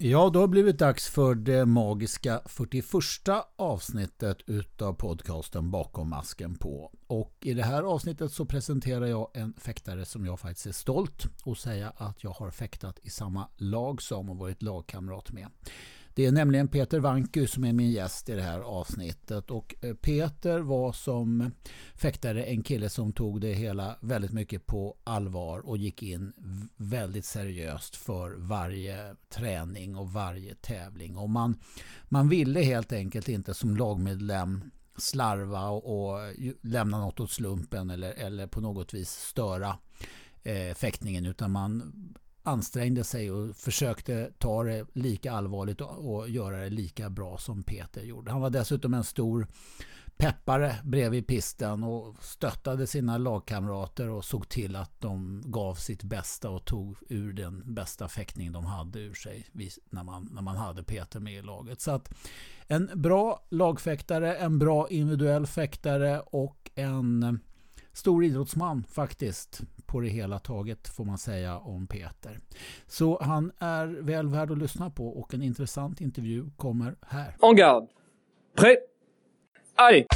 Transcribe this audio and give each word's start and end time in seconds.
Ja, 0.00 0.30
då 0.30 0.40
har 0.40 0.46
det 0.46 0.50
blivit 0.50 0.78
dags 0.78 1.08
för 1.08 1.34
det 1.34 1.66
magiska 1.66 2.40
41 2.46 2.84
avsnittet 3.56 4.38
utav 4.46 4.92
podcasten 4.92 5.70
Bakom 5.70 6.10
masken 6.10 6.54
på. 6.54 6.92
Och 7.06 7.36
i 7.40 7.54
det 7.54 7.62
här 7.62 7.82
avsnittet 7.82 8.32
så 8.32 8.44
presenterar 8.44 9.06
jag 9.06 9.30
en 9.34 9.54
fäktare 9.58 10.04
som 10.04 10.26
jag 10.26 10.40
faktiskt 10.40 10.66
är 10.66 10.72
stolt 10.72 11.26
och 11.44 11.58
säga 11.58 11.92
att 11.96 12.24
jag 12.24 12.30
har 12.30 12.50
fäktat 12.50 12.98
i 13.02 13.10
samma 13.10 13.48
lag 13.56 14.02
som 14.02 14.30
och 14.30 14.36
varit 14.36 14.62
lagkamrat 14.62 15.32
med. 15.32 15.48
Det 16.18 16.26
är 16.26 16.32
nämligen 16.32 16.68
Peter 16.68 17.00
Vanku 17.00 17.46
som 17.46 17.64
är 17.64 17.72
min 17.72 17.90
gäst 17.90 18.28
i 18.28 18.34
det 18.34 18.42
här 18.42 18.60
avsnittet. 18.60 19.50
Och 19.50 19.74
eh, 19.80 19.94
Peter 19.94 20.60
var 20.60 20.92
som 20.92 21.50
fäktare 21.94 22.44
en 22.44 22.62
kille 22.62 22.88
som 22.88 23.12
tog 23.12 23.40
det 23.40 23.52
hela 23.52 23.96
väldigt 24.00 24.32
mycket 24.32 24.66
på 24.66 24.96
allvar 25.04 25.58
och 25.58 25.78
gick 25.78 26.02
in 26.02 26.32
väldigt 26.76 27.24
seriöst 27.24 27.96
för 27.96 28.34
varje 28.36 29.16
träning 29.28 29.96
och 29.96 30.12
varje 30.12 30.54
tävling. 30.54 31.16
Och 31.16 31.30
man, 31.30 31.58
man 32.04 32.28
ville 32.28 32.60
helt 32.60 32.92
enkelt 32.92 33.28
inte 33.28 33.54
som 33.54 33.76
lagmedlem 33.76 34.70
slarva 34.96 35.68
och, 35.68 36.12
och 36.12 36.34
lämna 36.62 36.98
något 37.00 37.20
åt 37.20 37.30
slumpen 37.30 37.90
eller, 37.90 38.12
eller 38.12 38.46
på 38.46 38.60
något 38.60 38.94
vis 38.94 39.10
störa 39.10 39.78
eh, 40.42 40.74
fäktningen 40.74 41.26
utan 41.26 41.50
man 41.50 41.92
ansträngde 42.48 43.04
sig 43.04 43.30
och 43.30 43.56
försökte 43.56 44.30
ta 44.38 44.62
det 44.62 44.86
lika 44.92 45.32
allvarligt 45.32 45.80
och 45.80 46.28
göra 46.28 46.56
det 46.56 46.70
lika 46.70 47.10
bra 47.10 47.38
som 47.38 47.62
Peter 47.62 48.02
gjorde. 48.02 48.30
Han 48.30 48.40
var 48.40 48.50
dessutom 48.50 48.94
en 48.94 49.04
stor 49.04 49.46
peppare 50.18 50.76
bredvid 50.84 51.26
pisten 51.26 51.84
och 51.84 52.24
stöttade 52.24 52.86
sina 52.86 53.18
lagkamrater 53.18 54.08
och 54.08 54.24
såg 54.24 54.48
till 54.48 54.76
att 54.76 55.00
de 55.00 55.42
gav 55.46 55.74
sitt 55.74 56.02
bästa 56.02 56.50
och 56.50 56.64
tog 56.64 56.96
ur 57.08 57.32
den 57.32 57.74
bästa 57.74 58.08
fäktning 58.08 58.52
de 58.52 58.64
hade 58.64 59.00
ur 59.00 59.14
sig 59.14 59.46
när 59.90 60.04
man, 60.04 60.28
när 60.32 60.42
man 60.42 60.56
hade 60.56 60.82
Peter 60.82 61.20
med 61.20 61.34
i 61.34 61.42
laget. 61.42 61.80
Så 61.80 61.90
att 61.90 62.14
en 62.66 62.90
bra 62.94 63.46
lagfäktare, 63.50 64.36
en 64.36 64.58
bra 64.58 64.88
individuell 64.88 65.46
fäktare 65.46 66.20
och 66.20 66.70
en 66.74 67.40
stor 67.98 68.24
idrottsman 68.24 68.84
faktiskt 68.90 69.60
på 69.86 70.00
det 70.00 70.08
hela 70.08 70.38
taget 70.38 70.88
får 70.88 71.04
man 71.04 71.18
säga 71.18 71.58
om 71.58 71.86
Peter. 71.86 72.40
Så 72.86 73.18
han 73.22 73.52
är 73.58 73.86
väl 73.86 74.28
värd 74.28 74.50
att 74.50 74.58
lyssna 74.58 74.90
på 74.90 75.08
och 75.08 75.34
en 75.34 75.42
intressant 75.42 76.00
intervju 76.00 76.50
kommer 76.56 76.96
här. 77.06 77.36
En 77.42 77.56
garde. 77.56 77.86
Prêt. 78.56 78.76
Allez! 79.74 80.06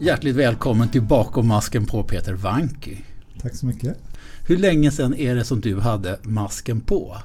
Hjärtligt 0.00 0.36
välkommen 0.36 0.88
till 0.88 1.02
Bakom 1.02 1.48
masken 1.48 1.86
på 1.86 2.02
Peter 2.02 2.34
Vanky. 2.34 2.96
Tack 3.40 3.54
så 3.54 3.66
mycket. 3.66 3.96
Hur 4.46 4.56
länge 4.56 4.90
sedan 4.90 5.14
är 5.14 5.34
det 5.34 5.44
som 5.44 5.60
du 5.60 5.80
hade 5.80 6.18
masken 6.22 6.80
på? 6.80 7.16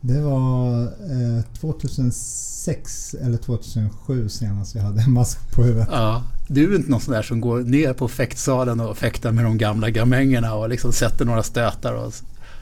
Det 0.00 0.20
var 0.20 0.82
eh, 0.82 1.44
2006 1.60 3.14
eller 3.14 3.36
2007 3.36 4.28
senast 4.28 4.74
jag 4.74 4.82
hade 4.82 5.02
en 5.06 5.12
mask 5.12 5.52
på 5.54 5.62
huvudet. 5.62 5.88
Ja, 5.90 6.22
du 6.48 6.72
är 6.72 6.76
inte 6.76 6.90
någon 6.90 7.00
sån 7.00 7.14
där 7.14 7.22
som 7.22 7.40
går 7.40 7.60
ner 7.60 7.92
på 7.92 8.08
fäktsalen 8.08 8.80
och 8.80 8.98
fäktar 8.98 9.32
med 9.32 9.44
de 9.44 9.58
gamla 9.58 9.90
gamängerna 9.90 10.54
och 10.54 10.68
liksom 10.68 10.92
sätter 10.92 11.24
några 11.24 11.42
stötar. 11.42 11.92
Och... 11.92 12.12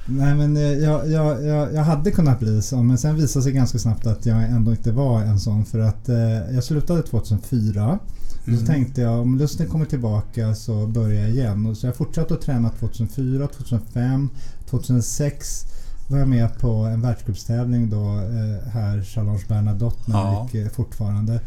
Nej 0.07 0.35
men 0.35 0.57
eh, 0.57 0.63
jag, 0.63 1.11
jag, 1.11 1.45
jag, 1.45 1.75
jag, 1.75 1.83
hade 1.83 2.11
kunnat 2.11 2.41
bli 2.41 2.63
så 2.63 2.83
men 2.83 2.99
sen 2.99 3.17
visade 3.17 3.43
sig 3.43 3.53
ganska 3.53 3.79
snabbt 3.79 4.07
att 4.07 4.27
jag 4.27 4.43
ändå 4.43 4.71
inte 4.71 4.93
var 4.93 5.21
en 5.21 5.41
sån 5.41 5.65
för 5.65 5.79
att 5.79 6.09
eh, 6.09 6.55
jag 6.55 6.65
slutade 6.65 7.03
2004 7.03 7.99
Mm. 8.47 8.61
Så 8.61 8.67
tänkte 8.67 9.01
jag 9.01 9.21
om 9.21 9.39
lusten 9.39 9.67
kommer 9.67 9.85
tillbaka 9.85 10.55
så 10.55 10.87
börjar 10.87 11.21
jag 11.21 11.31
igen. 11.31 11.77
Så 11.77 11.87
jag 11.87 11.97
fortsatte 11.97 12.35
att 12.35 12.41
träna 12.41 12.71
2004, 12.71 13.47
2005, 13.47 14.31
2006 14.71 15.65
var 16.09 16.19
jag 16.19 16.29
med 16.29 16.59
på 16.59 16.69
en 16.69 17.01
världscupstävling 17.01 17.91
då 17.91 18.05
eh, 18.19 18.69
här 18.73 19.03
Challenge 19.03 19.43
Bernadotte 19.49 20.11
när 20.11 20.19
ja. 20.19 20.33
jag 20.33 20.45
gick 20.45 20.67
eh, 20.67 20.73
fortfarande. 20.73 21.41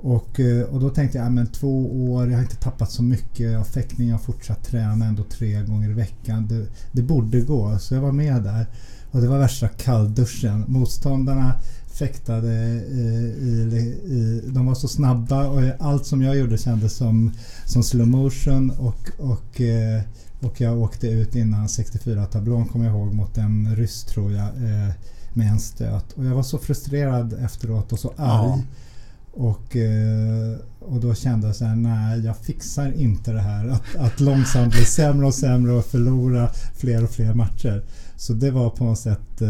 Och, 0.00 0.40
eh, 0.40 0.62
och 0.62 0.80
då 0.80 0.90
tänkte 0.90 1.18
jag, 1.18 1.32
men 1.32 1.46
två 1.46 2.04
år, 2.12 2.28
jag 2.28 2.36
har 2.36 2.42
inte 2.42 2.56
tappat 2.56 2.90
så 2.90 3.02
mycket 3.02 3.58
av 3.58 3.64
fäktning, 3.64 4.08
jag 4.08 4.14
har 4.14 4.22
fortsatt 4.22 4.64
träna 4.64 5.04
ändå 5.04 5.22
tre 5.22 5.62
gånger 5.62 5.90
i 5.90 5.92
veckan. 5.92 6.46
Det, 6.46 6.66
det 6.92 7.02
borde 7.02 7.40
gå, 7.40 7.78
så 7.78 7.94
jag 7.94 8.00
var 8.00 8.12
med 8.12 8.42
där. 8.42 8.66
Och 9.10 9.20
det 9.20 9.28
var 9.28 9.38
värsta 9.38 9.68
kallduschen. 9.68 10.64
Motståndarna 10.68 11.54
fäktade 11.98 12.52
i, 12.90 13.04
i, 13.40 13.78
i, 14.14 14.42
De 14.46 14.66
var 14.66 14.74
så 14.74 14.88
snabba 14.88 15.48
och 15.48 15.62
allt 15.78 16.06
som 16.06 16.22
jag 16.22 16.36
gjorde 16.36 16.58
kändes 16.58 16.96
som, 16.96 17.32
som 17.64 17.82
slow 17.82 18.08
motion 18.08 18.70
och, 18.70 19.10
och, 19.18 19.60
eh, 19.60 20.02
och 20.40 20.60
jag 20.60 20.78
åkte 20.78 21.06
ut 21.06 21.36
innan 21.36 21.66
64-tablån 21.66 22.68
kommer 22.68 22.84
jag 22.84 22.94
ihåg 22.94 23.14
mot 23.14 23.38
en 23.38 23.76
ryss 23.76 24.04
tror 24.04 24.32
jag 24.32 24.46
eh, 24.46 24.94
med 25.32 25.48
en 25.48 25.58
stöt. 25.58 26.12
Och 26.12 26.24
jag 26.24 26.34
var 26.34 26.42
så 26.42 26.58
frustrerad 26.58 27.32
efteråt 27.32 27.92
och 27.92 27.98
så 27.98 28.08
arg. 28.16 28.16
Ja. 28.16 28.60
Och, 29.32 29.76
eh, 29.76 30.56
och 30.78 31.00
då 31.00 31.14
kände 31.14 31.46
jag 31.46 31.56
så 31.56 31.64
här, 31.64 31.76
nej 31.76 32.20
jag 32.20 32.36
fixar 32.36 32.92
inte 32.92 33.32
det 33.32 33.40
här. 33.40 33.68
Att, 33.68 33.96
att 33.96 34.20
långsamt 34.20 34.72
bli 34.72 34.84
sämre 34.84 35.26
och 35.26 35.34
sämre 35.34 35.72
och 35.72 35.84
förlora 35.84 36.50
fler 36.76 37.04
och 37.04 37.10
fler 37.10 37.34
matcher. 37.34 37.84
Så 38.16 38.32
det 38.32 38.50
var 38.50 38.70
på 38.70 38.84
något 38.84 38.98
sätt 38.98 39.42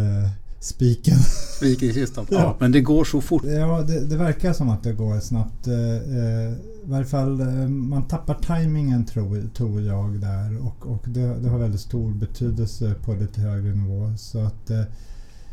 spiken. 0.61 1.19
Spiken 1.57 1.89
i 1.89 1.93
kistan. 1.93 2.27
ja. 2.31 2.37
ja. 2.37 2.57
Men 2.61 2.73
det 2.73 2.81
går 2.81 3.05
så 3.05 3.21
fort. 3.21 3.45
Ja, 3.45 3.83
det, 3.83 4.07
det, 4.07 4.17
verkar 4.17 4.53
som 4.53 4.69
att 4.69 4.83
det 4.83 4.93
går 4.93 5.21
snabbt. 5.21 5.67
Eh, 5.67 5.75
eh 5.75 6.53
I 6.85 6.91
varje 6.91 7.07
fall 7.07 7.41
eh, 7.41 7.69
man 7.69 8.09
tappar 8.09 8.35
tajmingen 8.35 9.05
tror, 9.05 9.49
tror 9.57 9.83
jag 9.83 10.21
där 10.21 10.67
och, 10.67 10.87
och 10.87 11.05
det, 11.05 11.21
det, 11.21 11.49
har 11.49 11.59
väldigt 11.59 11.81
stor 11.81 12.15
betydelse 12.15 12.95
på 13.05 13.15
lite 13.15 13.41
högre 13.41 13.75
nivå. 13.75 14.13
Så 14.17 14.39
att 14.39 14.71
eh, 14.71 14.81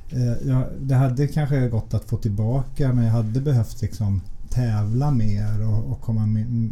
eh, 0.10 0.48
ja, 0.48 0.68
det 0.80 0.96
hade 0.96 1.28
kanske 1.28 1.70
gått 1.70 1.94
att 1.94 2.06
få 2.06 2.18
tillbaka 2.18 2.94
men 2.94 3.04
jag 3.04 3.12
hade 3.12 3.42
behövt 3.42 3.82
liksom 3.82 4.22
tävla 4.50 5.12
mer 5.12 5.68
och, 5.68 5.92
och 5.92 6.02
komma 6.02 6.26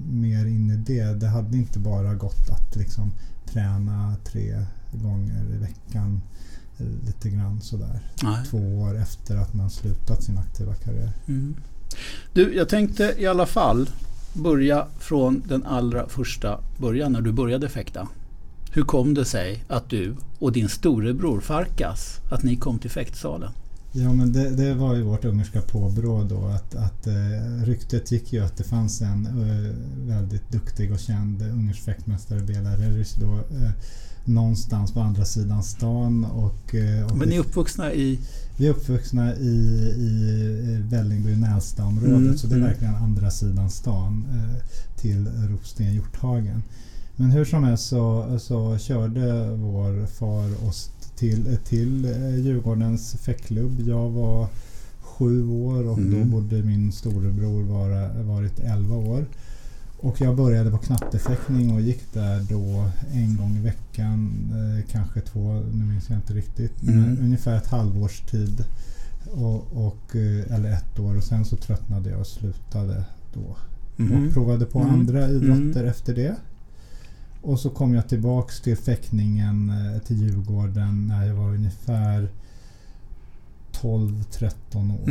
mer 0.10 0.46
in 0.46 0.72
i 0.72 0.76
det. 0.76 1.04
Det 1.04 1.28
hade 1.28 1.58
inte 1.58 1.80
bara 1.80 2.14
gått 2.14 2.50
att 2.50 2.76
liksom 2.76 3.12
träna 3.46 4.16
tre 4.24 4.66
gånger 4.92 5.46
i 5.56 5.58
veckan 5.58 6.22
lite 6.78 7.30
grann 7.30 7.62
sådär. 7.62 8.00
Nej. 8.24 8.46
Två 8.50 8.58
år 8.58 8.98
efter 8.98 9.38
att 9.38 9.54
man 9.54 9.70
slutat 9.70 10.24
sin 10.24 10.38
aktiva 10.38 10.74
karriär. 10.76 11.12
Mm. 11.28 11.56
Du, 12.34 12.56
jag 12.56 12.70
tänkte 12.70 13.16
i 13.18 13.28
alla 13.28 13.46
fall 13.46 13.90
börja 14.34 14.88
från 15.00 15.44
den 15.48 15.66
allra 15.66 16.10
första 16.10 16.60
början 16.78 17.12
när 17.12 17.22
du 17.22 17.32
började 17.32 17.70
fäkta. 17.70 18.08
Hur 18.72 18.84
kom 18.84 19.14
det 19.14 19.26
sig 19.26 19.64
att 19.68 19.90
du 19.90 20.16
och 20.40 20.52
din 20.52 20.70
storebror 20.70 21.42
Farkas, 21.42 22.20
att 22.32 22.44
ni 22.44 22.56
kom 22.56 22.80
till 22.80 22.92
fäktsalen? 22.92 23.52
Ja 23.96 24.14
men 24.14 24.34
det, 24.34 24.50
det, 24.50 24.74
var 24.74 24.96
ju 24.96 25.02
vårt 25.02 25.26
ungerska 25.26 25.62
påbrå 25.62 26.24
då 26.24 26.46
att, 26.46 26.76
att 26.76 27.08
uh, 27.08 27.66
ryktet 27.66 28.12
gick 28.12 28.34
ju 28.34 28.40
att 28.40 28.58
det 28.58 28.64
fanns 28.64 29.02
en 29.02 29.28
uh, 29.28 29.76
väldigt 30.08 30.52
duktig 30.52 30.92
och 30.92 31.00
känd 31.00 31.42
ungersk 31.42 31.82
fäktmästare 31.82 32.40
Bela 32.40 32.78
Reric 32.78 33.16
då 33.16 33.34
uh, 33.34 33.70
någonstans 34.26 34.92
på 34.92 35.00
andra 35.00 35.26
sidan 35.26 35.64
stan. 35.64 36.26
Och, 36.26 36.76
eh, 36.76 37.06
och 37.06 37.18
Men 37.18 37.30
ni 37.30 37.36
är 37.36 37.40
uppvuxna 37.40 37.94
i? 37.94 38.20
Vi 38.58 38.68
är 38.68 38.72
uppvuxna 38.72 39.36
i, 39.36 39.56
i 39.98 40.84
Vällingby 40.90 41.36
Nälstaområdet 41.36 42.18
mm, 42.18 42.38
så 42.38 42.48
det 42.48 42.54
är 42.54 42.58
mm. 42.58 42.70
verkligen 42.70 42.96
andra 42.96 43.32
sidan 43.32 43.70
stan 43.70 44.26
eh, 44.30 44.64
till 45.02 45.28
Ropsten 45.50 45.94
Hjorthagen. 45.94 46.64
Men 47.16 47.32
hur 47.32 47.46
som 47.46 47.64
helst 47.64 47.88
så, 47.88 48.38
så 48.40 48.78
körde 48.78 49.56
vår 49.56 50.06
far 50.06 50.68
oss 50.68 50.90
till, 51.16 51.58
till 51.64 52.06
eh, 52.06 52.36
Djurgårdens 52.36 53.16
fäckklubb. 53.16 53.82
Jag 53.88 54.10
var 54.10 54.48
sju 55.02 55.48
år 55.50 55.88
och 55.88 55.98
mm. 55.98 56.20
då 56.20 56.26
borde 56.26 56.64
min 56.64 56.92
storebror 56.92 57.64
vara, 57.64 58.24
varit 58.24 58.60
elva 58.60 58.96
år. 58.96 59.26
Och 60.04 60.22
jag 60.22 60.36
började 60.36 60.72
på 60.72 60.78
knattefäktning 60.78 61.74
och 61.74 61.82
gick 61.82 62.14
där 62.14 62.42
då 62.50 62.90
en 63.12 63.38
gång 63.38 63.58
i 63.58 63.62
veckan, 63.62 64.52
eh, 64.52 64.92
kanske 64.92 65.22
två, 65.22 65.54
nu 65.74 65.86
minns 65.86 66.10
jag 66.10 66.18
inte 66.18 66.34
riktigt. 66.34 66.84
Mm. 66.84 67.02
Men 67.02 67.20
ungefär 67.20 67.58
ett 67.58 67.68
halvårs 67.68 68.22
tid. 68.22 68.66
Och, 69.32 69.86
och, 69.88 70.16
eh, 70.16 70.56
eller 70.56 70.72
ett 70.72 71.00
år 71.00 71.18
och 71.18 71.24
sen 71.24 71.46
så 71.46 71.56
tröttnade 71.56 72.10
jag 72.10 72.20
och 72.20 72.28
slutade 72.28 73.04
då. 73.34 73.56
Mm. 74.04 74.28
Och 74.28 74.34
provade 74.34 74.66
på 74.66 74.80
mm. 74.80 74.94
andra 74.94 75.30
idrotter 75.30 75.80
mm. 75.80 75.88
efter 75.88 76.16
det. 76.16 76.36
Och 77.42 77.60
så 77.60 77.70
kom 77.70 77.94
jag 77.94 78.10
tillbaks 78.10 78.62
till 78.62 78.78
fäktningen 78.78 79.70
eh, 79.70 80.02
till 80.02 80.18
Djurgården 80.18 81.08
när 81.08 81.28
jag 81.28 81.36
var 81.36 81.50
ungefär 81.50 82.30
12-13 83.72 85.02
år. 85.02 85.10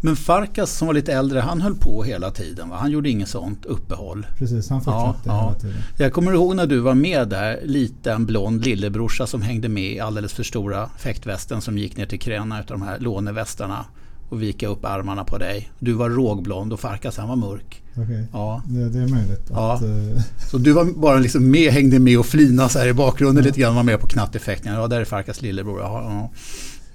Men 0.00 0.16
Farkas 0.16 0.72
som 0.78 0.86
var 0.86 0.94
lite 0.94 1.12
äldre, 1.12 1.40
han 1.40 1.60
höll 1.60 1.74
på 1.74 2.02
hela 2.02 2.30
tiden. 2.30 2.68
Va? 2.68 2.76
Han 2.80 2.90
gjorde 2.90 3.10
inget 3.10 3.28
sånt 3.28 3.64
uppehåll. 3.64 4.26
Precis, 4.38 4.70
han 4.70 4.80
fortsatte 4.80 5.18
ja, 5.24 5.40
hela 5.48 5.58
tiden. 5.58 5.76
Jag 5.98 6.12
kommer 6.12 6.32
ihåg 6.32 6.56
när 6.56 6.66
du 6.66 6.78
var 6.78 6.94
med 6.94 7.28
där, 7.28 7.60
liten 7.64 8.26
blond 8.26 8.64
lillebrorsa 8.64 9.26
som 9.26 9.42
hängde 9.42 9.68
med 9.68 9.92
i 9.92 10.00
alldeles 10.00 10.32
för 10.32 10.42
stora 10.42 10.90
fäktvästen 10.98 11.60
som 11.60 11.78
gick 11.78 11.96
ner 11.96 12.06
till 12.06 12.20
knäna 12.20 12.60
utav 12.60 12.78
de 12.78 12.86
här 12.86 12.98
lånevästarna. 12.98 13.84
och 14.30 14.42
vika 14.42 14.68
upp 14.68 14.84
armarna 14.84 15.24
på 15.24 15.38
dig. 15.38 15.70
Du 15.78 15.92
var 15.92 16.10
rågblond 16.10 16.72
och 16.72 16.80
Farkas 16.80 17.16
han 17.16 17.28
var 17.28 17.36
mörk. 17.36 17.82
Okej. 17.96 18.26
Ja. 18.32 18.62
Det, 18.66 18.88
det 18.88 18.98
är 18.98 19.08
möjligt. 19.08 19.50
Ja. 19.50 19.72
Att, 19.74 19.82
eh, 19.82 20.22
Så 20.50 20.58
du 20.58 20.72
var 20.72 20.84
bara 20.84 21.18
liksom 21.18 21.50
med, 21.50 21.72
hängde 21.72 21.98
med 21.98 22.18
och 22.18 22.26
flina 22.26 22.68
så 22.68 22.78
här 22.78 22.86
i 22.88 22.92
bakgrunden 22.92 23.44
lite 23.44 23.60
grann, 23.60 23.74
var 23.74 23.82
med 23.82 24.00
på 24.00 24.06
knatteffekterna. 24.06 24.76
Ja, 24.76 24.86
där 24.86 25.00
är 25.00 25.04
Farkas 25.04 25.42
lillebror. 25.42 25.80
Ja, 25.80 26.02
ja. 26.02 26.30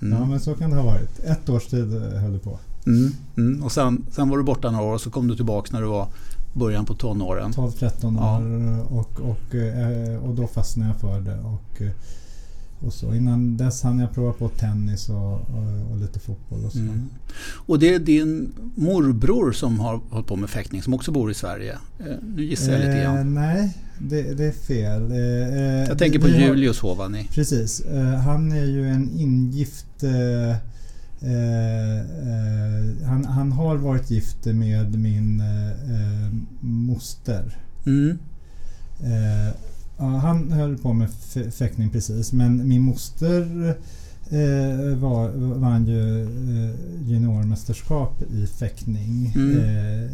Mm. 0.07 0.19
Ja 0.19 0.25
men 0.25 0.39
så 0.39 0.53
kan 0.53 0.69
det 0.69 0.75
ha 0.75 0.83
varit. 0.83 1.19
Ett 1.19 1.49
års 1.49 1.65
tid 1.65 1.95
eh, 1.95 2.19
höll 2.21 2.33
det 2.33 2.39
på. 2.39 2.59
Mm, 2.85 3.11
mm. 3.37 3.63
Och 3.63 3.71
sen, 3.71 4.05
sen 4.11 4.29
var 4.29 4.37
du 4.37 4.43
borta 4.43 4.71
några 4.71 4.85
år 4.85 4.93
och 4.93 5.01
så 5.01 5.09
kom 5.09 5.27
du 5.27 5.35
tillbaka 5.35 5.69
när 5.73 5.81
du 5.81 5.87
var 5.87 6.07
början 6.53 6.85
på 6.85 6.93
tonåren. 6.93 7.51
12-13 7.51 8.17
Ja. 8.19 8.37
år 8.37 8.97
och, 8.99 9.19
och, 9.29 9.55
eh, 9.55 10.23
och 10.23 10.35
då 10.35 10.47
fastnade 10.47 10.89
jag 10.91 10.99
för 10.99 11.21
det. 11.21 11.39
Och, 11.39 11.81
eh, 11.81 11.91
och 12.87 12.93
så. 12.93 13.13
Innan 13.13 13.57
dess 13.57 13.83
hann 13.83 13.99
jag 13.99 14.13
prova 14.13 14.33
på 14.33 14.49
tennis 14.49 15.09
och, 15.09 15.33
och, 15.33 15.91
och 15.91 15.97
lite 15.97 16.19
fotboll 16.19 16.65
och 16.65 16.71
så. 16.71 16.79
Mm. 16.79 17.09
Och 17.55 17.79
det 17.79 17.93
är 17.93 17.99
din 17.99 18.53
morbror 18.75 19.51
som 19.51 19.79
har 19.79 19.99
hållit 20.09 20.27
på 20.27 20.35
med 20.35 20.49
fäktning 20.49 20.81
som 20.83 20.93
också 20.93 21.11
bor 21.11 21.31
i 21.31 21.33
Sverige. 21.33 21.77
Eh, 21.99 22.05
Nu 22.35 22.43
gissar 22.43 22.71
jag 22.71 22.79
lite 22.79 22.91
Eh, 22.91 23.03
grann. 23.03 23.33
nej, 23.33 23.77
det, 23.99 24.21
det 24.33 24.45
är 24.45 24.51
fel. 24.51 25.11
Eh, 25.11 25.17
Jag 25.89 25.97
tänker 25.97 26.19
på 26.19 26.27
Julius 26.27 26.79
Hovani. 26.79 27.27
Precis. 27.31 27.79
Eh, 27.81 28.03
han 28.03 28.51
är 28.51 28.65
ju 28.65 28.87
en 28.89 29.19
ingift... 29.19 30.03
Eh, 30.03 30.55
eh, 31.25 31.99
eh, 31.99 33.07
han, 33.07 33.25
han 33.25 33.51
har 33.51 33.75
varit 33.75 34.11
gift 34.11 34.45
med 34.45 34.99
min 34.99 35.39
eh, 35.39 36.33
moster. 36.59 37.57
Mm. 37.85 38.17
Eh, 39.03 39.55
ja, 39.97 40.05
han 40.05 40.51
höll 40.51 40.77
på 40.77 40.93
med 40.93 41.09
fäktning 41.51 41.89
precis 41.89 42.33
men 42.33 42.67
min 42.67 42.81
moster 42.81 43.75
eh, 44.29 44.97
var, 44.97 45.29
vann 45.59 45.87
ju 45.87 46.27
juniormästerskap 47.07 48.21
i 48.21 48.47
fäktning. 48.47 49.33
Mm. 49.35 50.09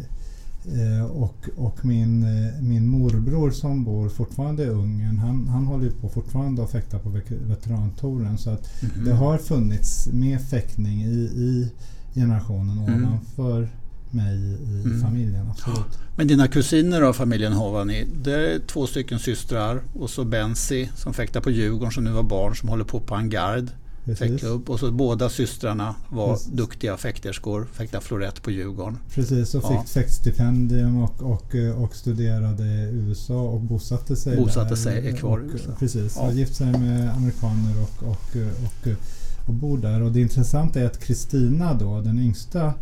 Eh, 0.66 1.04
och 1.04 1.48
och 1.56 1.84
min, 1.84 2.22
eh, 2.22 2.62
min 2.62 2.88
morbror 2.88 3.50
som 3.50 3.84
bor 3.84 4.08
fortfarande 4.08 4.62
i 4.64 4.68
Ungern 4.68 5.18
han, 5.18 5.48
han 5.48 5.66
håller 5.66 5.84
ju 5.84 5.90
på 5.90 6.08
fortfarande 6.08 6.62
att 6.64 6.70
fäkta 6.70 6.98
på 6.98 7.08
veterantouren 7.48 8.38
så 8.38 8.50
att 8.50 8.82
Mhm. 8.82 9.04
det 9.04 9.12
har 9.12 9.38
funnits 9.38 10.08
med 10.12 10.40
fäktning 10.40 11.02
i, 11.02 11.14
i 11.18 11.70
generationen 12.14 12.78
Mm. 12.88 13.04
ovanför 13.04 13.68
mig 14.10 14.36
i 14.36 14.82
Mm. 14.84 15.00
familjen. 15.00 15.50
Absolut. 15.50 15.98
Men 16.16 16.26
dina 16.26 16.48
kusiner 16.48 17.02
av 17.02 17.12
familjen 17.12 17.52
Hovani, 17.52 18.06
det 18.24 18.32
är 18.54 18.58
två 18.58 18.86
stycken 18.86 19.18
systrar 19.18 19.80
och 19.94 20.10
så 20.10 20.24
Bensi 20.24 20.90
som 20.96 21.14
fäktar 21.14 21.40
på 21.40 21.50
Djurgården 21.50 21.92
som 21.92 22.04
nu 22.04 22.10
var 22.10 22.22
barn 22.22 22.56
som 22.56 22.68
håller 22.68 22.84
på 22.84 23.00
på 23.00 23.14
Angard. 23.14 23.64
Fäktklubb. 24.04 24.70
Och 24.70 24.80
så 24.80 24.90
båda 24.90 25.28
systrarna 25.28 25.94
var 26.10 26.32
Precis. 26.32 26.46
duktiga 26.52 26.96
fäkterskor, 26.96 27.66
fäktade 27.72 28.04
florett 28.04 28.42
på 28.42 28.50
Djurgården. 28.50 28.98
Precis, 29.14 29.54
och 29.54 29.64
Ja. 29.64 29.82
fick 29.82 29.88
fäktstipendium 29.92 31.02
och, 31.02 31.22
och, 31.22 31.54
och 31.82 31.94
studerade 31.96 32.62
i 32.64 32.90
USA 32.92 33.40
och 33.42 33.60
bosatte 33.60 34.16
sig 34.16 34.36
Bosatte 34.36 34.68
där. 34.68 34.76
sig, 34.76 35.08
är 35.08 35.16
kvar 35.16 35.38
i 35.40 35.48
och, 35.48 35.52
USA. 35.54 35.72
Precis, 35.78 36.16
Ja. 36.16 36.26
och 36.26 36.32
gift 36.34 36.56
sig 36.56 36.66
med 36.66 37.14
amerikaner 37.16 37.82
och, 37.82 38.02
och, 38.08 38.36
och, 38.64 38.88
och 39.48 39.54
bor 39.54 39.78
där. 39.78 40.02
Och 40.02 40.12
det 40.12 40.20
intressanta 40.20 40.80
är 40.80 40.84
att 40.86 41.00
Kristina 41.00 41.74
då, 41.74 42.00
den 42.00 42.18
yngsta 42.18 42.74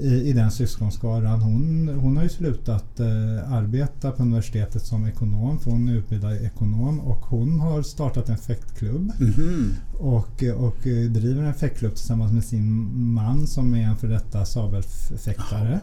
i, 0.00 0.28
i 0.28 0.32
den 0.32 0.50
syskonskaran, 0.50 1.40
hon, 1.42 1.88
hon 2.02 2.16
har 2.16 2.22
ju 2.22 2.28
slutat 2.28 3.00
eh, 3.00 3.52
arbeta 3.52 4.10
på 4.10 4.22
universitetet 4.22 4.82
som 4.86 5.06
ekonom, 5.06 5.58
för 5.58 5.70
hon 5.70 5.88
är 5.88 5.94
utbildad 5.94 6.36
ekonom 6.36 7.00
och 7.00 7.18
hon 7.26 7.60
har 7.60 7.82
startat 7.82 8.28
en 8.28 8.38
fäktklubb 8.38 9.12
Mhm. 9.20 9.72
och, 9.98 10.42
och 10.56 10.76
driver 11.10 11.42
en 11.42 11.54
fäktklubb 11.54 11.94
tillsammans 11.94 12.32
med 12.32 12.44
sin 12.44 12.90
man 13.14 13.46
som 13.46 13.74
är 13.74 13.82
en 13.82 13.96
för 13.96 14.08
detta 14.08 14.44
sabelfäktare. 14.44 15.80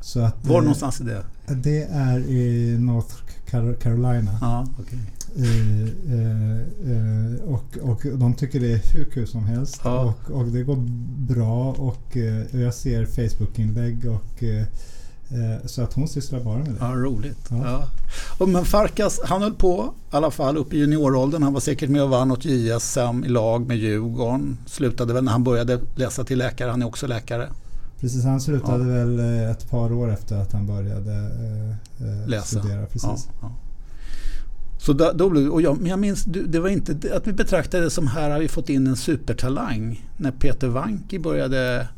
Så 0.00 0.20
att, 0.20 0.46
Var 0.46 0.56
eh, 0.56 0.62
någonstans 0.62 1.00
är 1.00 1.04
det? 1.04 1.22
Det 1.54 1.82
är 1.82 2.18
i 2.18 2.76
North 2.78 3.14
Carolina. 3.80 4.38
Ja, 4.40 4.66
okej. 4.80 4.98
Eh, 5.36 5.82
eh, 6.14 6.60
eh, 6.60 7.42
och, 7.44 7.78
och 7.82 8.00
de 8.18 8.34
tycker 8.34 8.60
det 8.60 8.72
är 8.72 8.80
hur 8.94 9.04
kul 9.04 9.26
som 9.26 9.44
helst. 9.44 9.80
Ja. 9.84 10.00
Och, 10.00 10.30
och 10.30 10.44
det 10.44 10.62
går 10.62 10.76
bra 11.34 11.72
och 11.72 12.16
eh, 12.16 12.60
jag 12.62 12.74
ser 12.74 13.06
Facebook-inlägg 13.06 14.10
och 14.10 14.42
eh, 14.42 14.64
så 15.64 15.82
att 15.82 15.92
hon 15.92 16.08
sysslar 16.08 16.40
bara 16.40 16.58
med 16.58 16.66
det. 16.66 16.76
Ja, 16.80 16.86
roligt. 16.86 17.46
Ja. 17.50 17.56
Ja. 17.64 17.88
Och 18.38 18.48
men 18.48 18.64
Farkas, 18.64 19.20
han 19.24 19.42
höll 19.42 19.54
på 19.54 19.94
i 20.12 20.16
alla 20.16 20.30
fall 20.30 20.56
upp 20.56 20.72
i 20.72 20.78
junioråldern. 20.78 21.42
Han 21.42 21.52
var 21.52 21.60
säkert 21.60 21.90
med 21.90 22.02
och 22.02 22.10
vann 22.10 22.28
något 22.28 22.44
JSM 22.44 23.24
i 23.24 23.28
lag 23.28 23.66
med 23.66 23.76
Djurgården. 23.76 24.58
Slutade 24.66 25.12
väl 25.14 25.24
när 25.24 25.32
han 25.32 25.44
började 25.44 25.80
läsa 25.94 26.24
till 26.24 26.38
läkare. 26.38 26.70
Han 26.70 26.82
är 26.82 26.86
också 26.86 27.06
läkare. 27.06 27.48
Precis, 28.00 28.24
han 28.24 28.40
slutade 28.40 28.84
väl 28.84 29.18
eh, 29.18 29.50
ett 29.50 29.70
par 29.70 29.92
år 29.92 30.12
efter 30.12 30.36
att 30.36 30.52
han 30.52 30.66
började 30.66 31.12
eh, 31.12 31.70
eh, 32.08 32.28
Läsa. 32.28 32.60
studera. 32.60 32.86
Precis. 32.86 33.02
Ja, 33.02 33.32
ja. 33.40 33.52
Så 34.78 34.92
då, 34.92 35.12
då 35.14 35.30
blev, 35.30 35.48
och 35.48 35.62
jag, 35.62 35.78
men 35.78 35.90
jag 35.90 35.98
minns, 35.98 36.24
det 36.24 36.60
var 36.60 36.68
inte 36.68 37.16
att 37.16 37.26
vi 37.26 37.32
betraktade 37.32 37.84
det 37.84 37.90
som 37.90 38.06
här 38.06 38.30
har 38.30 38.38
vi 38.38 38.48
fått 38.48 38.68
in 38.68 38.86
en 38.86 38.96
supertalang. 38.96 40.06
När 40.16 40.30
Peter 40.30 40.68
Wanki 40.68 41.18
började 41.18 41.88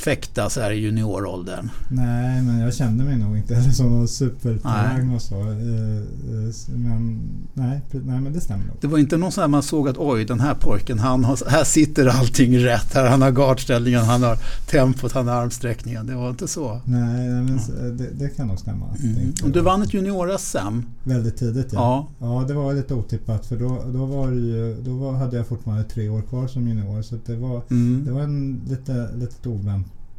fäkta 0.00 0.50
så 0.50 0.60
här 0.60 0.70
i 0.70 0.74
junioråldern. 0.80 1.68
Nej, 1.88 2.42
men 2.42 2.58
jag 2.60 2.74
kände 2.74 3.04
mig 3.04 3.16
nog 3.18 3.36
inte 3.36 3.54
heller 3.54 3.70
som 3.72 3.86
någon 3.90 4.08
supertalang 4.08 5.14
och 5.14 5.22
så. 5.22 5.34
Eh, 5.34 5.48
eh, 5.48 6.74
Men 6.74 7.20
nej, 7.54 7.80
nej, 7.90 8.20
men 8.20 8.32
det 8.32 8.40
stämmer 8.40 8.64
nog. 8.66 8.76
Det 8.80 8.86
var 8.86 8.98
inte 8.98 9.16
någon 9.16 9.32
sån 9.32 9.42
här 9.42 9.48
man 9.48 9.62
såg 9.62 9.88
att 9.88 9.96
oj 9.98 10.24
den 10.24 10.40
här 10.40 10.54
pojken, 10.54 10.98
han 10.98 11.24
har, 11.24 11.50
här 11.50 11.64
sitter 11.64 12.06
allting 12.06 12.58
rätt. 12.58 12.94
Här, 12.94 13.08
han 13.10 13.22
har 13.22 13.30
gardställningen, 13.30 14.00
han 14.04 14.22
har 14.22 14.38
tempot, 14.70 15.12
han 15.12 15.28
har 15.28 15.34
armsträckningen. 15.34 16.06
Det 16.06 16.14
var 16.14 16.30
inte 16.30 16.48
så. 16.48 16.80
Nej, 16.84 17.30
men 17.30 17.56
s- 17.56 17.70
det, 17.98 18.10
det 18.24 18.28
kan 18.36 18.46
nog 18.46 18.58
stämma. 18.58 18.86
Mm. 19.02 19.32
Och 19.44 19.50
du 19.50 19.60
vann 19.60 19.82
ett 19.82 19.94
junior-SM. 19.94 20.82
Väldigt 21.04 21.36
tidigt 21.36 21.72
ja. 21.72 22.08
Ja. 22.20 22.26
Ja, 22.40 22.44
det 22.48 22.54
var 22.54 22.74
lite 22.74 22.94
otippat 22.94 23.46
för 23.46 23.56
då, 23.56 23.82
då, 23.92 24.04
var 24.06 24.28
ju, 24.30 24.76
då 24.84 24.96
var, 24.96 25.12
hade 25.12 25.36
jag 25.36 25.46
fortfarande 25.46 25.84
tre 25.84 26.08
år 26.08 26.22
kvar 26.22 26.46
som 26.46 26.68
junior. 26.68 27.02
Så 27.02 27.16
det 27.26 27.36
var, 27.36 27.62
Mm. 27.70 28.02
det 28.06 28.12
var 28.12 28.20
en 28.20 28.60
lite, 28.68 29.08
lite 29.14 29.34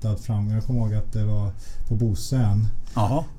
oväntad 0.05 0.19
framgång. 0.25 0.53
Jag 0.53 0.63
kommer 0.63 0.79
ihåg 0.79 0.93
att 0.93 1.13
det 1.13 1.25
var 1.25 1.51
på 1.87 1.95
Bosön. 1.95 2.67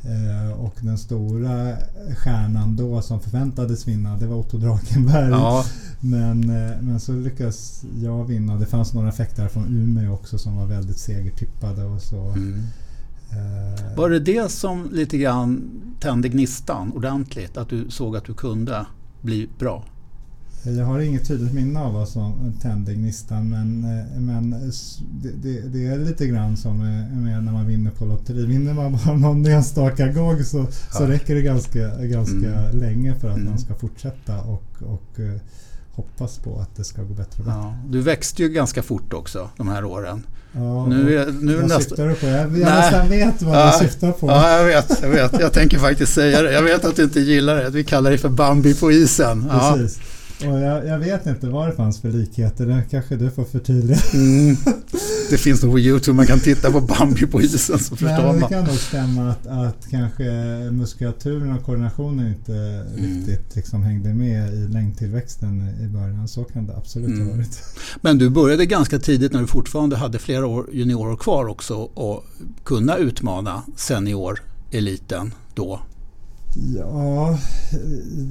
Eh, 0.03 0.61
och 0.61 0.75
den 0.81 0.99
stora 0.99 1.77
stjärnan 2.17 2.77
då 2.77 3.03
som 3.03 3.21
förväntades 3.21 3.89
vinna, 3.89 4.17
det 4.17 4.27
var 4.27 4.37
Otto 4.37 4.59
Drakenberg. 4.59 5.31
Ja. 5.31 5.65
Men, 6.01 6.43
eh, 6.51 6.81
men 6.81 7.01
så 7.01 7.13
lyckades 7.13 7.85
jag 8.03 8.25
vinna. 8.25 8.57
Det 8.57 8.67
fanns 8.67 8.95
några 8.95 9.13
fäktare 9.13 9.49
från 9.49 9.65
Umeå 9.65 10.15
också 10.15 10.39
som 10.39 10.57
var 10.57 10.67
väldigt 10.67 10.99
segertippade 10.99 11.85
och 11.85 12.03
så. 12.03 12.29
Mm. 12.29 12.63
Eh, 13.31 13.97
Var 13.97 14.11
det 14.11 14.21
det 14.21 14.51
som 14.51 14.89
lite 14.93 15.19
grann 15.19 15.71
tände 16.01 16.29
gnistan 16.29 16.93
ordentligt? 16.93 17.57
Att 17.57 17.69
du 17.69 17.91
såg 17.91 18.17
att 18.17 18.25
du 18.25 18.35
kunde 18.35 18.87
bli 19.23 19.49
bra? 19.59 19.85
Jag 20.65 20.85
har 20.85 21.01
inget 21.01 21.29
tydligt 21.29 21.53
minne 21.55 21.81
av 21.81 21.93
vad 21.95 22.09
som 22.09 22.53
tände 22.63 22.95
gnistan 22.95 23.49
men, 23.51 23.85
eh, 23.99 24.21
men 24.21 24.51
det, 25.43 25.61
det, 25.61 25.87
är 25.87 25.99
lite 25.99 26.27
grann 26.27 26.57
som 26.57 26.81
eh, 26.81 27.41
när 27.43 27.53
man 27.53 27.67
vinner 27.67 27.91
på 27.91 28.05
lotteri. 28.05 28.47
Vinner 28.47 28.75
man 28.75 28.93
bara 29.05 29.15
någon 29.17 29.47
enstaka 29.47 30.09
gång 30.09 30.45
så, 30.45 30.67
så 30.91 31.03
Ja. 31.03 31.09
räcker 31.09 31.35
det 31.35 31.43
ganska, 31.43 31.89
ganska 31.99 32.37
Mm. 32.37 32.79
länge 32.81 33.15
för 33.15 33.29
att 33.29 33.37
Mm. 33.37 33.49
man 33.49 33.59
ska 33.59 33.75
fortsätta 33.75 34.41
och, 34.41 34.63
och 34.83 35.21
eh, 35.21 35.41
hoppas 35.93 36.39
på 36.39 36.59
att 36.61 36.77
det 36.77 36.85
ska 36.85 37.03
gå 37.03 37.15
bättre 37.15 37.39
och 37.39 37.45
bättre. 37.45 37.59
Ja. 37.61 37.75
Du 37.89 38.01
växte 38.01 38.43
ju 38.43 38.49
ganska 38.49 38.83
fort 38.83 39.13
också 39.13 39.51
de 39.57 39.69
här 39.69 39.85
åren. 39.85 40.23
Ja, 40.53 40.87
Nu 40.87 41.19
är, 41.19 41.27
nu 41.33 41.55
vad 41.57 41.63
nästa... 41.69 41.81
syftar 41.81 42.09
du 42.09 42.15
på? 42.15 42.27
Jag, 42.27 42.41
jag 42.41 42.53
nästan 42.59 43.09
vet 43.09 43.43
vad 43.43 43.57
Ja. 43.57 43.79
du 43.81 43.87
syftar 43.89 44.13
på. 44.13 44.27
Ja, 44.27 44.59
jag 44.59 44.65
vet, 44.65 44.99
jag 45.03 45.09
vet. 45.11 45.41
Jag 45.41 45.53
tänker 45.53 45.79
faktiskt 45.79 46.13
säga 46.15 46.43
det. 46.43 46.53
Jag 46.53 46.63
vet 46.63 46.85
att 46.85 46.97
du 46.97 47.03
inte 47.05 47.21
gillar 47.21 47.57
det. 47.57 47.71
Vi 47.71 47.85
kallar 47.85 48.11
det 48.11 48.19
för 48.19 48.29
Bambi 48.29 48.75
på 48.75 48.93
isen. 48.93 49.47
Ja. 49.51 49.79
Och 50.47 50.61
jag, 50.61 50.87
jag 50.87 50.99
vet 50.99 51.27
inte 51.27 51.47
vad 51.47 51.69
det 51.69 51.73
fanns 51.75 52.01
för 52.01 52.11
likheter. 52.11 52.67
Det 52.67 52.83
kanske 52.91 53.17
du 53.17 53.31
får 53.31 53.45
förtydliga. 53.45 53.99
Mm. 54.15 54.57
Det 55.31 55.39
finns 55.39 55.63
nog 55.63 55.73
på 55.73 55.79
Youtube. 55.79 56.17
Man 56.17 56.27
kan 56.27 56.41
titta 56.41 56.71
på 56.73 56.81
Bambi 56.81 57.27
på 57.27 57.41
isen 57.43 57.59
så 57.59 57.73
Nej, 57.73 57.99
förstår 57.99 58.07
men 58.27 58.35
det 58.35 58.41
man. 58.41 58.49
kan 58.51 58.65
nog 58.65 58.75
stämma 58.77 59.31
att, 59.31 59.47
att 59.47 59.87
kanske 59.91 60.25
muskulaturen 60.73 61.53
och 61.53 61.65
koordinationen 61.65 62.29
inte 62.29 62.53
Mm. 62.53 63.17
riktigt 63.27 63.57
liksom 63.57 63.83
hängde 63.83 64.15
med 64.15 64.55
i 64.55 64.69
längdtillväxten 64.69 65.69
i 65.85 65.87
början. 65.89 66.29
Så 66.29 66.45
kan 66.45 66.67
det 66.67 66.77
absolut 66.77 67.09
Mm. 67.09 67.27
ha 67.29 67.37
varit. 67.37 67.63
Men 68.01 68.19
du 68.19 68.31
började 68.31 68.67
ganska 68.67 68.99
tidigt 68.99 69.33
när 69.33 69.41
du 69.41 69.47
fortfarande 69.47 69.97
hade 69.97 70.19
flera 70.19 70.47
år 70.47 70.67
juniorår 70.73 71.17
kvar 71.17 71.47
också 71.47 71.75
och 71.75 72.25
kunna 72.65 72.97
utmana 72.97 73.63
senioreliten 73.77 75.35
då. 75.55 75.81
Ja, 76.55 77.39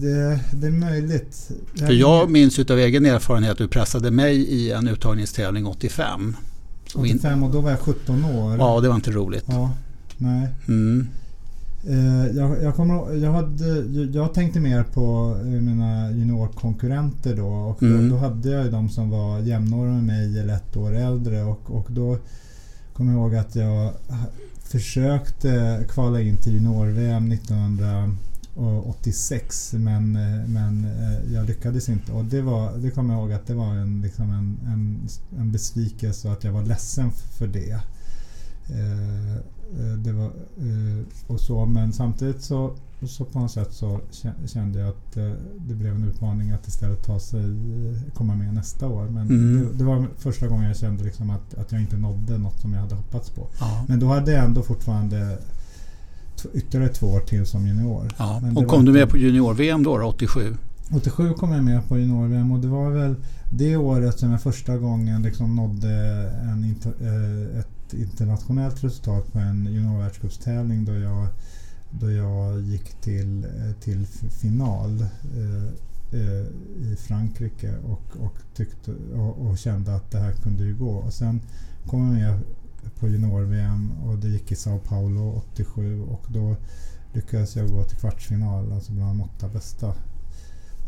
det, 0.01 0.39
det 0.53 0.67
är 0.67 0.71
möjligt. 0.71 1.51
För 1.75 1.91
jag 1.93 2.29
minns 2.29 2.59
utav 2.59 2.77
egen 2.79 3.05
erfarenhet 3.05 3.51
att 3.51 3.57
du 3.57 3.67
pressade 3.67 4.11
mig 4.11 4.35
i 4.35 4.71
en 4.71 4.87
uttagningstävling 4.87 5.65
85. 5.65 6.37
Så 6.87 7.05
in, 7.05 7.15
85 7.15 7.43
och 7.43 7.51
då 7.51 7.61
var 7.61 7.69
jag 7.69 7.79
17 7.79 8.25
år. 8.25 8.57
ja, 8.57 8.79
det 8.79 8.87
var 8.87 8.95
inte 8.95 9.11
roligt. 9.11 9.45
Ja, 9.47 9.71
nej. 10.17 10.47
Mm. 10.67 11.07
Eh, 11.87 12.27
jag, 12.37 12.63
jag, 12.63 12.75
kommer, 12.75 13.13
jag, 13.15 13.31
hade, 13.31 13.65
jag 14.13 14.33
tänkte 14.33 14.59
mer 14.59 14.83
på 14.83 15.35
eh, 15.41 15.45
mina 15.47 16.11
juniorkonkurrenter 16.11 17.35
då. 17.35 17.47
Och 17.47 17.77
då, 17.79 17.85
Mm. 17.85 18.09
då 18.09 18.17
hade 18.17 18.49
jag 18.49 18.65
ju 18.65 18.71
de 18.71 18.89
som 18.89 19.09
var 19.09 19.39
jämnåriga 19.39 19.93
med 19.93 20.03
mig 20.03 20.39
eller 20.39 20.53
ett 20.53 20.77
år 20.77 20.95
äldre. 20.95 21.43
Och, 21.43 21.61
och 21.77 21.87
då, 21.89 22.17
kommer 22.93 23.13
ihåg 23.13 23.35
att 23.35 23.55
jag 23.55 23.93
försökte 24.71 25.85
kvala 25.89 26.21
in 26.21 26.37
till 26.37 26.53
junior-VM 26.53 27.31
1986 27.31 29.73
men, 29.73 30.15
eh, 30.15 30.47
men 30.47 30.85
eh, 30.85 31.33
jag 31.33 31.47
lyckades 31.47 31.89
inte. 31.89 32.11
Och 32.11 32.25
det, 32.25 32.41
var, 32.41 32.77
det 32.77 32.91
kommer 32.91 33.13
jag 33.13 33.21
ihåg 33.21 33.33
att 33.33 33.47
det 33.47 33.53
var 33.53 33.75
en, 33.75 34.01
liksom 34.01 34.31
en, 34.31 34.59
en, 34.71 35.07
en 35.39 35.51
besvikelse 35.51 36.27
och 36.27 36.33
att 36.33 36.43
jag 36.43 36.51
var 36.51 36.63
ledsen 36.63 37.11
för 37.11 37.47
det. 37.47 37.79
Eh, 38.69 39.37
Eh, 39.79 39.91
eh, 39.91 39.97
det 39.97 40.11
var, 40.11 40.31
och 41.27 41.39
så, 41.39 41.65
men 41.65 41.93
samtidigt 41.93 42.41
så 42.41 42.75
så 43.07 43.25
på 43.25 43.39
något 43.39 43.51
sätt 43.51 43.73
så 43.73 43.99
kände 44.45 44.79
jag 44.79 44.89
att 44.89 45.17
eh, 45.17 45.31
det 45.57 45.75
blev 45.75 45.95
en 45.95 46.03
utmaning 46.03 46.51
att 46.51 46.67
istället 46.67 47.05
ta 47.05 47.19
sig, 47.19 47.43
eh, 47.43 48.13
komma 48.13 48.35
med 48.35 48.53
nästa 48.53 48.87
år. 48.87 49.05
Men 49.05 49.29
mm. 49.29 49.67
det, 49.71 49.77
det, 49.77 49.83
var 49.83 50.07
första 50.17 50.47
gången 50.47 50.67
jag 50.67 50.77
kände 50.77 51.03
liksom 51.03 51.29
att, 51.29 51.53
att 51.53 51.71
jag 51.71 51.81
inte 51.81 51.97
nådde 51.97 52.37
något 52.37 52.61
som 52.61 52.73
jag 52.73 52.81
hade 52.81 52.95
hoppats 52.95 53.29
på. 53.29 53.47
Ja. 53.59 53.85
Men 53.87 53.99
då 53.99 54.07
hade 54.07 54.31
jag 54.31 54.45
ändå 54.45 54.61
fortfarande 54.61 55.37
ytterligare 56.53 56.93
två 56.93 57.07
år 57.07 57.19
till 57.19 57.45
som 57.45 57.67
junior. 57.67 58.11
Ja. 58.17 58.41
och 58.55 58.67
kom 58.67 58.85
du 58.85 58.91
med 58.91 59.09
på 59.09 59.17
junior-VM 59.17 59.83
då, 59.83 59.97
då, 59.97 60.07
87? 60.07 60.57
87 60.95 61.33
kom 61.33 61.51
jag 61.51 61.63
med 61.63 61.87
på 61.87 61.97
junior-VM 61.97 62.51
och 62.51 62.59
det 62.59 62.67
var 62.67 62.89
väl 62.89 63.15
det 63.49 63.77
året 63.77 64.19
som 64.19 64.31
jag 64.31 64.41
första 64.41 64.77
gången 64.77 65.21
liksom 65.21 65.55
nådde 65.55 65.89
en, 66.41 66.75
eh, 66.83 67.63
ett 67.93 67.99
internationellt 67.99 68.83
resultat 68.83 69.33
på 69.33 69.39
en 69.39 69.65
juniorvärldscupstävling 69.65 70.85
då 70.85 70.93
jag 70.93 71.27
då 71.99 72.11
jag 72.11 72.61
gick 72.61 72.93
till, 73.01 73.43
eh, 73.43 73.71
till 73.83 74.05
final 74.41 75.01
eh, 75.01 75.67
eh, 76.19 76.45
i 76.91 76.95
Frankrike 76.99 77.75
och, 77.77 78.25
och, 78.25 78.37
tyckte, 78.55 78.91
och, 79.15 79.47
och, 79.47 79.57
kände 79.57 79.95
att 79.95 80.11
det 80.11 80.19
här 80.19 80.33
kunde 80.33 80.63
ju 80.63 80.75
gå. 80.75 80.91
Och 80.91 81.13
sen 81.13 81.41
kom 81.87 82.01
jag 82.01 82.13
med 82.13 82.39
på 82.99 83.07
junior-VM 83.07 83.91
och 83.91 84.17
det 84.17 84.27
gick 84.27 84.51
i 84.51 84.55
Sao 84.55 84.79
Paulo 84.79 85.43
87 85.53 86.01
och 86.01 86.25
då 86.27 86.55
lyckades 87.13 87.55
jag 87.55 87.69
gå 87.69 87.83
till 87.83 87.97
kvartsfinal, 87.97 88.71
alltså 88.71 88.91
bland 88.91 89.19
de 89.19 89.21
åtta 89.21 89.47
bästa. 89.47 89.93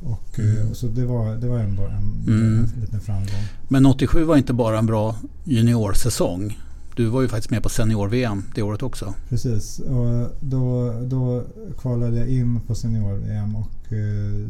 Och, 0.02 0.40
mm. 0.40 0.74
Så 0.74 0.88
det 0.88 1.06
var, 1.06 1.36
det 1.36 1.48
var 1.48 1.60
ändå 1.60 1.84
en, 1.84 2.24
mm. 2.28 2.70
en 2.76 2.82
liten 2.82 3.02
framgång. 3.02 3.44
Men 3.68 3.86
87 3.86 4.24
var 4.24 4.38
inte 4.38 4.54
bara 4.54 4.80
en 4.80 4.86
bra 4.86 5.16
juniorsäsong. 5.44 6.58
Du 6.96 7.06
var 7.06 7.22
ju 7.22 7.28
faktiskt 7.28 7.50
med 7.50 7.64
på 7.64 7.70
senior-VM 7.70 8.44
det 8.56 8.62
året 8.62 8.84
också. 8.84 9.14
Precis. 9.30 9.80
Och 9.80 10.30
då, 10.40 10.94
då 11.04 11.44
kvalade 11.78 12.18
jag 12.18 12.28
in 12.28 12.62
på 12.62 12.76
senior-VM 12.76 13.56
och 13.56 13.94
eh, 13.94 14.48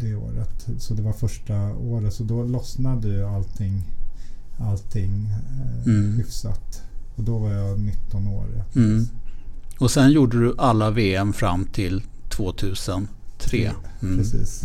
det 0.00 0.14
året. 0.14 0.66
Så 0.78 0.94
det 0.94 1.02
var 1.02 1.12
första 1.12 1.54
året. 1.72 2.14
Så 2.14 2.24
då 2.24 2.42
lossnade 2.42 3.08
ju 3.08 3.24
allting, 3.24 3.82
allting 4.58 5.30
eh, 5.30 5.86
mm. 5.86 6.12
hyfsat. 6.12 6.82
Och 7.16 7.24
då 7.24 7.38
var 7.38 7.50
jag 7.50 7.80
19 7.80 8.26
år. 8.26 8.46
Ja. 8.56 8.80
Mm. 8.80 9.06
Och 9.78 9.90
sen 9.90 10.10
gjorde 10.10 10.38
du 10.38 10.54
alla 10.58 10.90
VM 10.90 11.32
fram 11.32 11.64
till 11.64 12.02
2003. 12.28 13.08
Mm. 14.02 14.18
Precis. 14.18 14.64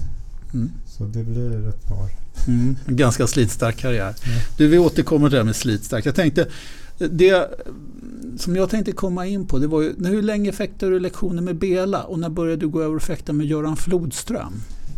Mm. 0.53 0.71
Så 0.85 1.05
det 1.05 1.23
blir 1.23 1.67
ett 1.67 1.87
par. 1.87 2.09
Mm. 2.47 2.75
Ganska 2.87 3.27
slitstark 3.27 3.77
karriär. 3.77 4.15
Du, 4.57 4.67
vi 4.67 4.77
återkommer 4.77 5.27
till 5.27 5.31
det 5.31 5.37
här 5.37 5.45
med 5.45 5.55
slitstark. 5.55 6.05
Jag 6.05 6.15
tänkte, 6.15 6.47
det 6.97 7.49
som 8.37 8.55
jag 8.55 8.69
tänkte 8.69 8.91
komma 8.91 9.25
in 9.25 9.45
på 9.45 9.59
det 9.59 9.67
var 9.67 9.81
ju, 9.81 9.95
hur 10.05 10.21
länge 10.21 10.51
fäktade 10.51 10.91
du 10.91 10.99
lektioner 10.99 11.41
med 11.41 11.55
Bela 11.55 12.03
och 12.03 12.19
när 12.19 12.29
började 12.29 12.61
du 12.61 12.67
gå 12.67 12.81
över 12.81 12.95
och 12.95 13.01
fäkta 13.01 13.33
med 13.33 13.45
Göran 13.45 13.75
Flodström? 13.75 14.53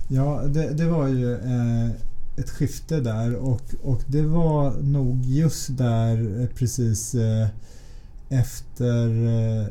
Ja, 0.08 0.42
det, 0.46 0.74
det 0.74 0.86
var 0.86 1.08
ju 1.08 1.34
eh, 1.34 1.90
ett 2.38 2.50
skifte 2.50 3.00
där 3.00 3.36
och, 3.36 3.62
och 3.84 4.02
det 4.08 4.22
var 4.22 4.72
nog 4.72 5.26
just 5.26 5.78
där 5.78 6.42
eh, 6.42 6.48
precis 6.48 7.16
eh, 7.16 7.48
efter 8.30 9.28
eh, 9.28 9.66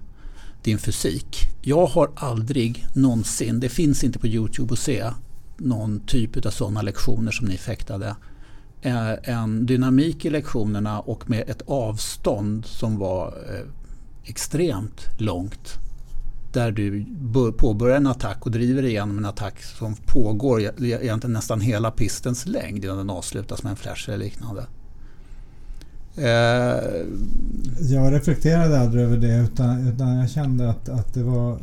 din 0.63 0.79
fysik. 0.79 1.37
Jag 1.63 1.87
har 1.87 2.11
aldrig 2.15 2.87
någonsin, 2.95 3.61
det 3.61 3.69
finns 3.69 4.05
inte 4.05 4.19
på 4.19 4.27
Youtube 4.27 4.73
att 4.73 4.79
se, 4.79 5.11
någon 5.57 6.01
typ 6.01 6.47
av 6.47 6.51
sådana 6.51 6.83
lektioner 6.83 7.33
som 7.33 7.47
ni 7.47 7.57
fäktade 7.57 8.17
eh, 8.83 9.13
en 9.23 9.67
dynamik 9.67 10.25
i 10.25 10.31
lektionerna 10.31 11.01
och 11.01 11.31
med 11.31 11.49
ett 11.49 11.63
avstånd 11.67 12.67
som 12.67 12.99
var 12.99 13.27
eh, 13.27 13.67
extremt 14.25 15.07
långt. 15.19 15.86
Där 16.57 16.71
du 16.71 17.07
påbörjar 17.53 17.97
en 17.97 18.07
attack 18.07 18.47
och 18.47 18.51
driver 18.51 18.83
igenom 18.83 19.19
en 19.19 19.25
attack 19.25 19.63
som 19.63 19.95
pågår 19.95 20.61
e-, 20.61 20.71
e-, 20.79 20.99
egentligen 21.03 21.33
nästan 21.33 21.61
hela 21.61 21.91
pistens 21.91 22.47
längd 22.47 22.85
innan 22.85 22.97
den 22.97 23.11
avslutas 23.11 23.63
med 23.63 23.71
en 23.71 23.77
flash 23.77 24.09
eller 24.09 24.25
liknande. 24.25 24.67
Eh, 26.17 27.07
jag 27.81 28.13
reflekterade 28.13 28.81
aldrig 28.81 29.05
över 29.05 29.17
det 29.17 29.37
utan, 29.37 29.89
utan 29.89 30.17
jag 30.17 30.31
kände 30.31 30.71
att, 30.71 30.89
att 30.89 31.15
det 31.15 31.23
var... 31.23 31.59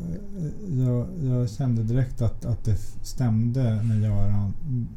Jag, 0.69 1.07
jag 1.23 1.49
kände 1.49 1.83
direkt 1.83 2.21
att, 2.21 2.45
att 2.45 2.65
det 2.65 2.77
stämde 3.01 3.83
med 3.83 4.01
Göran 4.01 4.53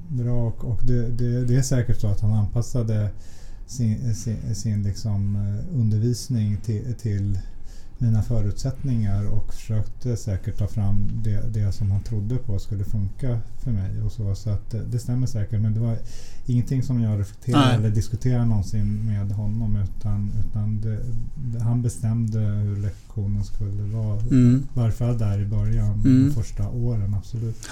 bra 0.08 0.46
och, 0.46 0.64
och 0.64 0.80
det, 0.82 1.08
det, 1.08 1.44
det, 1.44 1.56
är 1.56 1.62
säkert 1.62 2.00
så 2.00 2.06
att 2.06 2.20
han 2.20 2.32
anpassade 2.32 3.08
sin, 3.66 4.14
sin, 4.14 4.54
sin 4.54 4.82
liksom 4.82 5.36
eh, 5.36 5.78
undervisning 5.80 6.56
till, 6.56 6.94
till 6.94 7.38
mina 7.98 8.22
förutsättningar 8.22 9.26
och 9.32 9.54
försökte 9.54 10.16
säkert 10.16 10.58
ta 10.58 10.66
fram 10.66 11.10
det, 11.24 11.54
det 11.54 11.72
som 11.72 11.90
han 11.90 12.02
trodde 12.02 12.36
på 12.36 12.58
skulle 12.58 12.84
funka 12.84 13.40
för 13.64 13.70
mig. 13.70 14.02
Och 14.02 14.12
så, 14.12 14.34
så 14.34 14.50
att 14.50 14.74
det 14.90 14.98
stämmer 14.98 15.26
säkert 15.26 15.60
men 15.60 15.74
det 15.74 15.80
var 15.80 15.98
ingenting 16.46 16.82
som 16.82 17.00
jag 17.00 17.20
reflekterade 17.20 17.66
Nej. 17.66 17.76
eller 17.76 17.90
diskuterade 17.90 18.44
någonsin 18.44 19.06
med 19.06 19.32
honom 19.32 19.76
utan, 19.76 20.32
utan 20.40 20.80
det, 20.80 20.98
han 21.60 21.82
bestämde 21.82 22.38
hur 22.38 22.76
lektionen 22.76 23.44
skulle 23.44 23.82
vara. 23.82 24.20
Mm. 24.20 24.66
Varför 24.74 25.14
där 25.14 25.40
i 25.40 25.44
början, 25.44 25.92
mm. 25.92 26.28
de 26.28 26.34
första 26.34 26.68
åren, 26.68 27.14
absolut. 27.14 27.68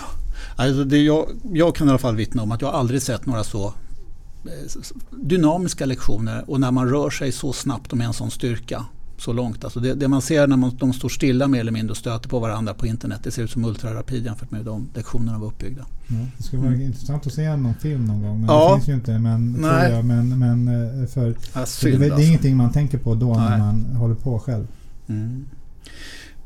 Alltså 0.56 0.84
det 0.84 0.98
jag, 0.98 1.26
jag 1.52 1.74
kan 1.74 1.86
i 1.86 1.90
alla 1.90 1.98
fall 1.98 2.16
vittna 2.16 2.42
om 2.42 2.52
att 2.52 2.62
jag 2.62 2.74
aldrig 2.74 3.02
sett 3.02 3.26
några 3.26 3.44
så 3.44 3.66
eh, 3.66 4.82
dynamiska 5.10 5.86
lektioner 5.86 6.50
och 6.50 6.60
när 6.60 6.70
man 6.70 6.88
rör 6.88 7.10
sig 7.10 7.32
så 7.32 7.52
snabbt 7.52 7.92
och 7.92 7.98
med 7.98 8.06
en 8.06 8.12
sån 8.12 8.30
styrka 8.30 8.86
så 9.16 9.32
långt. 9.32 9.64
Alltså 9.64 9.80
det, 9.80 9.94
det, 9.94 10.08
man 10.08 10.22
ser 10.22 10.46
när 10.46 10.56
man, 10.56 10.76
de 10.76 10.92
står 10.92 11.08
stilla 11.08 11.48
mer 11.48 11.60
eller 11.60 11.72
mindre 11.72 11.90
och 11.90 11.96
stöter 11.96 12.28
på 12.28 12.38
varandra 12.38 12.74
på 12.74 12.86
internet. 12.86 13.20
Det 13.22 13.30
ser 13.30 13.42
ut 13.42 13.50
som 13.50 13.64
ultrarapid 13.64 14.24
jämfört 14.24 14.50
med 14.50 14.64
de 14.64 14.88
lektionerna 14.94 15.38
var 15.38 15.46
uppbyggda. 15.46 15.86
Ja, 16.08 16.16
det 16.36 16.42
skulle 16.42 16.62
vara 16.62 16.72
mm. 16.72 16.86
intressant 16.86 17.26
att 17.26 17.32
se 17.32 17.56
någon 17.56 17.74
film 17.74 18.04
någon 18.04 18.22
gång. 18.22 18.40
Men 18.40 18.48
ja. 18.48 18.68
det 18.68 18.80
finns 18.80 18.88
ju 18.88 18.94
inte. 18.94 19.18
Men, 19.18 19.52
Nej. 19.52 19.92
Jag, 19.92 20.04
men, 20.04 20.38
men 20.38 20.68
eh, 21.02 21.06
för, 21.08 21.36
ja, 21.54 21.66
synd, 21.66 21.94
det, 21.94 21.98
det, 21.98 22.06
är 22.06 22.10
alltså. 22.10 22.28
ingenting 22.28 22.56
man 22.56 22.72
tänker 22.72 22.98
på 22.98 23.14
då 23.14 23.34
Nej. 23.34 23.50
när 23.50 23.58
man 23.58 23.96
håller 23.96 24.14
på 24.14 24.38
själv. 24.38 24.66
Mm. 25.06 25.44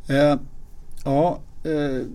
Eh, 0.06 0.38
ja, 1.04 1.40
eh, 1.62 2.06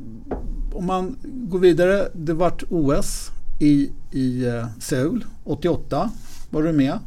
om 0.73 0.85
man 0.85 1.15
går 1.23 1.59
vidare. 1.59 2.07
Det 2.13 2.33
vart 2.33 2.63
OS 2.69 3.31
i, 3.59 3.91
i 4.11 4.45
eh, 4.45 4.65
Seoul 4.79 5.25
88. 5.43 6.11
Var 6.49 6.63
du 6.63 6.73
med? 6.73 6.99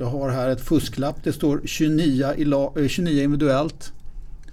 Jag 0.00 0.10
har 0.10 0.30
här 0.30 0.48
ett 0.48 0.60
fusklapp. 0.60 1.16
Det 1.22 1.32
står 1.32 1.60
29, 1.64 2.34
i 2.36 2.44
lag, 2.44 2.90
29 2.90 3.18
eh, 3.18 3.24
individuellt. 3.24 3.92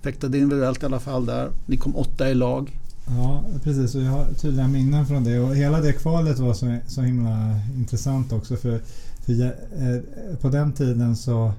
Fäktade 0.04 0.38
individuellt 0.38 0.84
i 0.84 0.86
alla 0.86 1.00
fall 1.00 1.26
där. 1.26 1.50
Ni 1.66 1.78
kom 1.78 1.96
åtta 1.96 2.30
i 2.30 2.36
lag. 2.36 2.78
Ja, 3.08 3.44
precis. 3.64 3.96
Och 3.96 4.02
jag 4.02 4.12
har 4.12 4.26
tydliga 4.26 4.68
minnen 4.68 5.06
från 5.06 5.24
det. 5.24 5.40
Och 5.40 5.56
hela 5.56 5.82
det 5.82 5.94
kvalet 5.94 6.40
var 6.40 6.54
så, 6.54 6.78
så 6.88 7.02
himla 7.02 7.60
intressant 7.78 8.34
också. 8.34 8.56
För, 8.56 8.80
för 9.26 9.34
jag, 9.34 9.48
eh, 9.48 10.02
på 10.42 10.50
den 10.50 10.72
tiden 10.74 11.16
så, 11.16 11.54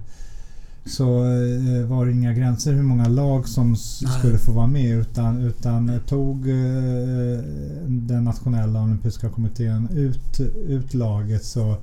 så 0.87 1.25
eh, 1.25 1.87
var 1.87 2.07
det 2.07 2.13
inga 2.13 2.33
gränser 2.33 2.73
hur 2.73 2.83
många 2.83 3.09
lag 3.09 3.49
som 3.49 3.71
Nej. 3.71 4.19
skulle 4.19 4.39
få 4.39 4.53
vara 4.53 4.67
med. 4.67 4.99
Utan, 4.99 5.43
utan 5.43 6.01
tog 6.09 6.49
eh, 6.49 7.39
den 7.87 8.25
nationella 8.25 8.83
olympiska 8.83 9.29
kommittén 9.29 9.89
ut, 9.93 10.41
ut 10.69 10.95
laget 10.95 11.45
så 11.45 11.77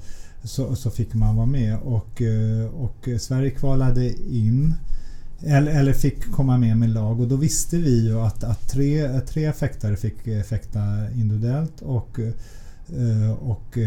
så, 0.46 0.76
så 0.76 0.92
fick 0.92 1.14
man 1.14 1.36
vara 1.36 1.46
med 1.46 1.78
och, 1.78 2.22
eh, 2.22 2.66
och 2.66 3.10
Sverige 3.20 3.50
kvalade 3.50 4.14
in 4.34 4.74
eller, 5.40 5.72
eller 5.72 5.94
fick 5.94 6.32
komma 6.32 6.58
med 6.58 6.78
med 6.78 6.90
lag 6.90 7.20
och 7.20 7.28
då 7.28 7.36
visste 7.36 7.78
vi 7.78 8.08
ju 8.08 8.20
att, 8.20 8.44
att 8.44 8.70
tre, 8.70 9.20
tre 9.20 9.54
fäktare 9.54 9.98
fick 9.98 10.28
eh, 10.28 10.44
fäkta 10.44 11.12
individuellt 11.16 11.82
och, 11.82 12.20
eh, 12.20 13.32
och 13.32 13.78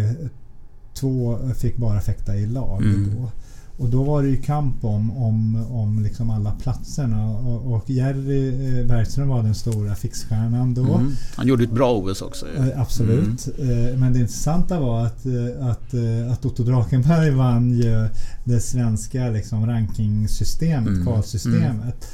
två 0.95 1.39
fick 1.55 1.77
bara 1.77 2.01
fäkta 2.01 2.37
i 2.37 2.47
lag. 2.47 2.83
Mm. 2.83 3.15
Då. 3.17 3.31
Och 3.79 3.89
då 3.89 4.03
var 4.03 4.23
det 4.23 4.29
ju 4.29 4.37
kamp 4.37 4.85
om, 4.85 5.17
om, 5.17 5.67
om 5.71 6.03
liksom 6.03 6.31
alla 6.31 6.51
platserna 6.51 7.31
och, 7.31 7.73
och 7.73 7.91
Jerry 7.91 8.85
Bergström 8.85 9.29
var 9.29 9.43
den 9.43 9.55
stora 9.55 9.95
fixstjärnan 9.95 10.75
då. 10.75 10.95
Mm. 10.95 11.13
Han 11.37 11.47
gjorde 11.47 11.65
ett 11.65 11.73
bra 11.73 11.95
OS 11.95 12.23
också. 12.23 12.47
Ja. 12.57 12.65
Absolut. 12.77 13.49
Mm. 13.59 14.01
Men 14.01 14.13
det 14.13 14.19
intressanta 14.19 14.81
var 14.81 15.07
att, 15.07 15.27
att, 15.61 15.95
att 16.33 16.45
Otto 16.45 16.65
Drakenberg 16.65 17.31
vann 17.31 17.71
ju 17.71 18.09
det 18.45 18.61
svenska 18.61 19.29
liksom 19.29 19.67
rankingsystemet, 19.67 20.89
mm. 20.89 21.05
kvalsystemet. 21.05 22.07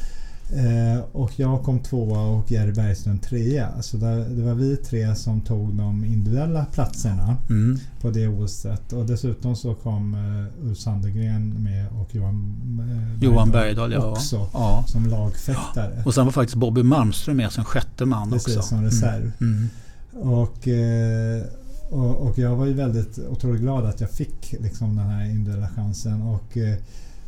Eh, 0.53 1.05
och 1.13 1.33
jag 1.37 1.63
kom 1.63 1.79
tvåa 1.81 2.21
och 2.21 2.51
Jerry 2.51 2.73
Bergström 2.73 3.19
trea. 3.19 3.83
Så 3.83 3.97
det, 3.97 4.25
det, 4.29 4.43
var 4.43 4.55
vi 4.55 4.77
tre 4.77 5.15
som 5.15 5.41
tog 5.41 5.75
de 5.75 6.05
individuella 6.05 6.65
platserna 6.65 7.37
mm. 7.51 7.79
på 8.01 8.11
det 8.11 8.29
OSet. 8.29 8.93
Och 8.93 9.07
dessutom 9.07 9.57
så 9.57 9.75
kom 9.75 10.15
eh, 10.15 10.67
Ulf 10.67 10.79
Sandegren 10.79 11.63
med 11.63 11.89
och 11.89 12.15
Johan, 12.15 12.57
eh, 12.81 13.25
Johan 13.25 13.51
Bergdahl 13.51 13.93
ja. 13.93 14.05
också 14.05 14.49
ja. 14.53 14.85
som 14.89 15.07
lagfäktare. 15.07 16.03
Och 16.05 16.15
sen 16.15 16.25
var 16.25 16.33
faktiskt 16.33 16.57
Bobby 16.57 16.83
Malmström 16.83 17.37
med 17.37 17.53
som 17.53 17.65
sjätte 17.65 18.05
man 18.05 18.31
Precis, 18.31 18.57
också. 18.57 18.69
som 18.69 18.85
reserv. 18.85 19.33
Mm. 19.41 19.69
Mm. 20.13 20.29
Och, 20.31 20.69
eh, 20.69 21.43
och, 21.91 22.17
och, 22.17 22.39
jag 22.39 22.57
var 22.57 22.67
ju 22.67 22.73
väldigt 22.73 23.19
otroligt 23.19 23.61
glad 23.61 23.87
att 23.87 24.01
jag 24.01 24.11
fick 24.11 24.55
liksom 24.61 24.97
den 24.97 25.07
här 25.07 25.25
individuella 25.25 25.69
chansen. 25.69 26.23
Och, 26.23 26.57
eh, 26.57 26.77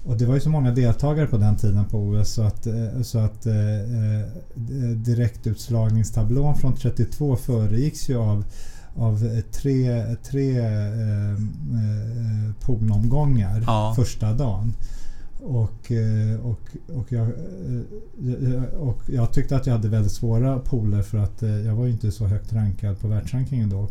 och 0.06 0.16
det 0.16 0.26
var 0.26 0.34
ju 0.34 0.40
så 0.40 0.50
många 0.50 0.70
deltagare 0.70 1.26
på 1.26 1.36
den 1.36 1.56
tiden 1.56 1.84
på 1.84 1.98
OS 1.98 2.32
så 2.32 2.42
att, 2.42 2.66
eh, 2.66 3.02
så 3.02 3.18
att 3.18 3.46
eh, 3.46 3.54
eh 3.54 4.26
direktutslagningstablån 4.96 6.56
från 6.56 6.74
32 6.74 7.36
föregicks 7.36 8.08
ju 8.08 8.16
av, 8.16 8.44
av 8.94 9.42
tre, 9.52 10.04
tre 10.30 10.58
eh, 10.58 11.32
eh, 11.32 11.38
poolomgångar 12.60 13.62
ja. 13.66 13.92
första 13.96 14.32
dagen. 14.32 14.74
Och, 15.42 15.92
och, 16.42 16.60
och, 16.96 17.12
jag, 17.12 17.28
och 18.78 19.02
jag 19.08 19.32
tyckte 19.32 19.56
att 19.56 19.66
jag 19.66 19.74
hade 19.74 19.88
väldigt 19.88 20.12
svåra 20.12 20.58
pooler 20.58 21.02
för 21.02 21.18
att 21.18 21.42
jag 21.42 21.74
var 21.74 21.86
ju 21.86 21.92
inte 21.92 22.12
så 22.12 22.26
högt 22.26 22.52
rankad 22.52 23.00
på 23.00 23.08
världsrankingen 23.08 23.68
då. 23.68 23.88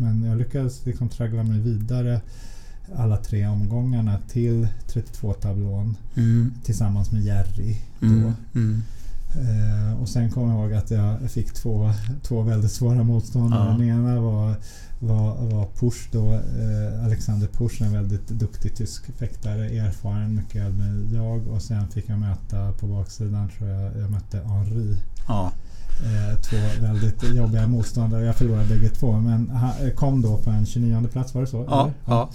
Men 0.00 0.22
jag 0.22 0.38
lyckades 0.38 0.86
liksom 0.86 1.08
traggla 1.08 1.42
mig 1.42 1.60
vidare 1.60 2.20
alla 2.96 3.16
tre 3.16 3.46
omgångarna 3.46 4.18
till 4.28 4.68
32-tablån 4.92 5.96
mm. 6.16 6.54
tillsammans 6.64 7.12
med 7.12 7.22
Jerry. 7.22 7.76
Mm. 8.02 8.32
Mm. 8.54 8.82
Eh, 9.34 10.02
och 10.02 10.08
sen 10.08 10.30
kommer 10.30 10.54
jag 10.54 10.62
ihåg 10.62 10.72
att 10.72 10.90
jag 10.90 11.30
fick 11.30 11.52
två, 11.52 11.92
två 12.22 12.42
väldigt 12.42 12.72
svåra 12.72 13.02
motståndare. 13.02 13.70
Ja. 13.70 13.78
Den 13.78 13.88
ena 13.88 14.20
var, 14.20 14.54
var, 14.98 15.36
var 15.36 15.66
Push 15.78 16.08
då, 16.12 16.32
eh, 16.32 17.04
Alexander 17.04 17.46
Push, 17.46 17.82
en 17.82 17.92
väldigt 17.92 18.28
duktig 18.28 18.76
tysk 18.76 19.16
fäktare, 19.18 19.68
erfaren, 19.68 20.34
mycket 20.34 20.62
äldre 20.62 20.86
än 20.86 21.08
jag. 21.14 21.48
Och 21.48 21.62
sen 21.62 21.88
fick 21.88 22.08
jag 22.08 22.18
möta 22.18 22.72
på 22.72 22.86
baksidan, 22.86 23.48
tror 23.48 23.70
jag, 23.70 23.96
jag 23.96 24.10
mötte 24.10 24.40
Henri. 24.46 24.96
Ja. 25.28 25.52
Eh, 26.04 26.40
två 26.40 26.82
väldigt 26.82 27.34
jobbiga 27.34 27.66
motståndare. 27.66 28.24
Jag 28.24 28.36
förlorade 28.36 28.68
bägge 28.68 28.88
två 28.88 29.12
men 29.12 29.52
kom 29.96 30.22
då 30.22 30.36
på 30.36 30.50
en 30.50 30.66
29 30.66 31.08
plats, 31.12 31.34
var 31.34 31.40
det 31.40 31.46
så? 31.46 31.64
Ja. 31.68 31.90
ja. 32.06 32.30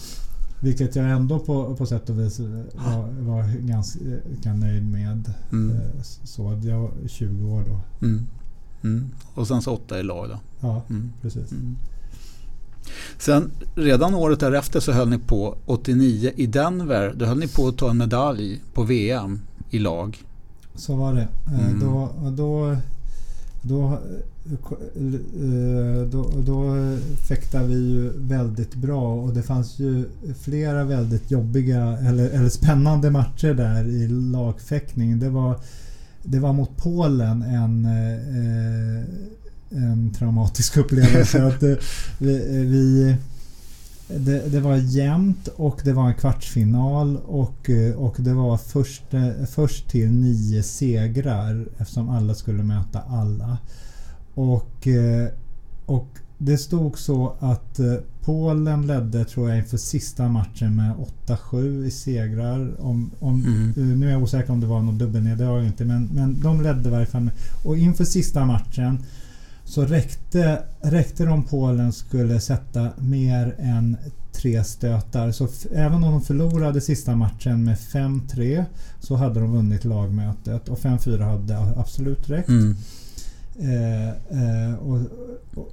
Vilket 0.60 0.96
jag 0.96 1.10
ändå 1.10 1.40
på, 1.40 1.76
på 1.76 1.86
sätt 1.86 2.10
och 2.10 2.20
vis 2.20 2.40
var, 2.40 3.08
var 3.20 3.68
ganska 3.68 4.54
nöjd 4.54 4.92
med. 4.92 5.34
Mm. 5.52 5.76
Eh, 5.76 6.02
så 6.24 6.60
jag 6.64 6.80
var 6.80 6.92
20 7.08 7.48
år 7.48 7.64
då. 7.68 8.06
Mm. 8.06 8.28
Mm. 8.84 9.10
Och 9.34 9.48
sen 9.48 9.62
så 9.62 9.74
åtta 9.74 10.00
i 10.00 10.04
lag 10.04 10.30
då? 10.30 10.40
Ja, 10.60 10.82
mm. 10.90 11.12
precis. 11.22 11.52
Mm. 11.52 11.76
Sen 13.18 13.52
redan 13.76 14.14
året 14.14 14.40
därefter 14.40 14.80
så 14.80 14.92
höll 14.92 15.10
ni 15.10 15.18
på 15.18 15.58
89 15.66 16.32
i 16.36 16.48
Denver. 16.48 17.14
Då 17.18 17.26
höll 17.26 17.40
ni 17.40 17.48
på 17.48 17.68
att 17.68 17.78
ta 17.78 17.90
en 17.90 17.98
medalj 17.98 18.62
på 18.74 18.84
VM 18.84 19.40
i 19.70 19.80
lag. 19.80 20.24
Så 20.76 20.96
var 20.96 21.14
det. 21.14 21.28
Eh, 21.46 21.68
mm. 21.68 21.80
Då, 21.80 22.10
då, 22.38 22.78
då 23.68 24.00
Eh, 24.98 26.08
då, 26.12 26.32
då 26.46 26.76
fäktade 27.28 27.68
vi 27.68 27.76
ju 27.76 28.12
väldigt 28.16 28.76
bra 28.76 29.14
och 29.14 29.34
det 29.34 29.44
fanns 29.44 29.80
ju 29.80 30.06
flera 30.40 30.84
väldigt 30.84 31.32
jobbiga 31.32 31.98
eller, 31.98 32.30
eller 32.30 32.50
spännande 32.50 33.12
matcher 33.12 33.54
där 33.54 33.88
i 33.88 34.08
lagfäktning. 34.08 35.20
Det 35.20 35.30
var, 35.30 35.60
det 36.24 36.40
var 36.40 36.54
mot 36.54 36.78
Polen 36.78 37.42
en, 37.42 37.86
eh, 37.86 39.04
en 39.70 40.14
traumatisk 40.14 40.78
upplevelse. 40.78 41.46
att 41.48 41.64
eh, 41.64 41.76
vi, 42.20 42.38
vi 42.66 43.16
det, 44.08 44.52
det, 44.52 44.60
var 44.60 44.76
jämnt 44.76 45.48
och 45.48 45.82
det 45.84 45.94
var 45.94 46.08
en 46.08 46.16
kvartsfinal 46.16 47.18
och, 47.18 47.70
och 47.96 48.16
det 48.20 48.34
var 48.34 48.58
först, 48.58 49.04
först 49.50 49.90
till 49.90 50.12
nio 50.12 50.64
segrar 50.64 51.66
eftersom 51.78 52.10
alla 52.10 52.36
skulle 52.36 52.64
möta 52.64 53.02
alla. 53.02 53.58
Och, 54.34 54.88
eh, 54.88 55.28
och 55.86 56.08
det 56.38 56.58
stod 56.58 57.00
så 57.00 57.34
att 57.40 57.80
eh, 57.80 57.94
Polen 58.22 58.88
ledde, 58.88 59.26
tror 59.26 59.50
jag, 59.50 59.58
inför 59.58 59.78
sista 59.78 60.30
matchen 60.30 60.76
med 60.76 60.96
8-7 61.26 61.86
i 61.86 61.92
segrar. 61.92 62.82
Om, 62.82 63.12
om, 63.20 63.46
mm. 63.46 63.74
Eh, 63.78 63.98
nu 63.98 64.08
är 64.08 64.12
jag 64.12 64.24
osäker 64.24 64.54
om 64.54 64.60
det 64.60 64.68
var 64.68 64.82
något 64.82 65.00
dubbelnederlag 65.00 65.66
inte, 65.66 65.86
men, 65.86 66.10
men 66.14 66.42
de 66.42 66.62
ledde 66.62 66.90
i 66.90 66.92
varje 66.92 67.06
fall. 67.06 67.30
Och 67.66 67.78
inför 67.78 68.06
sista 68.06 68.46
matchen 68.46 69.00
så 69.68 69.86
räckte, 69.86 70.64
räckte 70.82 71.26
de 71.26 71.44
Polen 71.44 71.94
skulle 71.94 72.40
sätta 72.40 72.90
mer 72.98 73.56
än 73.60 73.98
tre 74.32 74.64
stötar. 74.64 75.32
Så 75.32 75.48
även 75.74 76.04
om 76.04 76.12
de 76.12 76.22
förlorade 76.22 76.82
sista 76.82 77.16
matchen 77.16 77.64
med 77.64 77.78
5-3 77.78 78.66
så 79.00 79.16
hade 79.16 79.40
de 79.40 79.52
vunnit 79.52 79.86
lagmötet 79.86 80.70
och 80.70 80.80
5-4 80.80 81.20
hade 81.20 81.80
absolut 81.80 82.30
räckt. 82.30 82.50
Mm. 82.50 82.76
Eh, 83.60 84.10
eh, 84.10 84.76
och, 84.76 85.00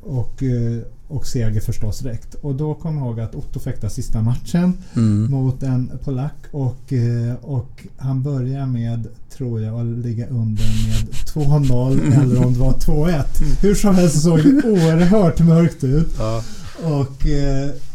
och, 0.03 0.43
eh, 0.43 0.83
och 1.15 1.27
seger 1.27 1.61
förstås 1.61 1.99
direkt. 1.99 2.35
Och 2.35 2.55
då 2.55 2.75
kom 2.75 2.97
jag 2.97 3.07
ihåg 3.07 3.21
att 3.21 3.35
Otto 3.35 3.61
fäktade 3.61 3.93
sista 3.93 4.23
matchen 4.23 4.73
mm. 4.97 5.31
mot 5.31 5.63
en 5.63 5.91
polack 6.05 6.37
och, 6.51 6.93
och 7.41 7.87
han 7.97 8.23
börjar 8.23 8.67
med, 8.67 9.07
tror 9.37 9.61
jag, 9.61 9.81
att 9.81 10.05
ligga 10.05 10.27
under 10.27 10.65
med 10.89 11.09
2-0 11.35 11.93
mm. 11.93 12.21
eller 12.21 12.45
om 12.45 12.53
det 12.53 12.59
var 12.59 12.73
2-1. 12.73 13.09
Mm. 13.09 13.57
Hur 13.61 13.75
som 13.75 13.95
helst 13.95 14.23
såg 14.23 14.39
det 14.39 14.69
oerhört 14.71 15.41
mörkt 15.41 15.85
ut. 15.85 16.15
Ja. 16.19 16.43
Och, 16.83 17.27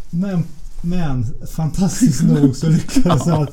men 0.10 0.44
men 0.82 1.26
fantastiskt 1.56 2.24
nog 2.24 2.56
så 2.56 2.70
lyckades 2.70 3.28
jag 3.28 3.48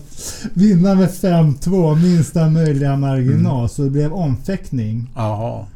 vinna 0.55 0.95
med 0.95 1.09
5-2, 1.09 2.03
minsta 2.03 2.49
möjliga 2.49 2.97
marginal. 2.97 3.59
Mm. 3.59 3.69
Så 3.69 3.83
det 3.83 3.91
blev 3.91 4.13
omfäktning. 4.13 5.11
Aha. 5.17 5.67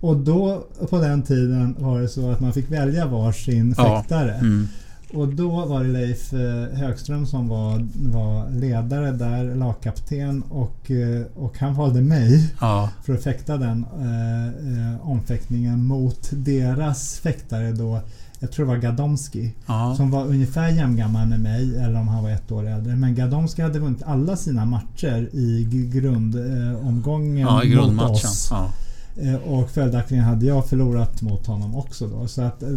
Och 0.00 0.16
då 0.16 0.64
på 0.90 0.98
den 0.98 1.22
tiden 1.22 1.76
var 1.78 2.00
det 2.00 2.08
så 2.08 2.30
att 2.30 2.40
man 2.40 2.52
fick 2.52 2.70
välja 2.70 3.06
varsin 3.06 3.74
ja. 3.78 4.00
fäktare. 4.00 4.34
Mm. 4.34 4.68
Och 5.14 5.28
då 5.28 5.66
var 5.66 5.84
det 5.84 5.90
Leif 5.90 6.32
eh, 6.32 6.78
Högström 6.78 7.26
som 7.26 7.48
var, 7.48 7.86
var 8.10 8.50
ledare 8.50 9.12
där, 9.12 9.54
lagkapten 9.54 10.42
och, 10.42 10.90
eh, 10.90 11.22
och 11.34 11.58
han 11.58 11.74
valde 11.74 12.00
mig 12.00 12.54
ja. 12.60 12.90
för 13.04 13.14
att 13.14 13.22
fäkta 13.22 13.56
den 13.56 13.84
eh, 14.00 14.46
eh, 14.46 15.08
omfäktningen 15.08 15.86
mot 15.86 16.28
deras 16.32 17.18
fäktare 17.18 17.72
då 17.72 18.00
jag 18.42 18.52
tror 18.52 18.66
det 18.66 18.72
var 18.72 18.78
Gadomski 18.78 19.54
ja. 19.66 19.94
som 19.96 20.10
var 20.10 20.26
ungefär 20.26 20.68
jämngammal 20.68 21.26
med 21.26 21.40
mig 21.40 21.76
eller 21.76 22.00
om 22.00 22.08
han 22.08 22.22
var 22.22 22.30
ett 22.30 22.52
år 22.52 22.68
äldre. 22.68 22.96
Men 22.96 23.14
Gadomski 23.14 23.62
hade 23.62 23.78
vunnit 23.78 24.02
alla 24.02 24.36
sina 24.36 24.64
matcher 24.64 25.28
i 25.32 25.68
grundomgången 25.92 27.46
ja, 27.46 27.64
i 27.64 27.76
mot 27.76 28.10
oss. 28.10 28.52
Eh, 29.16 29.34
och 29.34 29.70
följaktligen 29.70 30.24
hade 30.24 30.46
jag 30.46 30.66
förlorat 30.66 31.22
mot 31.22 31.46
honom 31.46 31.76
också 31.76 32.06
då. 32.06 32.28
Så 32.28 32.42
att 32.42 32.62
eh, 32.62 32.68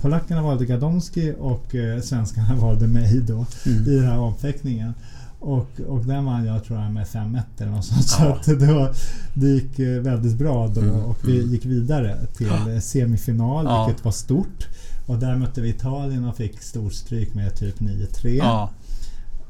polackerna 0.00 0.42
valde 0.42 0.66
Gadomski 0.66 1.34
och 1.40 1.74
eh, 1.74 2.00
svenskarna 2.00 2.54
valde 2.60 2.86
mig 2.86 3.20
då 3.20 3.46
mm. 3.66 3.88
i 3.88 3.96
den 3.96 4.04
här 4.04 4.18
omfäktningen. 4.18 4.94
Och, 5.40 5.80
och 5.88 6.04
den 6.04 6.24
vann 6.24 6.44
jag 6.44 6.64
tror 6.64 6.80
jag 6.80 6.92
med 6.92 7.06
5-1 7.06 7.42
eller 7.58 7.70
något 7.70 7.84
sånt. 7.84 8.06
Ja. 8.18 8.40
Så 8.44 8.52
att 8.52 8.60
det, 8.60 8.72
var, 8.72 8.94
det 9.34 9.46
gick 9.46 9.78
eh, 9.78 10.00
väldigt 10.00 10.38
bra 10.38 10.68
då 10.68 10.80
mm. 10.80 11.04
och 11.04 11.18
vi 11.24 11.38
mm. 11.38 11.50
gick 11.50 11.64
vidare 11.64 12.26
till 12.36 12.82
semifinal 12.82 13.64
ja. 13.64 13.86
vilket 13.86 14.04
var 14.04 14.12
stort. 14.12 14.68
Och 15.06 15.18
där 15.18 15.36
mötte 15.36 15.60
vi 15.60 15.68
Italien 15.68 16.24
och 16.24 16.36
fick 16.36 16.62
storstryk 16.62 17.34
med 17.34 17.56
typ 17.56 17.80
9-3. 17.80 18.28
Ja. 18.28 18.70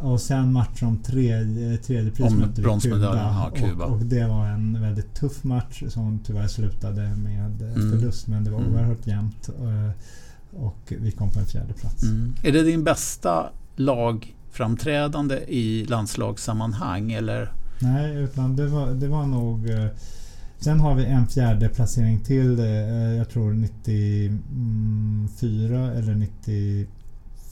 Och 0.03 0.21
sen 0.21 0.53
match 0.53 0.83
om 0.83 0.95
eh, 0.95 1.01
tredje, 1.03 1.77
tredje 1.77 2.11
pris 2.11 2.33
mötte 2.33 2.63
vi 2.63 2.81
Kuba. 2.81 3.17
Ja, 3.17 3.51
Kuba. 3.55 3.85
Och, 3.85 3.93
och, 3.93 4.05
det 4.05 4.27
var 4.27 4.47
en 4.47 4.81
väldigt 4.81 5.15
tuff 5.15 5.45
match 5.45 5.83
som 5.89 6.21
tyvärr 6.25 6.49
slutade 6.49 7.17
med 7.17 7.63
eh, 7.63 7.75
mm. 7.75 7.91
förlust. 7.91 8.27
Men 8.27 8.45
det 8.45 8.51
var 8.51 8.61
mm. 8.61 8.73
oerhört 8.73 9.07
jämnt. 9.07 9.49
Och, 9.49 9.69
och 10.67 10.93
vi 11.01 11.11
kom 11.11 11.31
på 11.31 11.39
en 11.39 11.47
fjärde 11.47 11.73
plats. 11.73 12.03
Mm. 12.03 12.35
Är 12.43 12.53
det 12.53 12.63
din 12.63 12.85
bästa 12.85 13.51
lagframträdande 13.77 15.45
i 15.49 15.85
landslagssammanhang? 15.85 17.13
Eller? 17.13 17.53
Nej, 17.79 18.17
utan 18.17 18.57
det 18.57 18.67
var, 18.67 18.91
det 18.91 19.09
var 19.09 19.27
nog... 19.27 19.71
Sen 20.59 20.81
har 20.81 20.95
vi 20.95 21.05
en 21.05 21.27
fjärde 21.27 21.69
placering 21.69 22.21
till. 22.21 22.59
Jag 23.19 23.31
tror 23.31 23.53
94 23.53 25.93
eller 25.93 26.15
90 26.15 26.87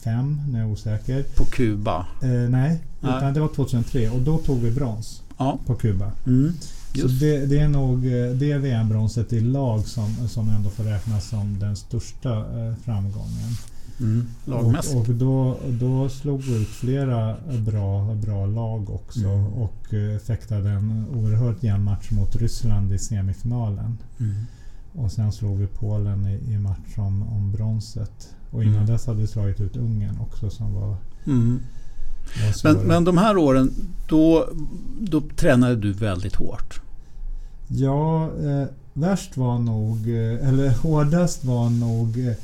2005, 0.03 0.41
när 0.47 0.59
jag 0.59 0.67
är 0.67 0.73
osäker. 0.73 1.23
På 1.35 1.45
Kuba? 1.45 2.07
Eh, 2.21 2.29
nej, 2.29 2.79
nej, 2.99 3.33
det 3.33 3.39
var 3.39 3.47
2003 3.47 4.09
och 4.09 4.21
då 4.21 4.37
tog 4.37 4.59
vi 4.59 4.71
brons 4.71 5.21
ja. 5.37 5.59
på 5.65 5.75
Kuba. 5.75 6.11
Mm. 6.25 6.53
Så 6.95 7.07
det, 7.07 7.45
det, 7.45 7.59
är 7.59 7.67
nog 7.67 8.05
eh, 8.05 8.31
det 8.31 8.57
VM-bronset 8.57 9.33
i 9.33 9.39
lag 9.39 9.85
som, 9.87 10.27
som 10.27 10.49
ändå 10.49 10.69
får 10.69 10.83
räknas 10.83 11.29
som 11.29 11.59
den 11.59 11.75
största 11.75 12.37
eh, 12.37 12.75
framgången. 12.85 13.55
Mm, 13.99 14.27
lagmässigt. 14.45 14.95
Och, 14.95 15.09
och, 15.09 15.15
då, 15.15 15.57
då 15.67 16.09
slog 16.09 16.41
vi 16.41 16.61
ut 16.61 16.67
flera 16.67 17.35
bra, 17.67 18.15
bra 18.15 18.45
lag 18.45 18.89
också 18.89 19.27
mm. 19.27 19.53
och 19.53 19.93
eh, 19.93 20.19
fäktade 20.19 20.69
en 20.69 21.05
oerhört 21.15 21.63
jämn 21.63 21.83
match 21.83 22.11
mot 22.11 22.35
Ryssland 22.35 22.93
i 22.93 22.99
semifinalen. 22.99 23.97
Mm. 24.19 24.45
Och 24.93 25.11
sen 25.11 25.31
slog 25.31 25.57
vi 25.57 25.67
Polen 25.67 26.27
i, 26.27 26.53
i 26.53 26.57
match 26.57 26.97
om, 26.97 27.23
om 27.23 27.51
bronset. 27.51 28.29
Och 28.51 28.63
innan 28.63 28.75
mm. 28.75 28.87
dess 28.87 29.07
hade 29.07 29.19
vi 29.19 29.27
slagit 29.27 29.61
ut 29.61 29.77
Ungern 29.77 30.19
också 30.19 30.49
som 30.49 30.73
var, 30.73 30.97
mm. 31.25 31.59
var 32.63 32.73
men, 32.73 32.87
men 32.87 33.03
de 33.03 33.17
här 33.17 33.37
åren, 33.37 33.71
då, 34.09 34.49
då 34.99 35.21
tränade 35.35 35.75
du 35.75 35.93
väldigt 35.93 36.35
hårt? 36.35 36.81
Ja, 37.67 38.25
eh, 38.25 38.67
värst 38.93 39.37
var 39.37 39.59
nog, 39.59 40.09
eh, 40.09 40.47
eller 40.47 40.69
hårdast 40.81 41.43
var 41.43 41.69
nog 41.69 42.27
eh, 42.27 42.35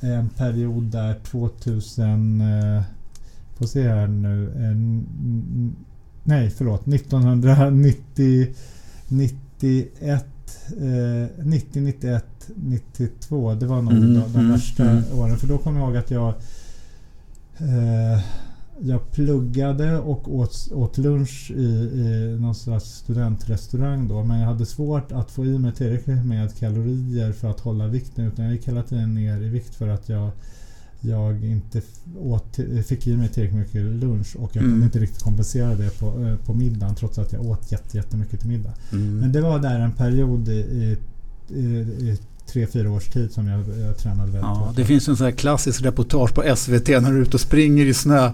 en 0.00 0.28
period 0.28 0.82
där 0.82 1.14
2000... 1.24 2.40
Eh, 2.40 2.82
får 3.60 3.66
se 3.66 3.88
här 3.88 4.06
nu. 4.06 4.50
En, 4.56 5.06
nej, 6.22 6.50
förlåt. 6.50 6.88
1990... 6.88 8.54
91... 9.08 10.26
Eh, 10.80 11.44
90, 11.46 11.80
91, 11.80 12.24
92. 12.54 13.54
Det 13.54 13.66
var 13.66 13.82
nog 13.82 13.92
mm, 13.92 14.14
de, 14.14 14.20
de 14.20 14.38
mm, 14.38 14.52
värsta 14.52 14.90
mm. 14.90 15.04
åren. 15.14 15.38
För 15.38 15.46
då 15.46 15.58
kommer 15.58 15.80
jag 15.80 15.88
ihåg 15.88 15.96
att 15.96 16.10
jag... 16.10 16.28
Eh, 17.58 18.20
jag 18.82 19.10
pluggade 19.10 19.98
och 19.98 20.34
åt, 20.34 20.68
åt 20.72 20.98
lunch 20.98 21.50
i, 21.50 21.64
i 21.94 22.36
någon 22.40 22.54
slags 22.54 22.84
studentrestaurang 22.84 24.08
då. 24.08 24.24
Men 24.24 24.40
jag 24.40 24.46
hade 24.46 24.66
svårt 24.66 25.12
att 25.12 25.30
få 25.30 25.46
i 25.46 25.58
mig 25.58 25.72
tillräckligt 25.72 26.24
med 26.24 26.56
kalorier 26.56 27.32
för 27.32 27.50
att 27.50 27.60
hålla 27.60 27.86
vikten. 27.86 28.26
Utan 28.26 28.44
jag 28.44 28.54
gick 28.54 28.68
hela 28.68 28.82
tiden 28.82 29.14
ner 29.14 29.42
i 29.42 29.48
vikt 29.48 29.74
för 29.74 29.88
att 29.88 30.08
jag, 30.08 30.30
jag 31.00 31.44
inte 31.44 31.82
åt, 32.18 32.58
fick 32.86 33.06
i 33.06 33.16
mig 33.16 33.28
tillräckligt 33.28 33.60
mycket 33.60 33.82
lunch. 33.82 34.36
Och 34.36 34.50
jag 34.52 34.62
mm. 34.62 34.72
kunde 34.72 34.86
inte 34.86 34.98
riktigt 34.98 35.22
kompensera 35.22 35.74
det 35.74 35.98
på, 35.98 36.06
eh, 36.06 36.36
på 36.36 36.54
middagen 36.54 36.94
trots 36.94 37.18
att 37.18 37.32
jag 37.32 37.46
åt 37.46 37.72
jättemycket 37.92 38.40
till 38.40 38.48
middag. 38.48 38.72
Mm. 38.92 39.18
Men 39.18 39.32
det 39.32 39.40
var 39.40 39.58
där 39.58 39.80
en 39.80 39.92
period 39.92 40.48
i, 40.48 40.52
i, 40.52 40.96
i, 41.48 41.66
i 42.08 42.18
tre, 42.46 42.66
fyra 42.66 42.90
års 42.90 43.08
tid 43.08 43.32
som 43.32 43.46
jag, 43.46 43.64
jag 43.78 43.98
tränade 43.98 44.32
väldigt 44.32 44.42
ja, 44.42 44.54
hårt. 44.54 44.76
Det 44.76 44.84
finns 44.84 45.08
en 45.08 45.16
sån 45.16 45.24
här 45.24 45.32
klassisk 45.32 45.82
reportage 45.82 46.34
på 46.34 46.56
SVT 46.56 46.88
när 46.88 47.10
du 47.10 47.16
är 47.16 47.22
ute 47.22 47.36
och 47.36 47.40
springer 47.40 47.86
i 47.86 47.94
snö 47.94 48.30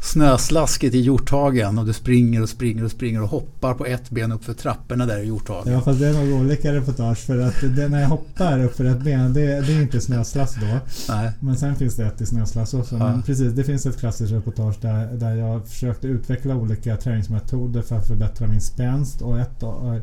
snöslasket 0.00 0.94
i 0.94 0.98
Hjorthagen 0.98 1.78
och 1.78 1.86
du 1.86 1.92
springer 1.92 2.42
och 2.42 2.48
springer 2.48 2.84
och 2.84 2.90
springer 2.90 3.22
och 3.22 3.28
hoppar 3.28 3.74
på 3.74 3.86
ett 3.86 4.10
ben 4.10 4.32
upp 4.32 4.44
för 4.44 4.54
trapporna 4.54 5.06
där 5.06 5.18
i 5.18 5.26
Hjorthagen. 5.26 5.72
Ja 5.72 5.80
fast 5.80 6.00
det 6.00 6.06
är 6.06 6.24
nog 6.24 6.40
olika 6.40 6.72
reportage 6.72 7.18
för 7.18 7.38
att 7.38 7.54
det, 7.76 7.88
när 7.88 8.00
jag 8.00 8.08
hoppar 8.08 8.64
upp 8.64 8.76
för 8.76 8.84
ett 8.84 9.02
ben 9.02 9.32
det, 9.32 9.60
det 9.60 9.72
är 9.72 9.82
inte 9.82 10.00
snöslass 10.00 10.54
då. 10.54 10.78
Nej. 11.14 11.30
Men 11.40 11.56
sen 11.56 11.76
finns 11.76 11.96
det 11.96 12.06
ett 12.06 12.20
i 12.20 12.26
snöslass 12.26 12.74
också. 12.74 12.96
Ja. 12.96 13.12
Men 13.12 13.22
precis, 13.22 13.52
det 13.52 13.64
finns 13.64 13.86
ett 13.86 13.98
klassiskt 13.98 14.32
reportage 14.32 14.78
där, 14.80 15.12
där 15.12 15.34
jag 15.34 15.68
försökte 15.68 16.06
utveckla 16.06 16.56
olika 16.56 16.96
träningsmetoder 16.96 17.82
för 17.82 17.96
att 17.96 18.06
förbättra 18.06 18.46
min 18.46 18.60
spänst 18.60 19.22
och 19.22 19.38
ett 19.38 19.62
av, 19.62 20.00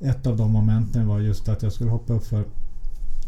ett 0.00 0.26
av 0.26 0.36
de 0.36 0.52
momenten 0.52 1.06
var 1.06 1.20
just 1.20 1.48
att 1.48 1.62
jag 1.62 1.72
skulle 1.72 1.90
hoppa 1.90 2.12
upp 2.12 2.26
för 2.26 2.44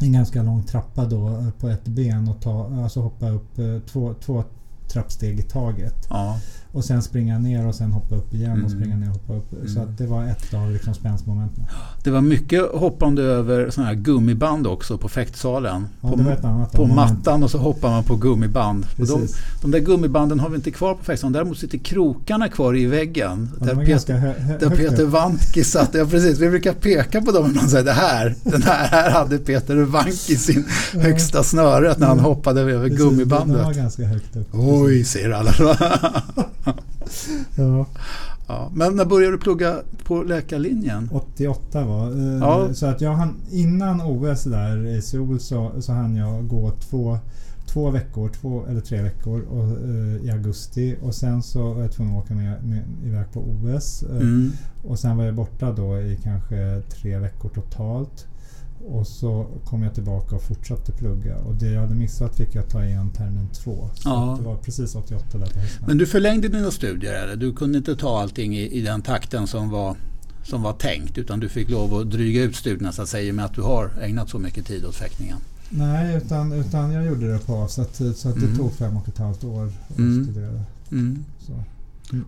en 0.00 0.12
ganska 0.12 0.42
lång 0.42 0.62
trappa 0.62 1.04
då 1.04 1.44
på 1.60 1.68
ett 1.68 1.84
ben 1.84 2.28
och 2.28 2.40
ta, 2.40 2.82
alltså 2.82 3.00
hoppa 3.00 3.30
upp 3.30 3.58
eh, 3.58 3.78
två, 3.86 4.14
två 4.24 4.44
trappsteg 4.88 5.38
i 5.38 5.42
taget. 5.42 6.06
Ja. 6.10 6.40
Och 6.76 6.84
sen 6.84 7.02
springa 7.02 7.38
ner 7.38 7.66
och 7.66 7.74
sen 7.74 7.92
hoppa 7.92 8.14
upp 8.14 8.34
igen 8.34 8.52
mm. 8.52 8.64
och 8.64 8.70
springa 8.70 8.96
ner 8.96 9.08
och 9.08 9.12
hoppa 9.12 9.34
upp. 9.34 9.52
Mm. 9.52 9.68
Så 9.68 9.80
att 9.80 9.98
det 9.98 10.06
var 10.06 10.24
ett 10.24 10.54
av 10.54 10.72
liksom 10.72 10.94
spänstmomenten. 10.94 11.64
Det 12.04 12.10
var 12.10 12.20
mycket 12.20 12.62
hoppande 12.74 13.22
över 13.22 13.70
sådana 13.70 13.88
här 13.88 13.96
gummiband 13.96 14.66
också 14.66 14.98
på 14.98 15.08
fäktsalen. 15.08 15.88
Ja, 16.00 16.12
på, 16.40 16.48
annat 16.48 16.72
på 16.72 16.86
mattan 16.86 17.42
och 17.42 17.50
så 17.50 17.58
hoppar 17.58 17.90
man 17.90 18.04
på 18.04 18.16
gummiband. 18.16 18.86
De, 18.96 19.26
de, 19.62 19.70
där 19.70 19.78
gummibanden 19.78 20.40
har 20.40 20.48
vi 20.48 20.56
inte 20.56 20.70
kvar 20.70 20.94
på 20.94 21.04
fäktsalen. 21.04 21.32
Däremot 21.32 21.58
sitter 21.58 21.78
krokarna 21.78 22.48
kvar 22.48 22.76
i 22.76 22.86
väggen. 22.86 23.48
Ja, 23.60 23.66
där, 23.66 23.86
Peter, 23.86 24.14
hö, 24.14 24.32
hö, 24.32 24.58
där 24.58 24.70
Peter 24.70 25.04
Wantke 25.04 25.64
satt. 25.64 25.94
Ja, 25.94 26.06
precis. 26.06 26.38
Vi 26.38 26.50
brukar 26.50 26.72
peka 26.72 27.22
på 27.22 27.32
dem 27.32 27.58
och 27.64 27.70
säga 27.70 27.82
det 27.82 27.92
här, 27.92 28.34
den 28.42 28.62
här, 28.62 28.88
här 28.88 29.10
hade 29.10 29.38
Peter 29.38 29.76
Wantke 29.76 30.36
sin 30.36 30.64
högsta 30.92 31.42
snöret 31.42 31.98
när 31.98 32.06
han 32.06 32.20
hoppade 32.20 32.60
över 32.60 32.88
precis, 32.88 32.98
gummibandet. 32.98 33.58
Det 33.58 33.64
var 33.64 33.74
ganska 33.74 34.04
högt 34.04 34.36
upp. 34.36 34.48
Oj, 34.52 35.04
säger 35.04 35.30
alla. 35.30 35.52
ja. 37.56 37.86
Ja, 38.48 38.70
men 38.74 38.96
när 38.96 39.04
började 39.04 39.36
du 39.36 39.38
plugga 39.38 39.76
på 40.04 40.22
läkarlinjen? 40.22 41.08
88 41.12 41.84
var 41.84 42.10
eh, 42.10 42.38
ja. 42.38 42.74
Så 42.74 42.86
att 42.86 43.00
jag 43.00 43.12
hann, 43.12 43.34
innan 43.50 44.00
OS 44.00 44.44
där 44.44 44.86
i 44.86 45.02
Seoul 45.02 45.40
så, 45.40 45.72
så 45.80 45.92
hann 45.92 46.16
jag 46.16 46.48
gå 46.48 46.70
två, 46.70 47.18
två 47.66 47.90
veckor, 47.90 48.28
två 48.28 48.66
eller 48.66 48.80
tre 48.80 49.02
veckor 49.02 49.40
och, 49.40 49.88
uh, 49.88 50.26
i 50.26 50.30
augusti. 50.30 50.96
Och 51.02 51.14
sen 51.14 51.42
så 51.42 51.72
var 51.72 51.82
jag 51.82 51.92
tvungen 51.92 52.16
att 52.16 52.24
åka 52.24 52.34
med, 52.34 52.64
med, 52.64 52.82
iväg 53.04 53.32
på 53.32 53.40
OS. 53.40 54.04
Uh, 54.10 54.16
mm. 54.16 54.52
Och 54.84 54.98
sen 54.98 55.16
var 55.16 55.24
jag 55.24 55.34
borta 55.34 55.72
då 55.72 56.00
i 56.00 56.18
kanske 56.22 56.82
tre 56.90 57.18
veckor 57.18 57.48
totalt. 57.48 58.26
Och 58.88 59.06
så 59.06 59.46
kom 59.64 59.82
jag 59.82 59.94
tillbaka 59.94 60.36
och 60.36 60.42
fortsatte 60.42 60.92
plugga. 60.92 61.36
Och 61.36 61.54
det 61.54 61.70
jag 61.70 61.80
hade 61.80 61.94
missat 61.94 62.36
fick 62.36 62.54
jag 62.54 62.68
ta 62.68 62.84
igen 62.84 63.10
termin 63.10 63.48
två. 63.52 63.90
Så 63.94 64.08
ja. 64.08 64.36
det 64.38 64.46
var 64.46 64.56
precis 64.56 64.94
88 64.94 65.38
där 65.38 65.46
på 65.46 65.58
hösten. 65.58 65.84
Men 65.86 65.98
du 65.98 66.06
förlängde 66.06 66.48
dina 66.48 66.70
studier 66.70 67.14
eller? 67.14 67.36
Du 67.36 67.52
kunde 67.52 67.78
inte 67.78 67.96
ta 67.96 68.20
allting 68.20 68.56
i, 68.56 68.68
i 68.68 68.80
den 68.80 69.02
takten 69.02 69.46
som 69.46 69.70
var, 69.70 69.96
som 70.44 70.62
var 70.62 70.72
tänkt. 70.72 71.18
Utan 71.18 71.40
du 71.40 71.48
fick 71.48 71.70
lov 71.70 71.94
att 71.94 72.10
dryga 72.10 72.42
ut 72.42 72.56
studierna 72.56 72.92
så 72.92 73.02
att 73.02 73.08
säga 73.08 73.32
med 73.32 73.44
att 73.44 73.54
du 73.54 73.62
har 73.62 73.90
ägnat 74.02 74.30
så 74.30 74.38
mycket 74.38 74.66
tid 74.66 74.84
åt 74.84 74.94
fäktningen. 74.94 75.38
Nej, 75.70 76.16
utan, 76.16 76.52
utan 76.52 76.92
jag 76.92 77.06
gjorde 77.06 77.32
det 77.32 77.38
på 77.38 77.54
avsatt 77.54 77.94
tid. 77.94 78.16
Så 78.16 78.28
att 78.28 78.36
mm. 78.36 78.50
det 78.50 78.56
tog 78.56 78.72
fem 78.72 78.96
och 78.96 79.08
ett 79.08 79.18
halvt 79.18 79.44
år 79.44 79.72
att 79.88 79.98
mm. 79.98 80.24
studera. 80.24 80.60
Mm. 80.92 81.24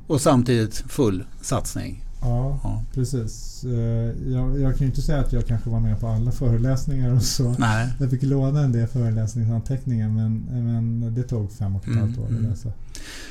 Och 0.07 0.21
samtidigt 0.21 0.75
full 0.75 1.25
satsning 1.41 2.05
Ja, 2.21 2.59
ja, 2.63 2.83
precis. 2.95 3.65
Eh, 3.65 4.33
jag, 4.33 4.61
jag 4.61 4.73
kan 4.73 4.79
ju 4.79 4.87
inte 4.87 5.03
säga 5.03 5.21
att 5.21 5.33
jag 5.33 5.47
kanske 5.47 5.71
var 5.71 5.81
med 5.81 6.01
på 6.01 6.07
alla 6.07 6.33
föreläsningar 6.33 7.15
och 7.15 7.23
så. 7.23 7.55
Nej. 7.59 7.89
Jag 8.01 8.11
fick 8.11 8.23
låna 8.23 8.61
en 8.61 8.73
del 8.73 8.87
föreläsningsanteckningar 8.87 10.09
men, 10.09 10.47
men 10.51 11.15
det 11.15 11.23
tog 11.23 11.53
fem 11.53 11.77
och 11.77 11.89
ett 11.89 11.97
halvt 11.97 12.17
mm, 12.17 12.21
år 12.21 12.25
att 12.25 12.31
mm. 12.31 12.51
läsa. 12.51 12.73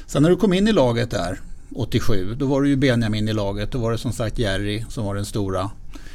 Sen 0.05 0.23
när 0.23 0.29
du 0.29 0.35
kom 0.35 0.53
in 0.53 0.67
i 0.67 0.71
laget 0.71 1.11
där 1.11 1.39
87, 1.75 2.35
då 2.35 2.45
var 2.45 2.61
det 2.61 2.69
ju 2.69 2.75
Benjamin 2.75 3.27
i 3.27 3.33
laget. 3.33 3.71
Då 3.71 3.79
var 3.79 3.91
det 3.91 3.97
som 3.97 4.11
sagt 4.11 4.39
Jerry 4.39 4.85
som 4.89 5.05
var 5.05 5.15
den 5.15 5.25
stora 5.25 5.69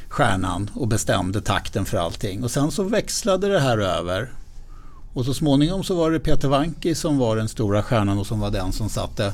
stjärnan 0.09 0.71
och 0.75 0.89
bestämde 0.89 1.41
takten 1.41 1.85
för 1.85 1.99
allting. 1.99 2.45
Och 2.45 2.51
sen 2.51 2.71
så 2.71 2.83
växlade 2.83 3.49
det 3.49 3.61
här 3.61 3.79
över. 3.79 4.33
Och 5.13 5.25
så 5.25 5.35
småningom 5.35 5.85
så 5.85 5.95
var 5.95 6.11
det 6.11 6.21
Peter 6.21 6.49
Wanki 6.49 6.95
som 6.95 7.19
var 7.19 7.37
den 7.37 7.49
stora 7.49 7.83
stjärnan 7.83 8.19
och 8.19 8.27
som 8.27 8.41
var 8.41 8.51
den 8.51 8.73
som 8.73 8.89
satte 8.89 9.33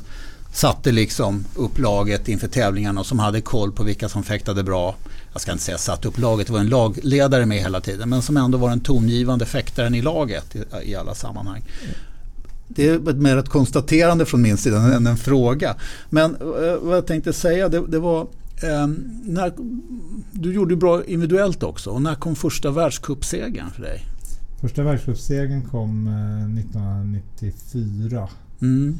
satte 0.59 0.93
liksom 0.93 1.45
upp 1.55 1.79
laget 1.79 2.29
inför 2.29 2.49
tävlingarna 2.49 3.01
och 3.01 3.07
som 3.07 3.19
hade 3.19 3.41
koll 3.41 3.73
på 3.73 3.83
vilka 3.85 4.09
som 4.09 4.23
fäktade 4.23 4.63
bra. 4.63 4.95
Jag 5.33 5.41
ska 5.41 5.53
inte 5.53 5.65
säga 5.65 5.79
satt 5.79 6.05
upp 6.05 6.19
laget, 6.19 6.47
det 6.47 6.53
var 6.53 6.61
en 6.61 6.69
lagledare 6.69 7.47
med 7.47 7.59
hela 7.59 7.81
tiden. 7.81 8.09
Men 8.09 8.23
som 8.23 8.37
ändå 8.37 8.59
var 8.59 8.69
den 8.69 8.81
tongivande 8.81 9.47
fäktaren 9.47 9.95
i 9.95 10.03
laget 10.03 10.57
i, 10.57 10.65
i 10.91 10.95
alla 10.95 11.15
sammanhang. 11.15 11.65
Det 12.69 12.89
är 12.89 12.99
mer 12.99 13.37
ett 13.37 13.49
konstaterande 13.49 14.27
från 14.27 14.43
min 14.43 14.57
sida 14.57 14.77
än 14.77 15.07
en 15.07 15.17
fråga. 15.17 15.77
Men 16.11 16.35
eh, 16.35 16.77
vad 16.83 16.97
jag 16.97 17.07
tänkte 17.07 17.33
säga 17.33 17.69
det, 17.69 17.87
det 17.87 17.99
var 17.99 18.21
eh, 18.63 18.87
när, 19.25 19.53
Du 20.33 20.55
gjorde 20.55 20.77
bra 20.77 21.05
individuellt 21.05 21.63
också. 21.63 21.91
Och 21.91 22.03
när 22.03 22.15
kom 22.15 22.37
första 22.37 22.71
världscupsegern 22.71 23.71
för 23.71 23.83
dig? 23.83 24.05
Första 24.61 24.83
världscupsegern 24.83 25.63
kom 25.63 26.07
eh, 26.07 26.13
1994. 26.61 28.29
Mm. 28.61 28.99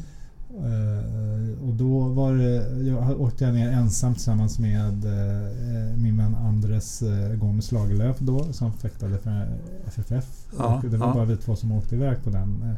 Uh, 0.65 1.69
och 1.69 1.73
då 1.73 2.07
var 2.07 2.33
det, 2.33 2.83
jag 2.87 3.21
åkte 3.21 3.43
jag 3.43 3.53
ner 3.53 3.71
ensam 3.71 4.13
tillsammans 4.13 4.59
med 4.59 5.05
uh, 5.05 5.97
min 5.97 6.17
vän 6.17 6.35
Andres 6.35 7.01
uh, 7.01 7.35
Gomes 7.35 7.71
Lagerlöf 7.71 8.19
då 8.19 8.53
som 8.53 8.73
fäktade 8.73 9.17
för 9.17 9.47
FFF. 9.87 10.25
Ja, 10.57 10.81
och 10.83 10.89
det 10.89 10.97
var 10.97 11.07
ja. 11.07 11.13
bara 11.13 11.25
vi 11.25 11.37
två 11.37 11.55
som 11.55 11.71
åkte 11.71 11.95
iväg 11.95 12.23
på 12.23 12.29
den 12.29 12.75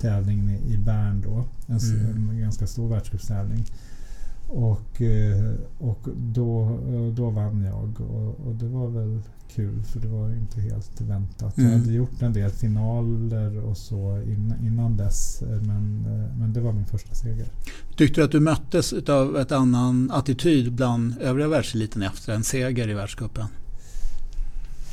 tävlingen 0.00 0.50
i, 0.50 0.72
i 0.74 0.78
Bern 0.78 1.20
då. 1.20 1.44
En, 1.66 1.78
mm. 1.78 2.30
en 2.30 2.40
ganska 2.40 2.66
stor 2.66 2.88
världscupstävling. 2.88 3.64
Och, 4.50 5.02
och 5.78 6.08
då, 6.16 6.78
då 7.16 7.30
vann 7.30 7.64
jag 7.64 8.00
och, 8.00 8.46
och 8.46 8.54
det 8.54 8.68
var 8.68 8.88
väl 8.88 9.22
kul 9.54 9.82
för 9.82 10.00
det 10.00 10.08
var 10.08 10.30
inte 10.30 10.60
helt 10.60 11.00
väntat. 11.00 11.58
Mm. 11.58 11.70
Jag 11.70 11.78
hade 11.78 11.92
gjort 11.92 12.22
en 12.22 12.32
del 12.32 12.50
finaler 12.50 13.64
och 13.64 13.76
så 13.76 14.22
innan, 14.26 14.66
innan 14.66 14.96
dess 14.96 15.42
eh, 15.42 15.48
men, 15.48 16.04
eh, 16.06 16.38
men 16.38 16.52
det 16.52 16.60
var 16.60 16.72
min 16.72 16.86
första 16.86 17.14
seger. 17.14 17.46
Tyckte 17.96 18.20
du 18.20 18.24
att 18.24 18.32
du 18.32 18.40
möttes 18.40 18.92
av 18.92 19.36
ett 19.36 19.52
annan 19.52 20.10
attityd 20.10 20.72
bland 20.72 21.18
övriga 21.20 21.48
världseliten 21.48 22.02
efter 22.02 22.32
en 22.32 22.44
seger 22.44 22.88
i 22.88 22.94
världscupen? 22.94 23.46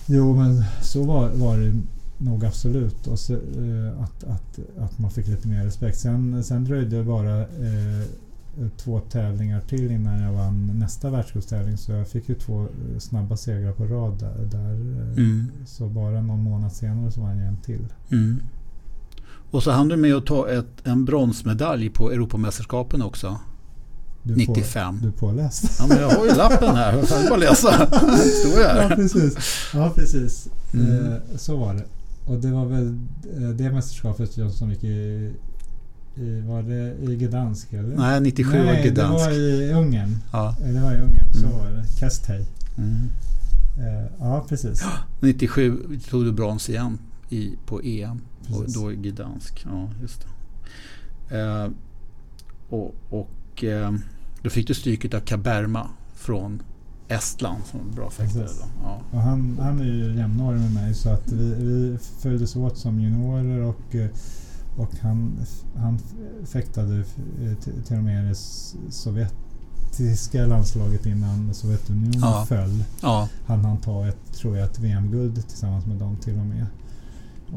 Jo 0.05 0.35
men 0.35 0.63
så 0.81 1.03
var, 1.03 1.29
var 1.29 1.57
det 1.57 1.81
nog 2.17 2.45
absolut. 2.45 3.07
Och 3.07 3.19
så, 3.19 3.33
eh, 3.33 4.03
att, 4.03 4.23
att, 4.23 4.59
att 4.79 4.99
man 4.99 5.11
fick 5.11 5.27
lite 5.27 5.47
mer 5.47 5.65
respekt. 5.65 5.99
Sen, 5.99 6.43
sen 6.43 6.63
dröjde 6.63 6.97
det 6.97 7.03
bara 7.03 7.41
eh, 7.41 8.05
två 8.77 8.99
tävlingar 8.99 9.61
till 9.61 9.91
innan 9.91 10.21
jag 10.21 10.33
vann 10.33 10.71
nästa 10.79 11.09
världscupstävling. 11.09 11.77
Så 11.77 11.91
jag 11.91 12.07
fick 12.07 12.29
ju 12.29 12.35
två 12.35 12.61
eh, 12.61 12.99
snabba 12.99 13.37
segrar 13.37 13.71
på 13.71 13.85
rad 13.85 14.19
där. 14.19 14.45
där 14.51 14.71
eh, 14.71 15.17
Mm. 15.17 15.51
Så 15.65 15.87
bara 15.87 16.21
någon 16.21 16.43
månad 16.43 16.71
senare 16.71 17.11
så 17.11 17.21
vann 17.21 17.37
jag 17.37 17.47
en 17.47 17.57
till. 17.57 17.85
Mm. 18.11 18.41
Och 19.51 19.63
så 19.63 19.71
hann 19.71 19.87
du 19.87 19.97
med 19.97 20.15
att 20.15 20.25
ta 20.25 20.49
ett, 20.49 20.87
en 20.87 21.05
bronsmedalj 21.05 21.89
på 21.89 22.11
Europamästerskapen 22.11 23.01
också. 23.01 23.39
Du 24.23 24.33
är 24.33 24.37
95. 24.37 24.99
På, 24.99 25.05
du 25.05 25.11
påläst. 25.11 25.79
Ja, 25.79 25.87
men 25.87 25.97
jag 25.97 26.09
har 26.09 26.25
ju 26.25 26.35
lappen 26.35 26.75
här. 26.75 26.97
Jag 26.97 27.07
kan 27.07 27.29
bara 27.29 27.39
läsa. 27.39 27.85
Det 27.89 28.17
står 28.17 28.59
ju 28.59 28.61
ja 28.61 28.69
här. 28.69 28.95
precis. 28.95 29.37
Ja, 29.73 29.91
precis. 29.95 30.47
Mm. 30.73 31.13
Eh, 31.13 31.17
så 31.35 31.57
var 31.57 31.73
det. 31.73 31.85
Och 32.25 32.37
det 32.37 32.51
var 32.51 32.65
väl 32.65 32.99
det 33.55 33.71
mästerskapet 33.71 34.37
jag 34.37 34.51
som 34.51 34.69
gick 34.69 34.83
i, 34.83 35.31
i... 36.15 36.41
Var 36.41 36.63
det 36.63 36.95
i 37.11 37.15
Gdansk 37.15 37.73
eller? 37.73 37.95
Nej, 37.95 38.21
97 38.21 38.57
var 38.57 38.65
Nej, 38.65 38.83
det 38.83 38.89
Gdansk. 38.89 39.25
var 39.25 39.31
i 39.31 39.71
Ungern. 39.73 40.15
Ja. 40.31 40.55
Det 40.59 40.79
var 40.79 40.91
i 40.91 41.01
Ungern, 41.01 41.33
så 41.33 41.45
Mm. 41.45 41.57
var 41.57 41.65
det. 41.71 41.85
Kastej. 41.99 42.45
Mm. 42.77 43.09
Eh, 43.77 44.05
ja, 44.19 44.45
precis. 44.49 44.83
97 45.19 45.71
97 45.89 45.99
tog 46.09 46.25
du 46.25 46.31
brons 46.31 46.69
igen 46.69 46.97
i, 47.29 47.55
på 47.65 47.81
EM. 47.81 48.21
Och 48.53 48.65
då 48.73 48.91
i 48.91 48.95
Gdansk. 48.95 49.65
Ja, 49.71 49.89
just 50.01 50.25
det. 51.29 51.39
Eh, 51.39 51.69
och 52.69 52.95
och 53.09 53.63
eh, 53.63 53.93
då 54.41 54.49
fick 54.49 54.67
du 54.67 54.73
stryket 54.73 55.13
av 55.13 55.19
Kaberma 55.19 55.87
från 56.15 56.61
Estland 57.07 57.61
som 57.71 57.79
en 57.79 57.95
bra 57.95 58.09
fäktare. 58.09 58.47
Ja. 58.83 59.01
Och 59.11 59.19
han, 59.21 59.57
han 59.61 59.79
är 59.79 59.85
ju 59.85 60.15
jämnårig 60.17 60.59
med 60.61 60.73
mig 60.73 60.93
så 60.93 61.09
att 61.09 61.31
vi, 61.31 61.53
vi 61.53 61.97
följdes 62.19 62.55
åt 62.55 62.77
som 62.77 62.99
juniorer 62.99 63.59
och, 63.61 63.95
eh, 63.95 64.09
och 64.77 64.95
han, 65.01 65.39
han 65.75 65.99
fäktade 66.45 66.97
eh, 66.97 67.53
till, 67.85 67.97
och 67.97 68.03
med 68.03 68.25
det 68.25 68.35
sovjetiska 68.89 70.45
landslaget 70.45 71.05
innan 71.05 71.53
Sovjetunionen 71.53 72.19
Ja. 72.21 72.45
föll. 72.49 72.83
ja. 73.01 73.29
Han 73.45 73.65
hann 73.65 73.77
ta 73.77 74.07
ett, 74.07 74.33
tror 74.33 74.57
jag, 74.57 74.65
ett 74.65 74.79
VM-guld 74.79 75.47
tillsammans 75.47 75.85
med 75.85 75.97
dem 75.97 76.15
till 76.17 76.33
och 76.39 76.45
med. 76.45 76.65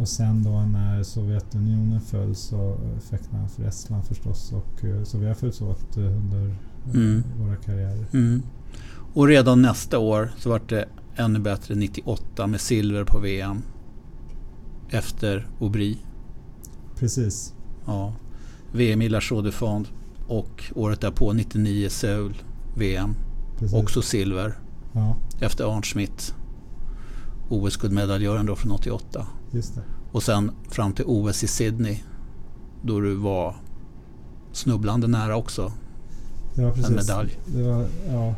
Och 0.01 0.09
sen 0.09 0.43
då 0.43 0.51
när 0.61 1.03
Sovjetunionen 1.03 2.01
föll 2.01 2.35
så 2.35 2.77
fäktade 3.11 3.37
han 3.39 3.49
för 3.49 3.63
Estland 3.65 4.05
förstås. 4.05 4.53
Och, 4.53 4.85
eh, 4.85 5.05
så 5.05 5.19
vi 5.19 5.27
har 5.27 5.35
följts 5.35 5.61
åt 5.61 5.97
eh, 5.97 6.03
under 6.05 6.55
Mm. 6.95 7.23
våra 7.41 7.57
karriärer. 7.57 8.07
Mm. 8.13 8.43
Och 9.15 9.27
redan 9.27 9.63
nästa 9.63 9.99
år 9.99 10.31
så 10.39 10.49
var 10.51 10.63
det 10.69 10.85
ännu 11.17 11.39
bättre 11.39 11.75
98 11.75 12.47
med 12.47 12.61
silver 12.61 13.05
på 13.05 13.19
VM. 13.19 13.63
Efter 14.91 15.47
Aubry. 15.61 15.97
Precis. 16.99 17.55
Ja. 17.87 18.13
VM 18.73 19.03
i 19.03 19.09
La 19.09 19.21
Chaux 19.21 19.45
de 19.45 19.53
Fonds 19.53 19.91
och 20.27 20.65
året 20.75 21.01
därpå 21.01 21.33
99 21.33 21.89
Seoul 21.89 22.35
VM. 22.75 23.15
precis. 23.59 23.77
Också 23.77 24.03
silver 24.03 24.59
Ja, 24.93 25.17
efter 25.41 25.73
Arne 25.73 25.83
Schmidt. 25.83 26.35
OS-guldmedaljören 27.49 28.47
då 28.47 28.57
från 28.57 28.73
88. 28.73 29.27
just 29.51 29.75
det. 29.75 29.83
Och 30.13 30.23
sen 30.23 30.51
fram 30.71 30.93
till 30.93 31.05
OS 31.07 31.45
i 31.45 31.47
Sydney. 31.47 31.99
Då 32.83 33.01
du 33.01 33.15
var 33.15 33.57
snubblande 34.53 35.07
nära 35.07 35.37
också. 35.37 35.73
Var 36.55 36.71
precis. 36.71 36.89
En 36.89 36.95
medalj. 36.95 37.39
Det 37.47 37.63
var, 37.63 37.87
ja, 38.09 38.35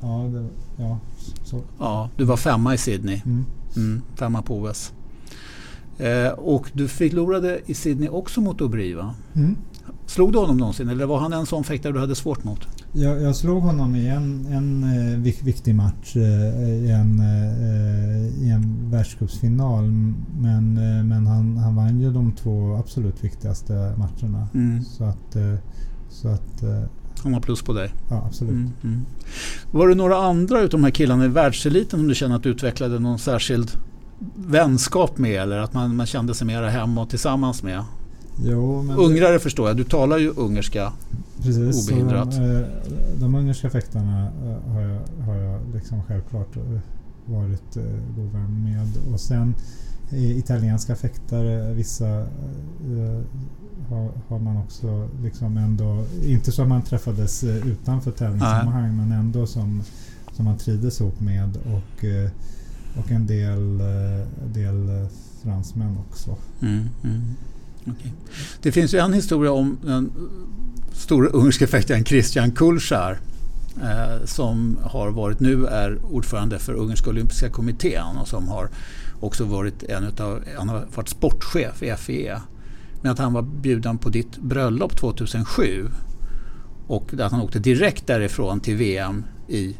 ja, 0.00 0.30
det, 0.32 0.46
ja, 0.82 0.98
så. 1.44 1.62
Ja, 1.78 2.10
du 2.16 2.24
var 2.24 2.36
femma 2.36 2.74
i 2.74 2.78
Sydney. 2.78 3.20
Mm. 3.26 3.44
Mm, 3.76 4.02
femma 4.16 4.42
på 4.42 4.58
OS. 4.62 4.92
Eh, 5.98 6.32
och 6.32 6.70
du 6.72 6.88
förlorade 6.88 7.60
i 7.66 7.74
Sydney 7.74 8.08
också 8.08 8.40
mot 8.40 8.60
Aubry 8.60 8.94
va? 8.94 9.14
Mm. 9.34 9.56
Slog 10.06 10.32
du 10.32 10.38
honom 10.38 10.56
någonsin 10.56 10.88
eller 10.88 11.06
var 11.06 11.18
han 11.18 11.32
en 11.32 11.46
sån 11.46 11.64
fäktare 11.64 11.92
du 11.92 11.98
hade 11.98 12.14
svårt 12.14 12.44
mot? 12.44 12.68
Jag, 12.92 13.22
jag 13.22 13.36
slog 13.36 13.62
honom 13.62 13.96
i 13.96 14.08
en, 14.08 14.46
en 14.46 14.84
eh, 14.84 15.18
vik, 15.18 15.42
viktig 15.42 15.74
match 15.74 16.16
eh, 16.16 16.62
i 16.62 16.90
en, 16.90 17.20
eh, 17.20 18.46
i 18.46 18.50
en 18.50 18.90
världscupsfinal. 18.90 19.84
Men, 20.38 20.76
eh, 20.76 21.04
men 21.04 21.26
han, 21.26 21.56
han 21.56 21.76
vann 21.76 22.00
ju 22.00 22.12
de 22.12 22.32
två 22.32 22.76
absolut 22.76 23.24
viktigaste 23.24 23.72
matcherna. 23.72 24.48
Mm. 24.54 24.84
Så 24.84 25.04
att, 25.04 25.36
eh, 25.36 25.54
så 26.08 26.28
att 26.28 26.62
eh, 26.62 26.82
Han 27.22 27.34
har 27.34 27.40
plus 27.40 27.62
på 27.62 27.72
dig. 27.72 27.92
ja 28.10 28.24
absolut. 28.26 28.52
Mm, 28.52 28.72
mm. 28.84 29.04
Var 29.70 29.88
det 29.88 29.94
några 29.94 30.16
andra 30.16 30.60
utav 30.60 30.80
de 30.80 30.84
här 30.84 30.90
killarna 30.90 31.24
i 31.24 31.28
världseliten 31.28 31.98
som 31.98 32.08
du 32.08 32.14
känner 32.14 32.36
att 32.36 32.42
du 32.42 32.48
utvecklade 32.48 32.98
någon 32.98 33.18
särskild 33.18 33.70
vänskap 34.34 35.18
med 35.18 35.42
eller 35.42 35.58
att 35.58 35.74
man, 35.74 35.96
man 35.96 36.06
kände 36.06 36.34
sig 36.34 36.46
mera 36.46 36.70
hemma 36.70 37.02
och 37.02 37.10
tillsammans 37.10 37.62
med? 37.62 37.84
Jo, 38.44 38.82
men 38.82 38.96
Ungrare 38.96 39.38
förstår 39.38 39.68
jag, 39.68 39.76
du 39.76 39.84
talar 39.84 40.18
ju 40.18 40.30
ungerska. 40.30 40.92
Precis, 41.42 41.86
så 41.86 41.92
Obehindrat. 41.92 42.30
De, 42.30 42.56
eh, 42.56 42.66
de 43.20 43.34
ungerska 43.34 43.70
fäktarna 43.70 44.28
eh, 44.44 44.72
har 44.72 44.80
jag, 44.80 45.00
har 45.26 45.34
jag 45.34 45.60
liksom 45.74 46.02
självklart 46.02 46.56
eh, 46.56 46.62
varit 47.26 47.76
god 48.16 48.32
vän 48.32 48.64
med. 48.64 49.12
Och 49.12 49.20
sen 49.20 49.54
italienska 50.12 50.96
fäktare, 50.96 51.72
vissa 51.74 52.06
har, 53.88 54.10
har 54.28 54.38
man 54.38 54.56
också 54.56 55.08
liksom 55.22 55.56
ändå, 55.56 56.04
inte 56.24 56.52
som 56.52 56.68
man 56.68 56.82
träffades 56.82 57.44
utanför 57.44 58.10
tävlingssammanhang 58.10 58.96
men 58.96 59.12
ändå 59.12 59.46
som, 59.46 59.82
som 60.32 60.44
man 60.44 60.58
trivdes 60.58 61.00
ihop 61.00 61.20
med 61.20 61.56
och, 61.56 62.04
och 62.98 63.10
en 63.10 63.26
del, 63.26 63.80
eh, 63.80 64.48
del 64.54 64.88
eh, 64.88 65.08
fransmän 65.42 65.98
också. 66.08 66.36
Mm, 66.62 66.88
mm. 67.04 67.22
Okay. 67.82 68.10
Det 68.62 68.72
finns 68.72 68.94
ju 68.94 68.98
en 68.98 69.12
historia 69.12 69.52
om 69.52 69.78
den 69.84 70.12
stora 70.92 71.28
ungerska 71.28 71.66
fäktaren 71.66 72.04
Christian 72.04 72.50
Kulschar 72.50 73.20
eh, 73.82 74.24
som 74.24 74.78
har 74.82 75.10
varit 75.10 75.40
nu 75.40 75.66
är 75.66 75.98
ordförande 76.04 76.58
för 76.58 76.72
Ungerska 76.72 77.10
olympiska 77.10 77.50
kommittén 77.50 78.16
och 78.20 78.28
som 78.28 78.48
har 78.48 78.68
också 79.20 79.44
varit 79.44 79.82
en 79.82 80.04
utav, 80.04 80.44
han 80.58 80.68
har 80.68 80.86
varit 80.94 81.08
sportchef 81.08 81.82
i 81.82 81.94
FIE. 81.98 82.40
Men 83.02 83.12
att 83.12 83.18
han 83.18 83.32
var 83.32 83.42
bjuden 83.42 83.98
på 83.98 84.08
ditt 84.08 84.38
bröllop 84.38 84.96
2007 84.96 85.88
och 86.86 87.14
att 87.14 87.32
han 87.32 87.40
åkte 87.40 87.58
direkt 87.58 88.06
därifrån 88.06 88.60
till 88.60 88.76
VM 88.76 89.24
i 89.48 89.76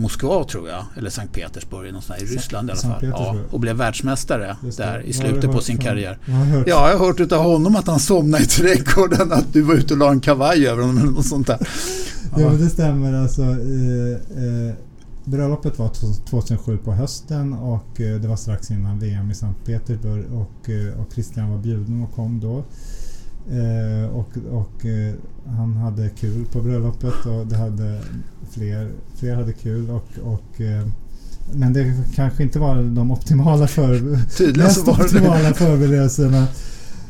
Moskva 0.00 0.44
tror 0.44 0.68
jag, 0.68 0.84
eller 0.96 1.10
Sankt 1.10 1.34
Petersburg, 1.34 1.88
eller 1.88 2.02
där, 2.08 2.22
i 2.22 2.26
Ryssland 2.26 2.68
i 2.68 2.72
alla 2.72 2.80
fall. 2.80 3.04
Ja, 3.06 3.36
och 3.50 3.60
blev 3.60 3.76
världsmästare 3.76 4.56
där 4.76 5.00
i 5.00 5.12
slutet 5.12 5.52
på 5.52 5.60
sin 5.60 5.78
karriär. 5.78 6.18
Ja, 6.26 6.62
jag 6.66 6.76
har 6.76 7.06
hört 7.06 7.20
utav 7.20 7.42
honom 7.42 7.76
att 7.76 7.86
han 7.86 8.00
somnade 8.00 8.44
i 8.44 8.46
trädgården, 8.46 9.32
att 9.32 9.52
du 9.52 9.62
var 9.62 9.74
ute 9.74 9.94
och 9.94 9.98
la 9.98 10.10
en 10.10 10.20
kavaj 10.20 10.66
över 10.66 10.82
honom 10.82 10.98
eller 10.98 11.10
något 11.10 11.26
sånt 11.26 11.46
där. 11.46 11.68
Ja, 12.36 12.50
men 12.50 12.60
det 12.60 12.70
stämmer. 12.70 13.12
Alltså, 13.12 13.42
eh, 13.42 14.12
eh, 14.44 14.74
bröllopet 15.24 15.78
var 15.78 15.88
2007 16.30 16.78
på 16.78 16.92
hösten 16.92 17.52
och 17.52 18.00
eh, 18.00 18.20
det 18.20 18.28
var 18.28 18.36
strax 18.36 18.70
innan 18.70 18.98
VM 18.98 19.30
i 19.30 19.34
Sankt 19.34 19.66
Petersburg 19.66 20.24
och, 20.32 20.70
eh, 20.70 21.00
och 21.00 21.12
Christian 21.12 21.50
var 21.50 21.58
bjuden 21.58 22.02
och 22.02 22.14
kom 22.14 22.40
då. 22.40 22.64
Eh, 23.48 24.10
och 24.10 24.28
och 24.50 24.86
eh, 24.86 25.14
han 25.46 25.76
hade 25.76 26.08
kul 26.08 26.46
på 26.52 26.60
bröllopet 26.60 27.26
och 27.26 27.46
det 27.46 27.56
hade 27.56 28.00
fler, 28.50 28.90
fler 29.16 29.34
hade 29.34 29.52
kul 29.52 29.90
och, 29.90 30.08
och 30.22 30.60
eh, 30.60 30.86
men 31.52 31.72
det 31.72 31.94
kanske 32.14 32.42
inte 32.42 32.58
var 32.58 32.76
de 32.76 33.10
optimala 33.10 33.66
för, 33.66 34.18
Tydligen 34.36 34.70
så 34.70 34.82
var 34.82 34.96
det 34.98 35.04
optimala 35.04 35.54
förberedelserna 35.54 36.42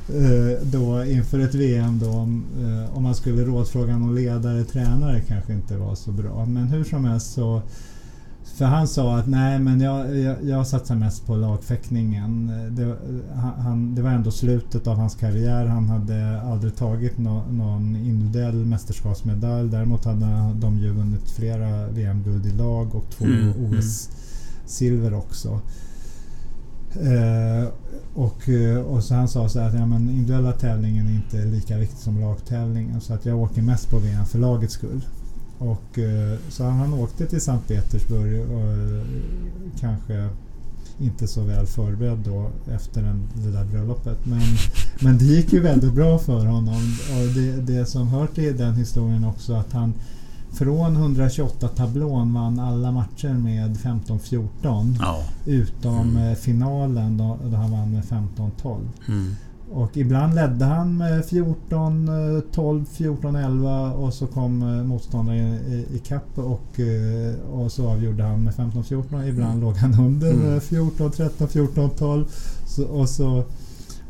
eh, 0.09 0.63
då 0.63 1.05
inför 1.05 1.39
ett 1.39 1.55
VM 1.55 1.99
då 1.99 2.11
om, 2.11 2.45
eh, 2.61 2.97
om 2.97 3.03
man 3.03 3.15
skulle 3.15 3.45
rådfråga 3.45 3.99
någon 3.99 4.15
ledare, 4.15 4.65
tränare 4.65 5.21
kanske 5.29 5.53
inte 5.53 5.77
var 5.77 5.95
så 5.95 6.13
bra. 6.13 6.47
Men 6.47 6.69
hur 6.69 6.85
som 6.85 7.05
helst 7.05 7.33
så 7.33 7.63
för 8.61 8.67
han 8.67 8.89
sa 8.89 9.17
att 9.19 9.27
nej 9.27 9.59
men 9.59 9.81
jag, 9.81 10.19
jag, 10.19 10.37
jag 10.45 10.67
satsar 10.67 10.95
mest 10.95 11.27
på 11.27 11.37
lagfäktningen. 11.37 12.53
Det, 12.71 12.97
han- 13.37 13.95
det 13.95 14.03
var 14.03 14.11
ändå 14.11 14.31
slutet 14.31 14.87
av 14.87 14.97
hans 14.97 15.15
karriär. 15.15 15.67
Han 15.67 15.89
hade 15.89 16.41
aldrig 16.43 16.77
tagit 16.77 17.19
nå, 17.19 17.43
någon 17.51 17.97
individuell 17.97 18.55
mästerskapsmedalj. 18.67 19.71
Däremot 19.71 20.05
hade 20.05 20.55
de 20.61 20.79
ju 20.79 20.93
vunnit 20.93 21.31
flera 21.31 21.87
VM-guld 21.87 22.47
i 22.47 22.51
lag 22.51 22.95
och 22.95 23.05
två 23.11 23.25
Mm, 23.25 23.53
OS-silver 23.79 25.15
också. 25.15 25.61
Eh, 26.95 27.69
och, 28.15 28.49
eh, 28.49 28.79
och 28.79 29.05
så 29.05 29.15
han 29.15 29.29
sa 29.29 29.49
så 29.49 29.59
att 29.61 29.75
ja, 29.75 29.87
men 29.87 30.11
individuella 30.11 30.53
tävlingen 30.53 31.07
är 31.07 31.13
inte 31.15 31.37
lika 31.45 31.79
viktig 31.79 31.99
som 31.99 32.21
lagtävlingen. 32.21 33.01
Så 33.01 33.15
att 33.15 33.27
jag 33.27 33.39
åker 33.39 33.63
mest 33.63 33.91
på 33.91 33.99
VM 33.99 34.25
för 34.27 34.39
lagets 34.39 34.75
skull. 34.75 35.01
Och, 35.61 35.99
eh, 35.99 36.39
så 36.49 36.65
han 36.65 36.95
åkte 36.95 37.27
till 37.27 37.41
Sankt 37.41 37.69
Petersburg 37.69 38.41
och, 38.41 39.07
kanske 39.81 40.29
inte 40.99 41.27
så 41.27 41.45
väl 41.45 41.67
förberedd 41.67 42.19
då 42.19 42.51
efter 42.71 43.03
den, 43.03 43.29
det 43.35 43.51
där 43.51 43.65
bröllopet. 43.65 44.27
Men, 44.27 44.43
men 45.01 45.19
det 45.19 45.25
gick 45.25 45.53
ju 45.53 45.61
väldigt 45.61 45.93
bra 45.93 46.19
för 46.19 46.47
honom. 46.47 46.97
Och 47.11 47.35
det, 47.35 47.73
det 47.73 47.87
som 47.87 48.09
hör 48.09 48.27
till 48.27 48.57
den 48.57 48.75
historien 48.75 49.25
också 49.25 49.55
att 49.55 49.73
han 49.73 49.95
från 50.53 51.17
128-tablån 51.17 52.35
vann 52.35 52.59
alla 52.59 52.93
matcher 52.93 53.33
med 53.33 53.77
15-14. 53.77 54.97
Ja. 55.01 55.25
Utom 55.47 56.17
mm. 56.17 56.37
finalen 56.37 57.17
då, 57.17 57.39
då 57.45 57.57
han 57.57 57.71
vann 57.71 57.93
med 57.93 58.05
15-12. 58.05 58.79
Mm. 59.09 59.35
Och 59.73 59.97
ibland 59.97 60.35
ledde 60.35 60.65
han 60.65 60.97
med 60.97 61.25
14, 61.25 62.11
12, 62.53 62.85
14, 62.85 63.37
11 63.37 63.93
och 63.93 64.15
så 64.15 64.27
kom 64.27 64.63
eh, 64.63 64.85
motståndaren 64.85 65.59
ikapp 65.95 66.39
och, 66.39 66.81
eh, 66.81 67.35
och 67.51 67.73
så 67.73 67.89
avgjorde 67.89 68.23
han 68.23 68.45
med 68.45 68.55
15, 68.55 68.85
14. 68.85 69.27
Ibland 69.27 69.53
mm. 69.53 69.61
låg 69.61 69.77
han 69.77 69.95
under 70.01 70.61
14, 70.61 71.11
13, 71.11 71.49
14, 71.49 71.91
12 71.91 72.25
så, 72.67 72.85
och 72.85 73.09
så 73.09 73.45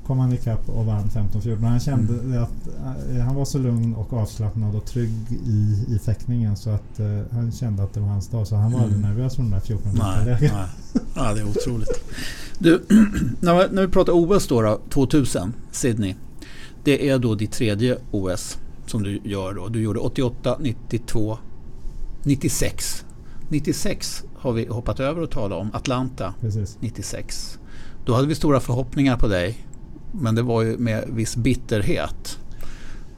kom 0.07 0.19
han 0.19 0.33
ikapp 0.33 0.69
och 0.69 0.87
vann 0.87 1.05
15-14. 1.05 1.67
Han 1.67 1.81
kände 1.81 2.15
mm. 2.15 2.43
att 2.43 2.69
uh, 3.11 3.21
han 3.21 3.35
var 3.35 3.45
så 3.45 3.59
lugn 3.59 3.95
och 3.95 4.13
avslappnad 4.13 4.75
och 4.75 4.85
trygg 4.85 5.15
i, 5.31 5.85
i 5.95 5.99
fäktningen 5.99 6.57
så 6.57 6.71
att 6.71 7.01
uh, 7.01 7.23
han 7.33 7.53
kände 7.53 7.83
att 7.83 7.95
det 7.95 8.01
var 8.01 8.09
hans 8.09 8.29
dag. 8.29 8.47
Så 8.47 8.57
han 8.57 8.73
var 8.73 8.79
mm. 8.79 8.85
aldrig 8.85 9.03
nervös 9.03 9.37
för 9.37 9.43
de 9.43 9.51
där 9.51 9.61
14 9.61 9.93
nej, 9.95 10.37
nej. 10.41 10.53
Ja, 11.15 11.35
det 11.35 11.41
är 11.41 11.49
otroligt. 11.49 12.05
Du, 12.59 12.83
när, 13.41 13.73
när 13.73 13.83
vi 13.83 13.89
pratar 13.89 14.13
OS 14.13 14.49
då, 14.49 14.63
då, 14.63 14.81
2000, 14.89 15.53
Sydney. 15.71 16.15
Det 16.85 17.09
är 17.09 17.19
då 17.19 17.35
ditt 17.35 17.53
tredje 17.53 17.99
OS 18.11 18.59
som 18.87 19.03
du 19.03 19.21
gör 19.25 19.55
då. 19.55 19.69
Du 19.69 19.83
gjorde 19.83 20.01
88, 20.01 20.57
92, 20.61 21.39
96. 22.23 23.05
96 23.49 24.25
har 24.37 24.53
vi 24.53 24.67
hoppat 24.67 25.01
över 25.01 25.23
och 25.23 25.31
talat 25.31 25.61
om. 25.61 25.71
Atlanta 25.73 26.35
Precis. 26.41 26.77
96. 26.81 27.59
Då 28.05 28.15
hade 28.15 28.29
vi 28.29 28.35
stora 28.35 28.61
förhoppningar 28.61 29.17
på 29.17 29.29
dig. 29.29 29.67
Men 30.12 30.35
det 30.35 30.42
var 30.42 30.62
ju 30.62 30.79
med 30.79 31.05
viss 31.09 31.37
bitterhet 31.37 32.38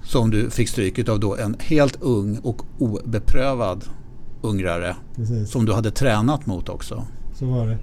som 0.03 0.31
du 0.31 0.51
fick 0.51 0.69
stryket 0.69 1.09
av 1.09 1.21
då 1.21 1.37
en 1.37 1.57
helt 1.59 2.03
ung 2.03 2.39
och 2.39 2.63
obeprövad 2.79 3.85
ungrare. 4.41 4.97
Precis. 5.17 5.51
Som 5.51 5.65
du 5.65 5.73
hade 5.73 5.91
tränat 5.91 6.47
mot 6.47 6.69
också. 6.69 7.05
Så 7.35 7.47
var 7.47 7.67
det. 7.67 7.79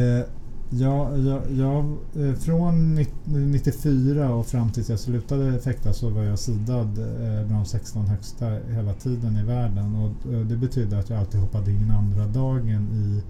Eh, 0.00 0.24
Ja, 0.72 1.16
ja, 1.16 1.40
ja, 1.50 1.84
eh, 2.22 2.34
från 2.34 2.98
94 3.24 4.34
och 4.34 4.46
fram 4.46 4.70
tills 4.70 4.88
jag 4.88 4.98
slutade 4.98 5.58
fäkta 5.58 5.92
så 5.92 6.08
var 6.08 6.22
jag 6.22 6.38
sidad 6.38 6.98
eh, 6.98 7.46
bland 7.46 7.64
de 7.64 7.64
16 7.64 8.06
högsta 8.06 8.46
hela 8.46 8.94
tiden 8.94 9.36
i 9.36 9.42
världen. 9.42 9.94
Och 9.94 10.32
det 10.46 10.56
betydde 10.56 10.98
att 10.98 11.10
jag 11.10 11.18
alltid 11.18 11.40
hoppade 11.40 11.70
in 11.70 11.90
andra 11.90 12.26
dagen 12.26 12.88
i, 12.92 13.22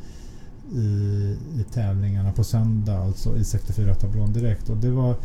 i, 0.73 1.37
i 1.55 1.65
tävlingarna 1.73 2.33
på 2.33 2.45
söndag, 2.45 2.99
alltså 2.99 3.37
i 3.37 3.43
64-tablån 3.43 4.33
direkt. 4.33 4.69
Och 4.69 4.77
det 4.77 4.91
var 4.91 5.17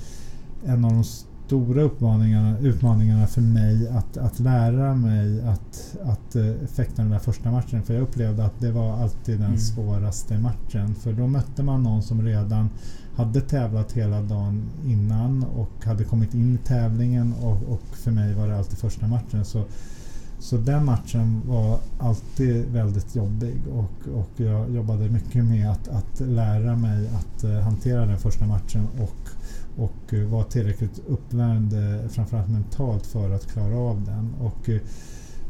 en 0.65 0.85
av 0.85 0.91
de 0.91 1.03
stora 1.45 1.81
utmaningarna, 1.81 2.59
utmaningarna 2.59 3.27
för 3.27 3.41
mig 3.41 3.87
att, 3.87 4.17
att 4.17 4.39
lära 4.39 4.95
mig 4.95 5.41
att, 5.41 5.97
att 6.03 6.35
uh, 6.35 6.53
fäkta 6.67 7.01
den 7.01 7.11
där 7.11 7.19
första 7.19 7.51
matchen. 7.51 7.83
För 7.83 7.93
jag 7.93 8.03
upplevde 8.03 8.45
att 8.45 8.59
det 8.59 8.71
var 8.71 8.97
alltid 8.97 9.35
den 9.35 9.47
mm. 9.47 9.59
svåraste 9.59 10.37
matchen. 10.37 10.95
För 10.95 11.13
då 11.13 11.27
mötte 11.27 11.63
man 11.63 11.83
någon 11.83 12.03
som 12.03 12.21
redan 12.21 12.69
hade 13.15 13.41
tävlat 13.41 13.91
hela 13.91 14.21
dagen 14.21 14.63
innan 14.85 15.43
och 15.43 15.85
hade 15.85 16.03
kommit 16.03 16.33
in 16.33 16.55
i 16.55 16.57
tävlingen 16.57 17.33
och, 17.33 17.73
och 17.73 17.81
för 17.91 18.11
mig 18.11 18.33
var 18.33 18.47
det 18.47 18.57
alltid 18.57 18.77
första 18.77 19.07
matchen. 19.07 19.45
Så, 19.45 19.63
så 20.45 20.57
den 20.57 20.85
matchen 20.85 21.41
var 21.45 21.79
alltid 21.99 22.65
väldigt 22.65 23.15
jobbig 23.15 23.61
och, 23.73 24.19
och 24.19 24.29
jag 24.35 24.71
jobbade 24.71 25.09
mycket 25.09 25.45
med 25.45 25.71
att, 25.71 25.87
att 25.87 26.19
lära 26.19 26.75
mig 26.75 27.07
att 27.07 27.43
uh, 27.43 27.59
hantera 27.59 28.05
den 28.05 28.17
första 28.17 28.45
matchen 28.45 28.87
och 29.01 29.35
och 29.77 30.13
eh, 30.13 30.27
var 30.27 30.43
tillräckligt 30.43 30.99
uppvärmd 31.07 31.73
eh, 31.73 32.09
framförallt 32.09 32.49
mentalt 32.49 33.05
för 33.05 33.31
att 33.31 33.51
klara 33.51 33.77
av 33.77 34.05
den. 34.05 34.33
Och 34.39 34.69
eh, 34.69 34.81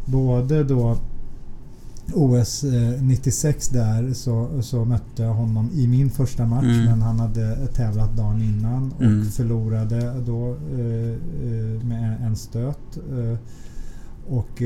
både 0.06 0.64
då 0.64 0.98
OS 2.14 2.64
96 3.02 3.70
där 3.70 4.14
så, 4.14 4.62
så 4.62 4.86
mötte 4.86 5.24
jag 5.24 5.34
honom 5.34 5.70
i 5.74 5.88
min 5.88 6.10
första 6.10 6.46
match 6.46 6.64
mm. 6.64 6.86
men 6.86 7.02
han 7.02 7.20
hade 7.20 7.68
tävlat 7.68 8.18
dagen 8.18 8.42
innan 8.42 8.92
och 8.92 9.02
mm. 9.02 9.26
förlorade 9.26 10.14
då 10.26 10.58
med 11.84 12.18
en 12.22 12.36
stöt. 12.36 12.98
Och 14.28 14.62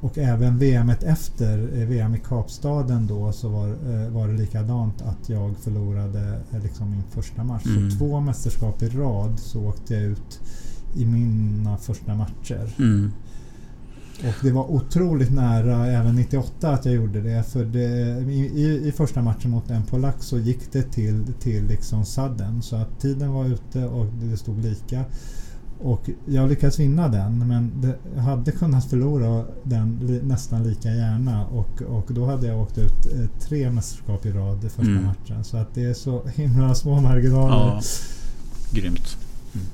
och 0.00 0.18
även 0.18 0.58
VM 0.58 0.90
efter, 0.90 1.58
eh, 1.58 1.88
VM 1.88 2.14
i 2.14 2.18
Kapstaden 2.18 3.06
då, 3.06 3.32
så 3.32 3.48
var, 3.48 3.68
eh, 3.68 4.10
var 4.10 4.28
det 4.28 4.34
likadant 4.34 5.02
att 5.02 5.28
jag 5.28 5.56
förlorade 5.56 6.40
eh, 6.52 6.62
liksom 6.62 6.90
min 6.90 7.02
första 7.10 7.44
match. 7.44 7.66
Mm. 7.66 7.90
Så 7.90 7.98
två 7.98 8.20
mästerskap 8.20 8.82
i 8.82 8.88
rad 8.88 9.38
så 9.38 9.60
åkte 9.60 9.94
jag 9.94 10.02
ut 10.02 10.40
i 10.96 11.06
mina 11.06 11.76
första 11.76 12.14
matcher. 12.14 12.74
Mm. 12.78 13.12
Och 14.18 14.34
det 14.42 14.50
var 14.50 14.70
otroligt 14.70 15.32
nära 15.32 15.86
även 15.86 16.14
98 16.14 16.70
att 16.70 16.84
jag 16.84 16.94
gjorde 16.94 17.20
det. 17.20 17.42
För 17.42 17.64
det, 17.64 18.20
i, 18.32 18.88
i, 18.88 18.92
första 18.92 19.22
matchen 19.22 19.50
mot 19.50 19.70
en 19.70 19.82
polack 19.82 20.22
så 20.22 20.38
gick 20.38 20.72
det 20.72 20.82
till, 20.82 21.32
till 21.40 21.66
liksom 21.66 22.04
sudden. 22.04 22.62
Så 22.62 22.76
att 22.76 23.00
tiden 23.00 23.32
var 23.32 23.44
ute 23.44 23.84
och 23.84 24.06
det 24.06 24.36
stod 24.36 24.62
lika. 24.62 25.04
Och 25.82 26.10
jag 26.26 26.48
lyckades 26.48 26.80
vinna 26.80 27.08
den 27.08 27.48
men 27.48 27.70
det, 27.80 28.20
hade 28.20 28.52
kunnat 28.52 28.90
förlora 28.90 29.44
den 29.62 29.98
li, 30.02 30.22
nästan 30.22 30.62
lika 30.62 30.88
gärna 30.88 31.46
och, 31.46 31.82
och 31.82 32.06
då 32.08 32.26
hade 32.26 32.46
jag 32.46 32.60
åkt 32.60 32.78
ut 32.78 33.06
eh, 33.12 33.40
tre 33.48 33.70
mästerskap 33.70 34.26
i 34.26 34.30
rad 34.30 34.64
i 34.64 34.68
första 34.68 34.82
mm. 34.82 35.04
matchen. 35.04 35.44
Så 35.44 35.56
att 35.56 35.74
det 35.74 35.84
är 35.84 35.94
så 35.94 36.22
himla 36.34 36.74
små 36.74 37.00
marginaler. 37.00 37.54
Ja, 37.54 37.82
grymt. 38.70 39.16
Mm. 39.54 39.66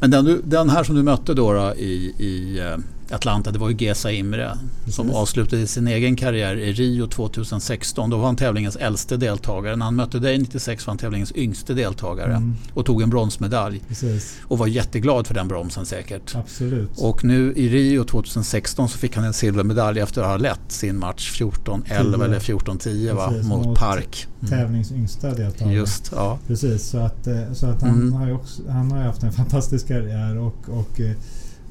Men 0.00 0.10
den, 0.10 0.42
den, 0.44 0.70
här 0.70 0.84
som 0.84 0.96
du 0.96 1.02
mötte 1.02 1.34
då, 1.34 1.52
då 1.52 1.74
i, 1.74 2.14
i 2.18 2.58
eh, 2.58 2.76
Atlanta, 3.10 3.50
det 3.50 3.58
var 3.58 3.68
ju 3.68 3.76
Gesa 3.76 4.12
Imre 4.12 4.58
som 4.88 5.10
avslutade 5.10 5.66
sin 5.66 5.88
egen 5.88 6.16
karriär 6.16 6.56
i 6.56 6.72
Rio 6.72 7.06
2016. 7.06 8.10
Då 8.10 8.16
var 8.16 8.26
han 8.26 8.36
tävlingens 8.36 8.76
äldste 8.76 9.16
deltagare. 9.16 9.76
När 9.76 9.84
han 9.84 9.94
mötte 9.94 10.18
dig 10.18 10.38
96 10.38 10.86
var 10.86 10.90
han 10.90 10.98
tävlingens 10.98 11.32
yngste 11.32 11.74
deltagare 11.74 12.34
mm. 12.34 12.54
och 12.74 12.86
tog 12.86 13.02
en 13.02 13.10
bronsmedalj. 13.10 13.82
Precis. 13.88 14.36
Och 14.42 14.58
var 14.58 14.66
jätteglad 14.66 15.26
för 15.26 15.34
den 15.34 15.48
bromsen 15.48 15.86
säkert. 15.86 16.34
Absolut. 16.34 16.90
Och 16.98 17.24
nu 17.24 17.52
i 17.56 17.68
Rio 17.68 18.04
2016 18.04 18.88
så 18.88 18.98
fick 18.98 19.16
han 19.16 19.24
en 19.24 19.32
silvermedalj 19.32 20.00
efter 20.00 20.22
att 20.22 20.28
ha 20.28 20.36
lett 20.36 20.60
sin 20.68 20.98
match 20.98 21.40
14-11 21.40 22.24
eller 22.24 22.38
14-10 22.38 23.14
mot, 23.14 23.66
mot 23.66 23.78
Park. 23.78 24.26
Mm. 24.40 24.50
Tävlings 24.50 24.92
yngsta 24.92 25.34
deltagare. 25.34 25.74
Just, 25.74 26.12
ja. 26.14 26.38
Precis, 26.46 26.82
så 26.82 26.98
att, 26.98 27.26
eh, 27.26 27.52
så 27.52 27.66
att 27.66 27.82
han, 27.82 27.94
mm. 27.94 28.12
har 28.12 28.32
också, 28.32 28.62
han 28.68 28.90
har 28.90 28.98
haft 28.98 29.22
en 29.22 29.32
fantastisk 29.32 29.88
karriär 29.88 30.38
och, 30.38 30.68
och 30.68 31.00
eh, 31.00 31.16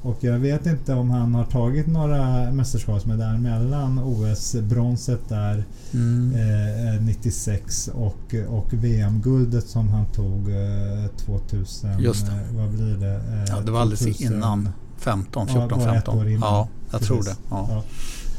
och 0.04 0.24
jag 0.24 0.40
vet 0.40 0.66
inte 0.66 0.94
om 0.94 1.10
han 1.10 1.36
har 1.36 1.46
tagit 1.46 1.88
några 1.88 2.52
mästerskapsmedaljer 2.52 3.40
mellan 3.40 4.00
OS-bronset 4.00 5.30
där 5.30 5.64
mm. 5.94 6.36
eh, 6.96 7.02
96 7.02 7.90
och, 7.94 8.36
och 8.50 8.74
VM-guldet 8.74 9.68
som 9.68 9.90
han 9.90 10.06
tog 10.06 10.50
eh, 10.50 11.08
2000. 11.18 12.00
Just 12.00 12.26
det. 12.26 12.32
Eh, 12.32 12.56
vad 12.56 12.70
blir 12.70 12.98
det? 12.98 13.16
Eh, 13.16 13.46
ja, 13.48 13.62
det 13.62 13.72
var 13.72 13.82
alldeles 13.82 14.22
innan 14.22 14.70
15, 14.98 15.48
14, 15.48 15.80
ja, 15.80 15.94
15. 15.94 16.32
Ja, 16.32 16.68
jag 16.92 17.02
tror 17.02 17.24
det. 17.24 17.36
Ja. 17.50 17.84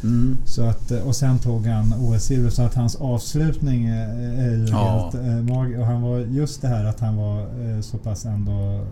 Mm. 0.05 0.37
Så 0.45 0.63
att, 0.63 0.91
och 0.91 1.17
sen 1.17 1.39
tog 1.39 1.67
han 1.67 1.95
OS-silver 1.99 2.51
så 2.51 2.63
att 2.63 2.75
hans 2.75 2.97
avslutning 2.97 3.87
är 3.87 4.57
ju 4.57 4.67
ja. 4.71 5.11
helt 5.13 5.15
äh, 5.27 5.55
mag 5.55 5.81
Och 5.81 5.87
han 5.87 6.03
var 6.03 6.19
just 6.19 6.63
det 6.63 6.69
här 6.69 6.85
att 6.85 7.01
han 7.01 7.17
var 7.17 7.47
så 7.83 7.99
pass 7.99 8.25
ändå 8.25 8.87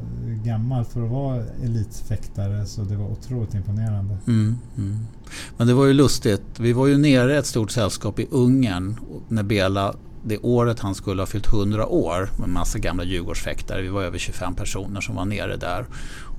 gammal 0.45 0.85
för 0.85 1.05
att 1.05 1.11
vara 1.11 1.43
elitfäktare 1.65 2.67
så 2.67 2.83
det 2.83 2.97
var 2.97 3.07
otroligt 3.07 3.55
imponerande. 3.55 4.17
Mm, 4.27 4.59
mm. 4.77 4.99
Men 5.57 5.67
det 5.67 5.75
var 5.75 5.87
ju 5.87 5.93
lustigt. 5.93 6.43
Vi 6.59 6.73
var 6.73 6.87
ju 6.87 6.99
nere 6.99 7.39
ett 7.39 7.47
stort 7.47 7.71
sällskap 7.71 8.19
i 8.19 8.27
Ungern 8.31 8.97
när 9.29 9.43
Bela 9.43 9.95
det 10.25 10.39
året 10.39 10.81
han 10.81 10.95
skulle 10.95 11.23
ha 11.23 11.27
fyllt 11.27 11.47
100 11.47 11.87
år 11.87 12.31
med 12.39 12.49
massa 12.49 12.79
gamla 12.79 13.05
Djurgårdsfäktare. 13.05 13.83
Vi 13.83 13.89
var 13.89 14.03
över 14.03 14.19
25 14.19 14.55
personer 14.55 15.01
som 15.01 15.15
var 15.15 15.25
nere 15.25 15.57
där. 15.57 15.87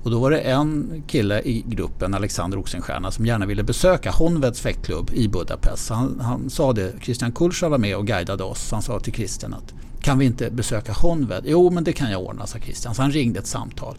Och 0.02 0.10
då 0.10 0.18
var 0.18 0.30
det 0.30 0.38
en 0.38 1.02
kille 1.06 1.40
i 1.40 1.64
gruppen, 1.68 2.14
Alexander 2.14 2.58
Oxenstierna, 2.58 3.10
som 3.10 3.26
gärna 3.26 3.46
ville 3.46 3.62
besöka 3.62 4.10
Honveds 4.10 4.60
fäktklubb 4.60 5.10
i 5.12 5.28
Budapest. 5.28 5.90
Han, 5.90 6.20
han 6.20 6.50
sa 6.50 6.72
det, 6.72 6.92
Christian 7.02 7.32
Kulscha 7.32 7.68
var 7.68 7.78
med 7.78 7.96
och 7.96 8.06
guidade 8.06 8.44
oss. 8.44 8.70
Han 8.70 8.82
sa 8.82 9.00
till 9.00 9.12
Christian 9.12 9.54
att 9.54 9.74
kan 10.00 10.18
vi 10.18 10.24
inte 10.24 10.50
besöka 10.50 10.92
Honved? 10.92 11.44
Jo, 11.46 11.70
men 11.70 11.84
det 11.84 11.92
kan 11.92 12.10
jag 12.10 12.22
ordna, 12.22 12.46
sa 12.46 12.58
Christian. 12.58 12.94
Så 12.94 13.02
han 13.02 13.10
ringde 13.10 13.38
ett 13.38 13.46
samtal. 13.46 13.96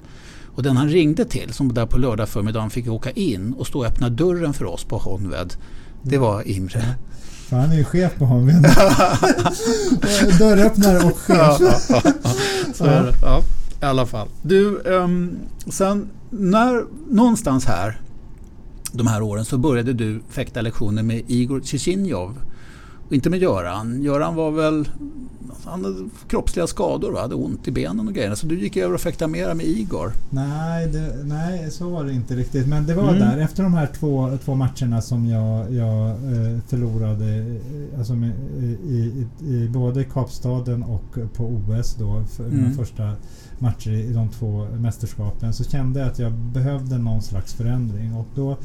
Och 0.56 0.64
den 0.64 0.78
han 0.78 0.90
ringde 0.90 1.26
till, 1.26 1.54
som 1.54 1.74
där 1.74 1.86
på 1.86 1.98
lördag 1.98 2.30
förmiddagen 2.30 2.70
fick 2.70 2.88
åka 2.88 3.12
in 3.12 3.54
och 3.54 3.68
stå 3.68 3.80
och 3.80 3.86
öppna 3.86 4.10
dörren 4.10 4.54
för 4.54 4.66
oss 4.66 4.84
på 4.84 4.98
Honved, 4.98 5.54
det 6.02 6.18
var 6.18 6.48
Imre. 6.48 6.96
För 7.50 7.56
han 7.56 7.72
är 7.72 7.76
ju 7.76 7.84
chef 7.84 8.16
på 8.18 8.26
Honved. 8.26 8.62
Dörröppnare 10.40 10.98
och 10.98 11.18
chef. 11.18 11.58
Så 12.74 12.86
är 12.86 13.04
det. 13.04 13.14
Ja 13.22 13.42
i 13.82 13.86
alla 13.86 14.06
fall. 14.06 14.28
Du, 14.42 14.78
um, 14.78 15.38
sen 15.68 16.10
när, 16.30 16.86
någonstans 17.10 17.66
här, 17.66 18.02
de 18.92 19.08
här 19.08 19.22
åren, 19.22 19.46
så 19.46 19.58
började 19.58 19.94
du 19.94 20.22
fäkta 20.30 20.62
lektioner 20.62 21.04
med 21.04 21.24
Igor 21.28 21.62
Chechinjov. 21.62 22.38
Inte 23.10 23.30
med 23.30 23.40
Göran. 23.40 24.04
Göran 24.04 24.36
var 24.36 24.52
väl... 24.52 24.90
Han 25.66 25.86
hade 25.86 25.98
kroppsliga 26.28 26.68
skador 26.68 27.14
och 27.14 27.20
hade 27.20 27.36
ont 27.36 27.68
i 27.68 27.72
benen 27.72 28.08
och 28.08 28.14
grejer. 28.14 28.36
Så 28.36 28.48
du 28.48 28.60
gick 28.60 28.78
över 28.78 28.94
och 28.94 29.02
fäktade 29.02 29.32
mera 29.32 29.54
med 29.54 29.66
Igor. 29.66 30.12
Nej, 30.30 30.88
det, 30.88 31.16
nej, 31.24 31.72
så 31.72 31.90
var 31.90 32.04
det 32.04 32.14
inte 32.14 32.36
riktigt. 32.36 32.68
Men 32.68 32.86
det 32.86 32.94
var 32.94 33.04
Mm. 33.10 33.20
där, 33.20 33.38
efter 33.38 33.64
de 33.64 33.74
här 33.74 33.88
två, 34.00 34.38
två 34.46 34.56
matcherna 34.56 35.02
som 35.02 35.26
jag, 35.26 35.74
jag 35.74 36.10
eh, 36.10 36.60
förlorade 36.68 37.36
eh, 37.38 37.98
alltså 38.00 38.14
med, 38.14 38.32
i, 38.60 38.66
i, 38.88 39.28
i 39.46 39.70
både 39.70 40.04
Kapstaden 40.04 40.84
och 40.84 41.18
på 41.34 41.44
OS 41.46 41.96
då, 41.96 42.24
för 42.32 42.44
Mm. 42.44 42.58
mina 42.58 42.76
första 42.76 43.12
matcher 43.60 43.92
i 43.92 44.14
de 44.14 44.30
två 44.30 44.68
mästerskapen, 44.80 45.54
så 45.54 45.64
kände 45.64 46.00
jag 46.00 46.10
att 46.10 46.20
jag 46.20 46.32
behövde 46.32 46.98
någon 46.98 47.22
slags 47.22 47.54
förändring. 47.54 48.14
Och 48.16 48.28
då 48.36 48.58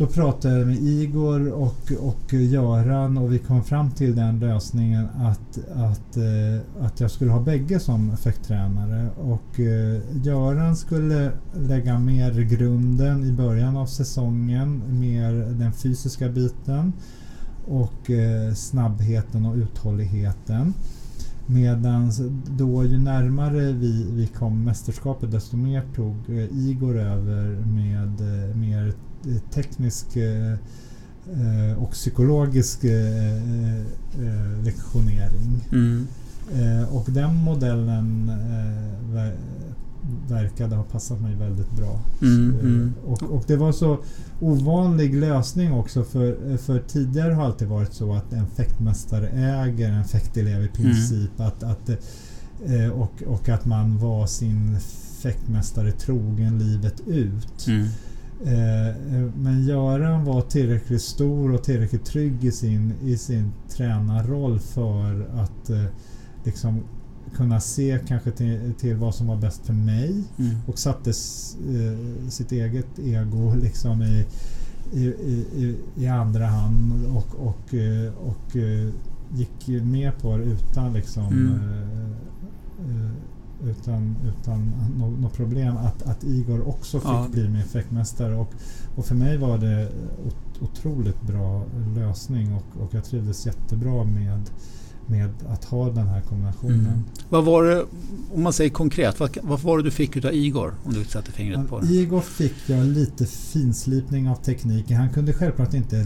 då 0.00 0.06
pratade 0.06 0.58
jag 0.58 0.66
med 0.66 0.76
Igor 0.76 1.52
och, 1.52 1.92
och 2.00 2.32
Göran 2.32 3.18
och 3.18 3.32
vi 3.32 3.38
kom 3.38 3.64
fram 3.64 3.90
till 3.90 4.16
den 4.16 4.38
lösningen 4.38 5.08
att, 5.18 5.58
att, 5.74 6.16
eh, 6.16 6.84
att 6.84 7.00
jag 7.00 7.10
skulle 7.10 7.30
ha 7.30 7.40
bägge 7.40 7.80
som 7.80 8.10
effekttränare. 8.10 9.10
Och 9.16 9.60
eh, 9.60 10.00
Göran 10.22 10.76
skulle 10.76 11.32
lägga 11.54 11.98
mer 11.98 12.40
grunden 12.40 13.24
i 13.24 13.32
början 13.32 13.76
av 13.76 13.86
säsongen, 13.86 14.82
mer 15.00 15.32
den 15.32 15.72
fysiska 15.72 16.28
biten 16.28 16.92
och 17.66 18.10
eh, 18.10 18.54
snabbheten 18.54 19.46
och 19.46 19.56
uthålligheten. 19.56 20.74
Medan 21.46 22.12
då 22.58 22.84
ju 22.84 22.98
närmare 22.98 23.72
vi, 23.72 24.06
vi 24.12 24.26
kom 24.26 24.64
mästerskapet 24.64 25.30
desto 25.30 25.56
mer 25.56 25.82
tog 25.94 26.30
Igor 26.52 26.98
över 26.98 27.64
med 27.66 28.20
mer 28.56 28.94
teknisk 29.54 30.16
eh, 31.34 31.82
och 31.82 31.90
psykologisk 31.90 32.84
eh, 32.84 33.36
eh, 33.36 34.64
lektionering. 34.64 35.68
Mm. 35.72 36.06
Och 36.90 37.06
den 37.08 37.34
modellen 37.34 38.32
ver 39.12 39.36
verkade 40.28 40.76
ha 40.76 40.82
passat 40.82 41.20
mig 41.20 41.34
väldigt 41.34 41.70
bra. 41.70 42.00
Mm, 42.22 42.54
mm. 42.60 42.94
Och, 43.06 43.22
och 43.22 43.44
det 43.46 43.56
var 43.56 43.72
så 43.72 43.98
ovanlig 44.40 45.14
lösning 45.14 45.72
också 45.72 46.04
för, 46.04 46.56
för 46.56 46.78
tidigare 46.78 47.32
har 47.32 47.44
alltid 47.44 47.68
varit 47.68 47.92
så 47.92 48.14
att 48.14 48.32
en 48.32 48.46
fäktmästare 48.46 49.28
äger 49.28 49.90
en 49.90 50.04
fäktelev 50.04 50.64
i 50.64 50.68
princip. 50.68 51.40
Att, 51.40 51.62
att, 51.62 51.90
och, 52.94 53.22
och 53.26 53.48
att 53.48 53.64
man 53.64 53.98
var 53.98 54.26
sin 54.26 54.80
fäktmästare 55.22 55.92
trogen 55.92 56.58
livet 56.58 57.00
ut. 57.06 57.66
Mm. 57.66 57.86
Eh, 58.44 58.96
Men 59.36 59.62
Göran 59.66 60.24
var 60.24 60.40
tillräckligt 60.40 61.02
stor 61.02 61.52
och 61.54 61.62
tillräckligt 61.64 62.04
trygg 62.04 62.44
i 62.44 62.52
sin, 62.52 62.92
i 63.04 63.16
sin 63.16 63.52
tränarroll 63.68 64.58
för 64.58 65.28
att 65.34 65.70
eh, 65.70 65.84
liksom 66.44 66.80
kunna 67.36 67.60
se 67.60 67.98
kanske 68.08 68.30
till, 68.30 68.74
till 68.78 68.96
vad 68.96 69.14
som 69.14 69.26
var 69.26 69.36
bäst 69.36 69.66
för 69.66 69.72
mig 69.72 70.22
Mm. 70.38 70.54
och 70.66 70.78
satte 70.78 71.10
eh, 71.10 72.28
sitt 72.28 72.52
eget 72.52 72.98
ego 72.98 73.54
liksom 73.54 74.02
i, 74.02 74.24
i, 74.92 75.04
i, 75.04 75.76
i- 75.96 76.06
andra 76.08 76.46
hand 76.46 77.06
och, 77.06 77.46
och, 77.46 77.74
och 78.26 78.56
eh, 78.56 78.88
gick 79.34 79.82
med 79.84 80.18
på 80.18 80.36
det 80.36 80.44
utan 80.44 80.92
liksom 80.92 81.26
Mm. 81.26 81.52
eh, 81.54 82.10
eh, 83.04 83.10
utan, 83.66 84.16
utan 84.28 84.72
något 85.20 85.32
problem 85.32 85.76
att, 85.76 86.02
att 86.02 86.24
Igor 86.24 86.68
också 86.68 87.00
fick 87.00 87.08
Ja. 87.10 87.26
bli 87.32 87.48
min 87.48 87.64
fäktmästare. 87.64 88.34
Och, 88.34 88.52
och 88.96 89.04
för 89.06 89.14
mig 89.14 89.36
var 89.38 89.58
det 89.58 89.88
ot- 90.26 90.62
otroligt 90.62 91.22
bra 91.22 91.64
lösning 91.96 92.52
och, 92.54 92.82
och 92.82 92.94
jag 92.94 93.04
trivdes 93.04 93.46
jättebra 93.46 94.04
med, 94.04 94.40
med 95.06 95.30
att 95.48 95.64
ha 95.64 95.90
den 95.90 96.06
här 96.06 96.20
kombinationen. 96.20 96.86
Mm. 96.86 97.04
Vad 97.28 97.44
var 97.44 97.64
det, 97.64 97.84
om 98.34 98.42
man 98.42 98.52
säger 98.52 98.70
konkret, 98.70 99.20
vad, 99.20 99.38
vad 99.42 99.60
var 99.60 99.76
det 99.78 99.84
du 99.84 99.90
fick 99.90 100.16
utav 100.16 100.32
Igor? 100.32 100.74
Om 100.84 100.92
du 100.94 101.04
sätter 101.04 101.32
fingret 101.32 101.68
på 101.68 101.80
det. 101.80 101.86
Igor 101.86 102.20
fick 102.20 102.54
jag 102.66 102.86
lite 102.86 103.26
finslipning 103.26 104.28
av 104.28 104.34
tekniken. 104.34 104.96
Han 104.96 105.10
kunde 105.10 105.32
självklart 105.32 105.74
inte 105.74 105.96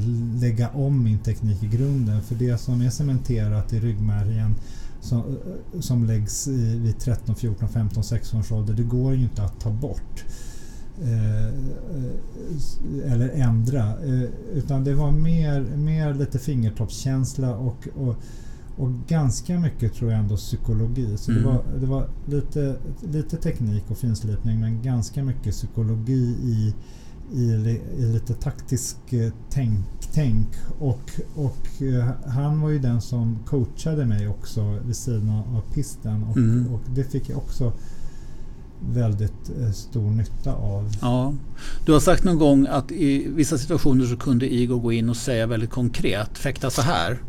lägga 0.40 0.68
om 0.68 1.02
min 1.05 1.18
teknik 1.18 1.62
i 1.62 1.66
grunden. 1.66 2.22
För 2.22 2.34
det 2.34 2.59
som 2.59 2.80
är 2.80 2.90
cementerat 2.90 3.72
i 3.72 3.80
ryggmärgen 3.80 4.55
som, 5.05 5.22
som 5.80 6.05
läggs 6.05 6.48
i, 6.48 6.78
vid 6.78 6.98
13, 6.98 7.34
14, 7.34 7.68
15, 7.68 8.05
16 8.05 8.40
års 8.40 8.52
ålder. 8.52 8.74
Det 8.74 8.82
går 8.82 9.14
ju 9.14 9.22
inte 9.22 9.42
att 9.42 9.61
ta 9.61 9.70
bort. 9.70 10.24
Eh, 11.02 11.46
eller 13.12 13.28
ändra. 13.28 13.88
Eh, 14.05 14.28
utan 14.55 14.84
det 14.84 14.94
var 14.94 15.11
mer, 15.11 15.61
mer 15.76 16.14
lite 16.14 16.38
fingertoppskänsla 16.38 17.57
och, 17.57 17.88
och, 17.94 18.16
och 18.76 18.90
ganska 19.09 19.61
mycket 19.61 19.94
tror 19.94 20.11
jag 20.11 20.20
ändå 20.20 20.36
psykologi. 20.36 21.16
Så 21.16 21.30
Mm. 21.30 21.42
det 21.42 21.48
var, 21.48 21.64
det 21.80 21.86
var 21.86 22.09
lite, 22.26 22.76
lite 23.12 23.36
teknik 23.36 23.84
och 23.88 23.98
finslipning 23.98 24.61
men 24.61 24.82
ganska 24.82 25.24
mycket 25.24 25.52
psykologi 25.55 26.36
i, 26.42 26.74
i, 27.33 27.81
i 27.99 28.03
lite 28.12 28.35
taktisk 28.35 29.12
eh, 29.12 29.33
tänk. 29.51 29.79
tänk. 30.14 30.49
Och, 30.79 31.11
och 31.35 31.83
eh, 31.83 32.09
han 32.27 32.61
var 32.61 32.70
ju 32.70 32.79
den 32.79 33.01
som 33.01 33.39
coachade 33.47 34.07
mig 34.07 34.29
också 34.29 34.79
vid 34.87 34.97
sidan 34.97 35.29
av 35.31 35.75
pisten 35.75 36.22
och, 36.25 36.37
Mm. 36.37 36.75
och 36.75 36.81
det 36.95 37.05
fick 37.05 37.29
jag 37.29 37.39
också 37.39 37.72
väldigt 38.93 39.51
eh, 39.61 39.70
stor 39.70 40.11
nytta 40.11 40.55
av. 40.55 40.93
Ja. 41.01 41.35
Du 41.87 41.93
har 41.93 42.01
sagt 42.01 42.25
någon 42.25 42.39
gång 42.39 42.66
att 42.70 42.93
i 42.93 43.29
vissa 43.29 43.59
situationer 43.59 44.07
så 44.07 44.16
kunde 44.16 44.55
Igor 44.55 44.81
gå 44.81 44.93
in 44.93 45.09
och 45.09 45.16
säga 45.16 45.47
väldigt 45.47 45.70
konkret, 45.70 46.39
fäkta 46.39 46.70
så 46.70 46.83
här. 46.83 47.22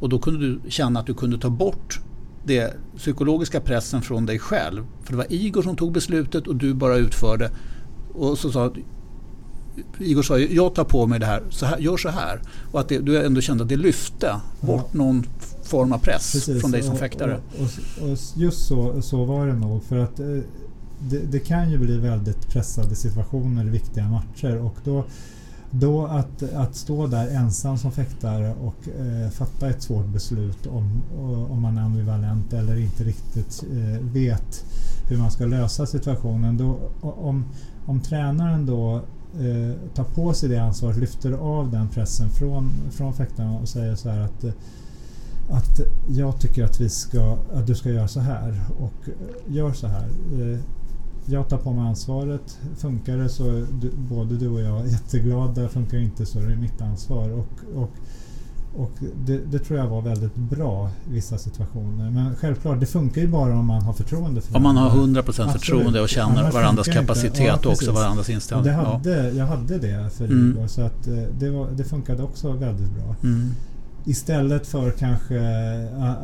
Och 0.00 0.08
då 0.08 0.18
kunde 0.18 0.40
du 0.40 0.60
känna 0.68 1.00
att 1.00 1.06
du 1.06 1.14
kunde 1.14 1.38
ta 1.38 1.50
bort 1.50 2.00
det 2.46 2.74
psykologiska 2.96 3.60
pressen 3.60 4.02
från 4.02 4.26
dig 4.26 4.38
själv. 4.38 4.84
För 5.02 5.12
det 5.12 5.16
var 5.16 5.26
Igor 5.32 5.62
som 5.62 5.76
tog 5.76 5.92
beslutet 5.92 6.46
och 6.46 6.56
du 6.56 6.74
bara 6.74 6.96
utförde. 6.96 7.50
Och 8.14 8.38
så 8.38 8.50
sa 8.50 8.72
Igor 9.98 10.22
sa 10.22 10.38
ju, 10.38 10.54
jag 10.54 10.74
tar 10.74 10.84
på 10.84 11.06
mig 11.06 11.18
det 11.20 11.26
här, 11.26 11.42
så 11.50 11.66
här 11.66 11.78
gör 11.78 11.96
så 11.96 12.08
här. 12.08 12.40
Och 12.72 12.80
att 12.80 12.88
det, 12.88 12.98
du 12.98 13.26
ändå 13.26 13.40
kände 13.40 13.62
att 13.62 13.68
det 13.68 13.76
lyfte 13.76 14.36
bort 14.60 14.94
någon 14.94 15.24
form 15.62 15.92
av 15.92 15.98
press 15.98 16.32
Precis, 16.32 16.60
från 16.60 16.70
dig 16.70 16.82
som 16.82 16.92
och- 16.92 16.98
fäktare. 16.98 17.40
Och, 17.58 18.10
och, 18.10 18.18
just 18.36 18.66
så, 18.66 19.02
så 19.02 19.24
var 19.24 19.46
det 19.46 19.54
nog. 19.54 19.84
För 19.84 19.96
att 19.96 20.20
eh, 20.20 20.26
det, 20.98 21.18
det 21.18 21.38
kan 21.40 21.70
ju 21.70 21.78
bli 21.78 21.98
väldigt 21.98 22.48
pressade 22.48 22.94
situationer 22.94 23.64
i 23.64 23.68
viktiga 23.68 24.08
matcher. 24.08 24.56
Och 24.56 24.76
då, 24.84 25.04
då 25.70 26.06
att, 26.06 26.42
att 26.54 26.76
stå 26.76 27.06
där 27.06 27.28
ensam 27.28 27.78
som 27.78 27.92
fäktare 27.92 28.54
och 28.62 28.88
eh, 28.88 29.30
fatta 29.30 29.70
ett 29.70 29.82
svårt 29.82 30.06
beslut 30.06 30.66
om, 30.66 31.02
om 31.50 31.62
man 31.62 31.78
är 31.78 31.82
ambivalent 31.82 32.52
eller 32.52 32.76
inte 32.76 33.04
riktigt 33.04 33.64
eh, 33.72 34.06
vet 34.12 34.64
hur 35.08 35.18
man 35.18 35.30
ska 35.30 35.44
lösa 35.46 35.86
situationen. 35.86 36.56
Då, 36.56 36.78
om, 37.00 37.44
om 37.86 38.00
tränaren 38.00 38.66
då 38.66 39.02
eh, 39.40 39.94
tar 39.94 40.04
på 40.04 40.32
sig 40.34 40.48
det 40.48 40.58
ansvaret, 40.58 40.96
lyfter 40.96 41.32
av 41.32 41.70
den 41.70 41.88
pressen 41.88 42.30
från, 42.30 42.72
från 42.90 43.12
fäktarna 43.14 43.58
och 43.58 43.68
säger 43.68 43.94
så 43.94 44.08
här 44.08 44.20
att 44.20 44.44
eh, 44.44 44.52
att 45.50 45.80
jag 46.08 46.40
tycker 46.40 46.64
att, 46.64 46.80
vi 46.80 46.88
ska, 46.88 47.36
att 47.52 47.66
du 47.66 47.74
ska 47.74 47.90
göra 47.90 48.08
så 48.08 48.20
här 48.20 48.60
och 48.78 49.08
eh, 49.08 49.54
gör 49.54 49.72
så 49.72 49.86
här. 49.86 50.08
Eh, 50.32 50.58
Jag 51.26 51.48
tar 51.48 51.58
på 51.58 51.72
mig 51.72 51.88
ansvaret. 51.88 52.58
Funkar 52.76 53.16
det 53.16 53.28
så 53.28 53.44
är 53.50 53.66
du, 53.80 53.90
både 53.96 54.36
du 54.36 54.48
och 54.48 54.60
jag 54.60 54.88
jätteglada. 54.88 55.68
Funkar 55.68 55.96
det 55.98 56.04
inte 56.04 56.26
så 56.26 56.38
är 56.38 56.46
det 56.46 56.56
mitt 56.56 56.80
ansvar. 56.80 57.30
Och, 57.30 57.82
och, 57.82 57.90
och 58.76 58.90
det, 59.26 59.38
det 59.38 59.58
tror 59.58 59.78
jag 59.78 59.86
var 59.86 60.02
väldigt 60.02 60.34
bra 60.34 60.90
i 61.10 61.12
vissa 61.12 61.38
situationer. 61.38 62.10
Men 62.10 62.36
självklart, 62.36 62.80
det 62.80 62.86
funkar 62.86 63.20
ju 63.20 63.28
bara 63.28 63.54
om 63.58 63.66
man 63.66 63.82
har 63.82 63.92
förtroende 63.92 64.40
för 64.40 64.56
Om 64.56 64.62
man 64.62 64.76
har 64.76 64.90
varandra. 64.90 65.20
100% 65.22 65.28
Absolut. 65.28 65.52
förtroende 65.52 66.00
och 66.00 66.08
känner 66.08 66.40
Annars 66.40 66.54
varandras 66.54 66.86
kapacitet 66.88 67.40
Ja, 67.46 67.54
och 67.54 67.66
också 67.66 67.92
varandras 67.92 68.28
Och 68.28 68.34
inställning. 68.34 68.72
Ja. 68.72 68.82
hade, 68.82 69.30
Jag 69.30 69.46
hade 69.46 69.78
det 69.78 70.10
för 70.10 70.24
Mm. 70.24 70.50
Igor. 70.50 70.66
Så 70.66 70.82
att 70.82 71.06
eh, 71.06 71.14
det, 71.38 71.50
var, 71.50 71.70
det 71.70 71.84
funkade 71.84 72.22
också 72.22 72.52
väldigt 72.52 72.90
bra. 72.90 73.16
Mm. 73.22 73.50
Istället 74.06 74.66
för 74.66 74.90
kanske 74.90 75.40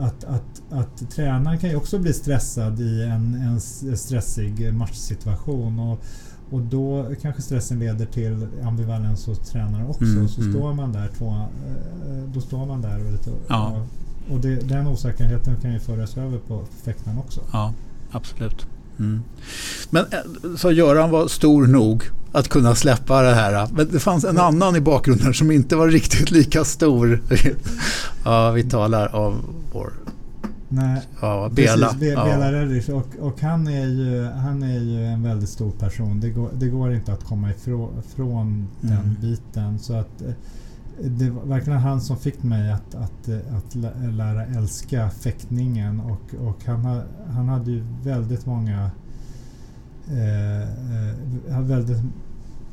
att, 0.01 0.25
att, 0.25 0.63
att 0.71 1.11
tränaren 1.11 1.59
kan 1.59 1.71
ju 1.71 1.77
också 1.77 1.99
bli 1.99 2.13
stressad 2.13 2.81
i 2.81 3.03
en, 3.03 3.35
en 3.35 3.97
stressig 3.97 4.75
matchsituation. 4.75 5.79
Och, 5.79 6.05
och 6.51 6.61
då 6.61 7.07
kanske 7.23 7.43
stressen 7.43 7.79
leder 7.79 8.07
till 8.07 8.47
ambivalens 8.65 9.27
hos 9.27 9.39
tränaren 9.39 9.87
också. 9.87 10.05
Mm, 10.05 10.29
så 10.29 10.41
mm. 10.41 10.53
står 10.53 10.75
man 10.75 10.93
där 10.93 11.11
två, 11.19 11.29
eh, 11.29 12.25
då 12.35 12.41
står 12.41 12.67
man 12.67 12.83
där 12.83 13.05
och 13.07 13.13
lite... 13.13 13.31
Ja. 13.49 13.87
Och 14.31 14.41
det, 14.41 14.69
den 14.69 14.87
osäkerheten 14.87 15.57
kan 15.63 15.73
ju 15.73 15.81
föras 15.81 16.17
över 16.17 16.39
på 16.39 16.65
fäktaren 16.85 17.19
också. 17.19 17.41
Ja, 17.53 17.73
absolut. 18.11 18.67
Mm. 18.99 19.23
Men 19.91 20.05
eh, 20.05 20.57
så 20.57 20.73
Göran 20.73 21.11
var 21.11 21.29
stor 21.29 21.67
nog 21.67 22.05
att 22.33 22.49
kunna 22.49 22.75
släppa 22.75 23.23
det 23.23 23.35
här. 23.35 23.69
Men 23.73 23.89
det 23.93 24.01
fanns 24.01 24.25
en 24.25 24.39
annan 24.39 24.77
i 24.77 24.81
bakgrunden 24.81 25.35
som 25.35 25.51
inte 25.51 25.77
var 25.77 25.89
riktigt 25.89 26.31
lika 26.31 26.65
stor. 26.65 27.23
ja, 28.25 28.51
vi 28.51 28.65
talar 28.65 29.15
om 29.15 29.43
vår 29.73 29.93
Nej, 30.73 31.03
ja, 31.21 31.51
Bela. 31.53 31.87
Precis, 31.87 32.01
Be, 32.01 32.07
ja. 32.07 32.25
Bela 32.25 32.53
Reddish. 32.53 32.91
Och, 32.91 33.07
och 33.21 33.41
han, 33.41 33.67
är 33.67 33.87
ju, 33.87 34.25
han 34.25 34.63
är 34.63 34.79
ju 34.81 35.07
en 35.07 35.23
väldigt 35.23 35.49
stor 35.49 35.71
person. 35.71 36.21
Det 36.21 36.31
går, 36.31 36.51
det 36.55 36.69
går 36.69 36.95
inte 36.95 37.13
att 37.13 37.25
komma 37.25 37.51
ifrån 37.51 38.03
från 38.15 38.69
den 38.81 38.93
Mm. 38.93 39.17
biten. 39.21 39.79
Så 39.79 39.95
att, 39.95 40.23
det 41.05 41.31
var 41.31 41.43
verkligen 41.45 41.79
han 41.79 42.01
som 42.01 42.17
fick 42.17 42.43
mig 42.43 42.73
att, 42.73 42.95
att, 42.95 43.29
att 43.57 43.75
lära 44.15 44.45
älska 44.45 45.11
fäktningen 45.11 46.01
och, 46.01 46.49
och 46.49 46.65
han, 46.67 46.85
ha, 46.85 47.03
han 47.35 47.49
hade 47.49 47.71
ju 47.71 47.85
väldigt 48.03 48.47
många 48.47 48.91
eh, 50.09 50.63
eh, 51.51 51.61
väldigt 51.61 51.99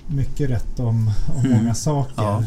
mycket 0.08 0.50
rätt 0.50 0.80
om, 0.80 1.12
om 1.38 1.46
mm. 1.46 1.58
många 1.58 1.74
saker. 1.74 2.14
Ja. 2.18 2.44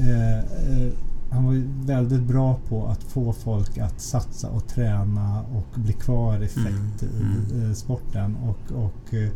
Eh, 0.00 0.38
eh, 0.38 0.92
han 1.30 1.44
var 1.44 1.86
väldigt 1.86 2.22
bra 2.22 2.58
på 2.68 2.86
att 2.86 3.02
få 3.02 3.32
folk 3.32 3.78
att 3.78 4.00
satsa 4.00 4.50
och 4.50 4.66
träna 4.66 5.42
och 5.42 5.80
bli 5.80 5.92
kvar 5.92 6.42
i 6.42 6.48
fäkt 6.48 7.02
mm. 7.02 7.44
mm. 7.52 7.72
i 7.72 7.74
sporten. 7.74 8.36
Och, 8.36 8.72
och, 8.72 9.14
eh, 9.14 9.30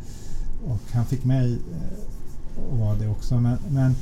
och 0.71 0.81
han 0.93 1.05
fick 1.05 1.25
mig 1.25 1.59
att 2.73 2.79
vara 2.79 2.95
det 2.95 3.09
också. 3.09 3.41
Men, 3.41 3.59
men 3.69 3.95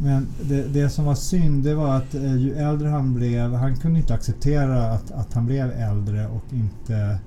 men 0.00 0.26
det, 0.42 0.62
det, 0.62 0.90
som 0.90 1.04
var 1.04 1.14
synd 1.14 1.64
det 1.64 1.74
var 1.74 1.96
att 1.96 2.14
eh, 2.14 2.36
ju 2.36 2.54
äldre 2.54 2.88
han 2.88 3.14
blev, 3.14 3.54
han 3.54 3.76
kunde 3.76 4.00
inte 4.00 4.14
acceptera 4.14 4.92
att, 4.92 5.10
att 5.10 5.34
han 5.34 5.46
blev 5.46 5.70
äldre 5.70 6.26
och 6.26 6.44
inte 6.52 7.18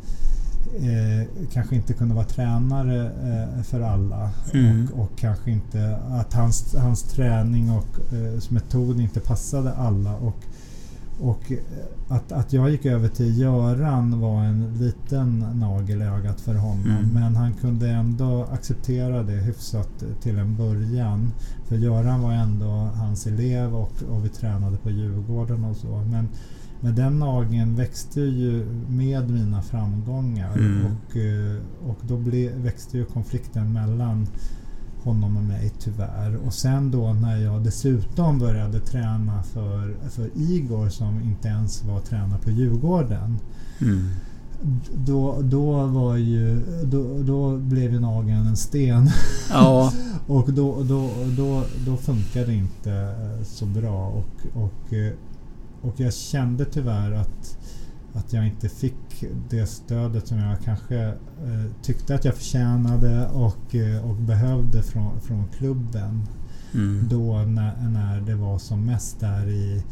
eh, 0.78 1.48
kanske 1.54 1.76
inte 1.76 1.94
kunde 1.94 2.16
vara 2.16 2.26
tränare 2.26 3.06
eh, 3.06 3.64
för 3.64 3.82
alla. 3.82 4.30
Mm. 4.54 4.88
Och, 4.94 5.00
och, 5.00 5.18
kanske 5.18 5.52
inte 5.52 5.98
att 6.12 6.34
hans, 6.34 6.76
hans 6.76 7.04
träning 7.04 7.72
och 7.72 8.14
eh, 8.14 8.42
metod 8.50 9.00
inte 9.00 9.20
passade 9.20 9.74
alla. 9.74 10.16
Och, 10.16 10.44
och 11.20 11.52
eh, 11.52 11.58
att, 12.08 12.32
att 12.32 12.54
jag 12.54 12.70
gick 12.70 12.86
över 12.86 13.08
till 13.08 13.38
Göran 13.40 14.20
var 14.20 14.44
en 14.44 14.78
liten 14.78 15.40
nagel 15.40 16.02
i 16.02 16.06
ögat 16.06 16.42
för 16.42 16.56
honom. 16.56 16.86
Mm. 16.86 17.14
Men 17.14 17.36
han 17.36 17.54
kunde 17.54 17.90
ändå 17.90 18.48
acceptera 18.52 19.24
det 19.24 19.34
hyfsat 19.34 20.04
till 20.22 20.38
en 20.38 20.56
början. 20.58 21.32
För 21.68 21.76
Göran 21.76 22.22
var 22.22 22.32
ändå 22.32 22.90
hans 22.96 23.28
elev 23.28 23.76
och, 23.76 24.04
och 24.10 24.26
vi 24.26 24.30
tränade 24.30 24.78
på 24.78 24.90
Djurgården 24.90 25.66
och 25.66 25.76
så. 25.76 26.04
Men, 26.12 26.30
men 26.82 26.96
den 26.96 27.20
nageln 27.20 27.76
växte 27.76 28.22
ju 28.22 28.66
med 28.90 29.30
mina 29.30 29.62
framgångar. 29.62 30.58
Mm. 30.58 30.86
Och, 30.86 31.18
eh, 31.18 31.90
och 31.90 31.98
då 32.08 32.18
ble, 32.18 32.50
växte 32.50 32.98
ju 32.98 33.06
konflikten 33.06 33.74
mellan 33.74 34.28
honom 35.04 35.38
och 35.38 35.44
mig 35.44 35.72
tyvärr. 35.80 36.36
Och 36.46 36.54
sen 36.54 36.92
då 36.92 37.14
när 37.14 37.38
jag 37.38 37.64
dessutom 37.64 38.40
började 38.40 38.80
träna 38.80 39.44
för, 39.44 39.96
för 40.10 40.30
Igor 40.36 40.90
som 40.90 41.22
inte 41.22 41.48
ens 41.48 41.84
var 41.84 42.00
tränare 42.00 42.40
på 42.40 42.52
Djurgården. 42.52 43.40
Mm. 43.82 44.10
Då, 44.96 45.42
då, 45.42 45.86
var 45.86 46.18
ju, 46.18 46.62
då, 46.84 47.24
då 47.24 47.58
blev 47.58 47.94
ju 47.94 48.00
nageln 48.00 48.48
en 48.48 48.58
sten. 48.58 49.10
Ja. 49.50 49.94
och 50.28 50.54
då, 50.54 50.84
då, 50.84 51.10
då, 51.38 51.64
då 51.86 51.98
funkade 51.98 52.46
det 52.46 52.54
inte 52.54 53.16
så 53.44 53.66
bra. 53.66 54.08
Och, 54.08 54.62
och, 54.64 54.94
och 55.82 56.00
jag 56.00 56.14
kände 56.14 56.66
tyvärr 56.66 57.12
att 57.12 57.58
att 58.14 58.34
jag 58.34 58.48
inte 58.48 58.70
fick 58.70 59.26
det 59.50 59.66
stödet 59.66 60.28
som 60.28 60.38
jag 60.38 60.58
kanske 60.66 60.98
eh, 60.98 61.72
tyckte 61.82 62.16
att 62.16 62.26
jag 62.26 62.36
förtjänade 62.36 63.28
och, 63.28 63.76
eh, 63.76 64.10
och 64.10 64.16
behövde 64.16 64.84
från, 64.84 65.22
från 65.22 65.48
klubben. 65.58 66.28
Mm. 66.74 67.08
Då 67.10 67.38
när, 67.38 67.90
när 67.90 68.22
det 68.22 68.36
var 68.36 68.60
som 68.60 68.86
mest 68.86 69.20
där 69.20 69.48
i, 69.50 69.84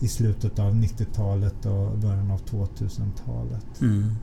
i 0.00 0.08
slutet 0.08 0.58
av 0.58 0.74
90-talet 0.74 1.66
och 1.66 1.98
början 1.98 2.30
av 2.30 2.40
2000-talet. 2.44 3.80
Mm. 3.80 4.14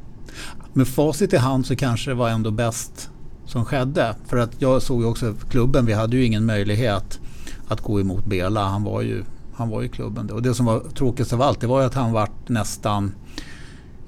Med 0.74 0.88
facit 0.88 1.34
i 1.34 1.38
hand 1.38 1.66
så 1.66 1.76
kanske 1.76 2.12
det 2.12 2.16
var 2.16 2.30
ändå 2.30 2.52
bäst 2.52 3.10
som 3.46 3.66
skedde. 3.66 4.16
För 4.26 4.38
att 4.38 4.62
jag 4.62 4.82
såg 4.82 5.02
ju 5.02 5.08
också 5.08 5.34
klubben, 5.50 5.86
vi 5.86 5.94
hade 5.94 6.18
ju 6.18 6.26
ingen 6.26 6.46
möjlighet 6.46 7.20
att 7.68 7.82
gå 7.82 8.00
emot 8.00 8.26
Bela. 8.26 8.64
Han 8.64 8.84
var 8.84 9.02
ju, 9.02 9.24
han 9.60 9.70
var 9.70 9.82
ju 9.82 9.88
klubben. 9.88 10.30
Och 10.30 10.42
det 10.42 10.54
som 10.54 10.66
var 10.66 10.80
tråkigast 10.80 11.34
av 11.34 11.42
allt 11.42 11.62
det 11.62 11.68
var 11.68 11.82
att 11.82 11.94
han 11.94 12.12
var 12.12 12.30
nästan 12.48 13.12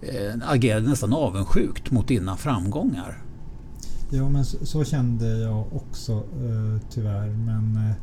eh, 0.02 0.50
agerade 0.50 0.90
nästan 0.90 1.14
avundsjukt 1.14 1.92
mot 1.92 2.08
dina 2.08 2.38
framgångar. 2.38 3.18
Ja, 4.10 4.30
men 4.30 4.46
så, 4.46 4.66
så 4.66 4.84
kände 4.84 5.28
jag 5.28 5.66
också 5.74 6.12
eh, 6.14 6.82
tyvärr. 6.94 7.28
Men, 7.28 7.76
eh, 7.76 7.96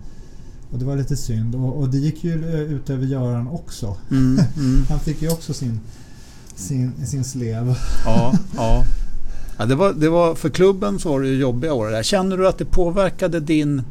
och 0.72 0.78
det 0.78 0.84
var 0.84 0.96
lite 0.96 1.16
synd. 1.16 1.54
Och, 1.54 1.78
och 1.78 1.88
det 1.88 1.98
gick 1.98 2.24
ju 2.24 2.44
ut 2.54 2.90
över 2.90 3.06
Göran 3.06 3.48
också. 3.48 3.96
Mm, 4.10 4.38
mm. 4.56 4.84
Han 4.88 5.00
fick 5.00 5.22
ju 5.22 5.30
också 5.30 5.54
sin, 5.54 5.80
sin, 6.54 7.06
sin 7.06 7.24
slev. 7.24 7.74
Ja, 8.04 8.34
ja. 8.56 8.84
ja 9.58 9.66
det, 9.66 9.74
var, 9.74 9.92
det 9.92 10.08
var, 10.08 10.34
för 10.34 10.48
klubben 10.48 10.98
så 10.98 11.08
var 11.08 11.20
det 11.20 11.28
ju 11.28 11.36
jobbiga 11.36 11.72
år. 11.72 12.02
Känner 12.02 12.36
du 12.36 12.48
att 12.48 12.58
det 12.58 12.64
påverkade 12.64 13.40
din, 13.40 13.82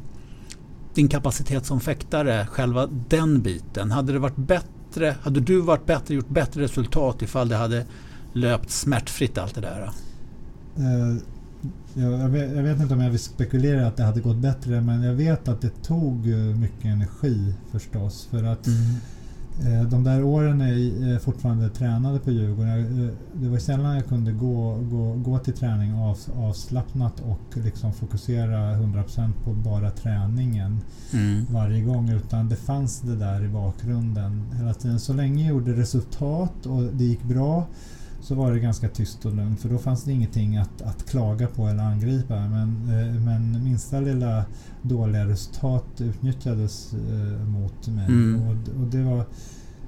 din 0.98 1.08
kapacitet 1.08 1.66
som 1.66 1.80
fäktare, 1.80 2.48
själva 2.52 2.90
den 3.10 3.42
biten? 3.42 3.92
Hade 3.92 4.14
det 4.14 4.20
varit 4.20 4.36
bättre 4.36 5.16
hade 5.22 5.40
du 5.40 5.62
varit 5.62 5.86
bättre, 5.86 6.16
gjort 6.16 6.30
bättre 6.30 6.62
resultat 6.62 7.22
ifall 7.22 7.50
det 7.50 7.56
hade 7.56 7.86
löpt 8.34 8.70
smärtfritt 8.70 9.38
allt 9.38 9.56
det 9.56 9.62
där? 9.62 9.90
Uh, 10.80 11.18
jag, 11.94 12.30
vet, 12.30 12.56
jag, 12.56 12.64
vet, 12.64 12.80
inte 12.80 12.94
om 12.94 13.02
jag 13.02 13.10
vill 13.10 13.20
spekulera 13.20 13.88
att 13.88 13.98
det 13.98 14.04
hade 14.04 14.22
gått 14.22 14.38
bättre 14.38 14.82
men 14.82 15.04
jag 15.04 15.14
vet 15.14 15.48
att 15.48 15.62
det 15.62 15.84
tog 15.84 16.26
mycket 16.60 16.86
energi 16.86 17.54
förstås. 17.72 18.28
För 18.32 18.44
att 18.44 18.68
mm. 18.68 18.96
Eh, 19.66 19.84
de 19.84 20.04
där 20.04 20.24
åren 20.24 20.58
när 20.58 21.12
jag 21.12 21.22
fortfarande 21.22 21.70
tränade 21.70 22.20
på 22.20 22.32
Djurgården. 22.32 23.06
Eh, 23.06 23.14
det 23.34 23.50
var 23.50 23.58
sällan 23.58 23.96
jag 23.96 24.06
kunde 24.06 24.32
gå, 24.32 24.76
gå, 24.92 25.14
gå 25.14 25.40
till 25.40 25.54
träning 25.54 25.94
av, 25.94 26.18
avslappnat 26.36 27.20
och 27.20 27.58
liksom 27.58 27.94
fokusera 27.94 28.76
100% 28.76 29.32
på 29.44 29.54
bara 29.54 29.92
träningen 29.92 30.80
mm. 31.14 31.46
varje 31.52 31.82
gång. 31.82 32.10
Utan 32.10 32.50
det 32.50 32.56
fanns 32.56 33.02
det 33.02 33.16
där 33.16 33.44
i 33.44 33.48
bakgrunden 33.48 34.44
hela 34.58 34.74
tiden. 34.74 35.00
Så 35.00 35.14
länge 35.14 35.44
jag 35.44 35.50
gjorde 35.50 35.74
resultat 35.74 36.66
och 36.66 36.84
det 36.84 37.04
gick 37.04 37.24
bra 37.24 37.68
så 38.28 38.36
var 38.36 38.52
det 38.52 38.60
ganska 38.60 38.90
tyst 38.90 39.26
och 39.26 39.36
lugnt 39.36 39.62
för 39.62 39.70
då 39.70 39.78
fanns 39.78 40.04
det 40.04 40.12
ingenting 40.12 40.58
att, 40.58 40.82
att 40.82 41.10
klaga 41.10 41.48
på 41.48 41.68
eller 41.68 41.84
angripa. 41.84 42.36
Men, 42.36 42.90
eh, 42.90 43.22
men 43.22 43.64
minsta 43.64 44.00
lilla 44.00 44.46
dåliga 44.82 45.26
resultat 45.26 45.86
utnyttjades 45.98 46.94
eh, 46.94 47.48
mot 47.48 47.88
mig. 47.88 48.06
Mm. 48.06 48.42
Och, 48.42 48.82
och, 48.82 48.88
det, 48.88 49.04
var, 49.04 49.26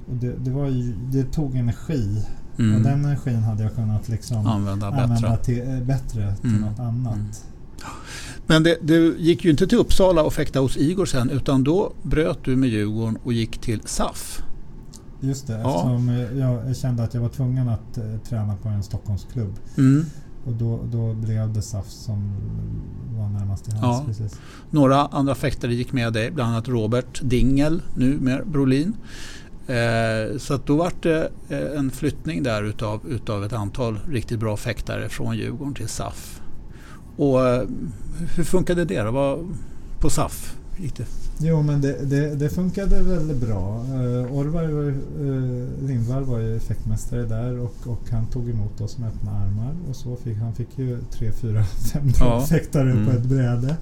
och 0.10 0.16
det, 0.16 0.34
det, 0.38 0.52
var 0.52 0.68
ju, 0.68 0.94
det 1.12 1.24
tog 1.24 1.56
energi. 1.56 2.26
Mm. 2.60 2.76
Och 2.76 2.82
den 2.82 3.06
energin 3.06 3.40
hade 3.40 3.64
jag 3.64 3.76
kunnat 3.76 4.10
liksom 4.10 4.48
använda, 4.48 4.88
använda 4.88 5.16
bättre 5.16 5.38
till, 5.44 5.60
äh, 5.60 5.80
bättre 5.80 6.36
till 6.36 6.50
mm. 6.50 6.62
något 6.62 6.80
annat. 6.80 7.16
Mm. 7.16 7.32
Men 8.48 8.64
det, 8.64 8.78
du 8.82 9.16
gick 9.20 9.46
ju 9.46 9.52
inte 9.52 9.68
till 9.68 9.78
Uppsala 9.78 10.24
och 10.24 10.34
fäktade 10.34 10.66
hos 10.66 10.78
Igor 10.78 11.06
sen 11.06 11.30
utan 11.30 11.64
då 11.64 11.94
bröt 12.04 12.40
du 12.44 12.56
med 12.56 12.70
Djurgården 12.70 13.18
och 13.24 13.34
gick 13.34 13.58
till 13.58 13.82
SAF. 13.86 14.42
Just 15.20 15.48
det, 15.48 15.54
ja. 15.54 15.60
eftersom 15.60 16.10
jag 16.40 16.76
kände 16.76 17.04
att 17.04 17.14
jag 17.14 17.22
var 17.22 17.30
tvungen 17.30 17.70
att 17.70 17.98
uh, 17.98 18.20
träna 18.20 18.56
på 18.56 18.70
en 18.70 18.84
Stockholmsklubb. 18.84 19.54
Mm. 19.78 20.06
Och 20.46 20.54
då, 20.54 20.80
då 20.92 21.14
blev 21.14 21.54
det 21.54 21.62
SAF 21.62 21.90
som 21.90 22.34
var 23.18 23.30
närmast 23.30 23.68
i 23.68 23.72
hands. 23.72 24.20
Ja. 24.20 24.26
Några 24.70 25.06
andra 25.06 25.36
fäktare 25.36 25.74
gick 25.74 25.94
med 25.94 26.14
dig, 26.14 26.32
bland 26.32 26.52
annat 26.52 26.68
Robert 26.68 27.22
Dingel, 27.22 27.82
nu 27.96 28.18
med 28.20 28.48
Brolin. 28.48 28.94
Eh, 29.68 30.38
så 30.38 30.54
att 30.54 30.66
då 30.66 30.76
var 30.76 30.92
det 31.02 31.32
eh, 31.50 31.80
en 31.80 31.92
flyttning 31.92 32.44
där 32.44 32.64
utav, 32.64 33.02
utav 33.10 33.46
ett 33.46 33.54
antal 33.54 34.00
riktigt 34.10 34.40
bra 34.40 34.58
fäktare 34.58 35.10
från 35.10 35.38
Djurgården 35.38 35.74
till 35.74 35.88
SAF. 35.88 36.42
Och 37.18 37.48
eh, 37.48 37.64
hur 38.36 38.44
funkade 38.44 38.86
det 38.86 39.02
då? 39.02 39.46
på 40.00 40.10
SAF? 40.10 40.59
Det 40.82 41.06
Jo, 41.42 41.62
men 41.62 41.82
det, 41.82 42.10
det, 42.10 42.36
det 42.36 42.50
funkade 42.50 43.02
väldigt 43.02 43.38
bra. 43.38 43.84
Uh, 43.84 44.38
Orvar 44.38 44.68
var 44.68 44.84
uh, 45.26 45.68
Lindvall 45.88 46.24
var 46.24 46.40
ju 46.40 46.58
effektmästare 46.58 47.26
där 47.26 47.60
och, 47.60 47.76
och 47.86 48.10
han 48.12 48.28
tog 48.28 48.50
emot 48.50 48.82
oss 48.82 48.98
med 48.98 49.10
öppna 49.10 49.32
armar. 49.32 49.76
Och 49.90 49.96
så 49.96 50.16
fick, 50.16 50.38
han 50.38 50.54
fick 50.54 50.78
ju 50.78 51.02
tre, 51.12 51.32
fyra, 51.32 51.64
fem 51.64 52.12
ja. 52.20 52.44
effektare 52.44 52.92
mm. 52.92 53.06
på 53.06 53.12
ett 53.12 53.24
bräde. 53.24 53.78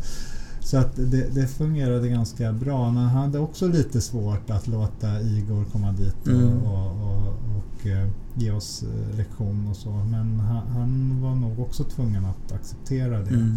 Så 0.60 0.78
att 0.78 0.96
det, 0.96 1.36
det, 1.36 1.48
fungerade 1.48 2.10
ganska 2.10 2.54
bra. 2.54 2.92
Men 2.92 3.04
han 3.04 3.22
hade 3.22 3.40
också 3.40 3.68
lite 3.68 4.02
svårt 4.02 4.50
att 4.50 4.68
låta 4.68 5.22
Igor 5.22 5.66
komma 5.72 5.92
dit 5.92 6.22
och, 6.22 6.28
mm. 6.28 6.58
och, 6.64 6.92
och, 6.92 7.28
och 7.28 7.86
uh, 7.86 8.10
ge 8.36 8.52
oss 8.52 8.84
lektion 9.14 9.68
och 9.70 9.76
så. 9.76 9.90
Men 9.90 10.40
han, 10.40 10.68
han, 10.68 11.22
var 11.22 11.36
nog 11.36 11.60
också 11.60 11.84
tvungen 11.84 12.26
att 12.26 12.52
acceptera 12.52 13.20
det. 13.20 13.30
Mm. 13.30 13.56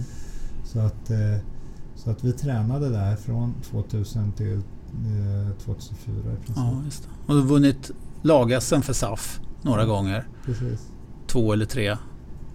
Så 0.65 0.79
att 0.79 1.11
så 2.05 2.11
att 2.11 2.25
vi 2.25 2.33
tränade 2.33 2.89
där 2.89 3.17
från 3.17 3.55
2000 3.71 4.33
till 4.33 4.57
eh, 4.57 5.65
2004 5.65 6.15
i 6.17 6.23
princip. 6.23 6.57
Ja, 6.57 6.83
just 6.85 7.03
det. 7.03 7.09
Och 7.27 7.35
du 7.35 7.41
har 7.41 7.49
vunnit 7.49 7.91
lag 8.23 8.63
för 8.63 8.93
SAF 8.93 9.41
några 9.63 9.85
gånger. 9.85 10.29
Precis. 10.45 10.81
Två 11.27 11.53
eller 11.53 11.67
tre. 11.67 11.97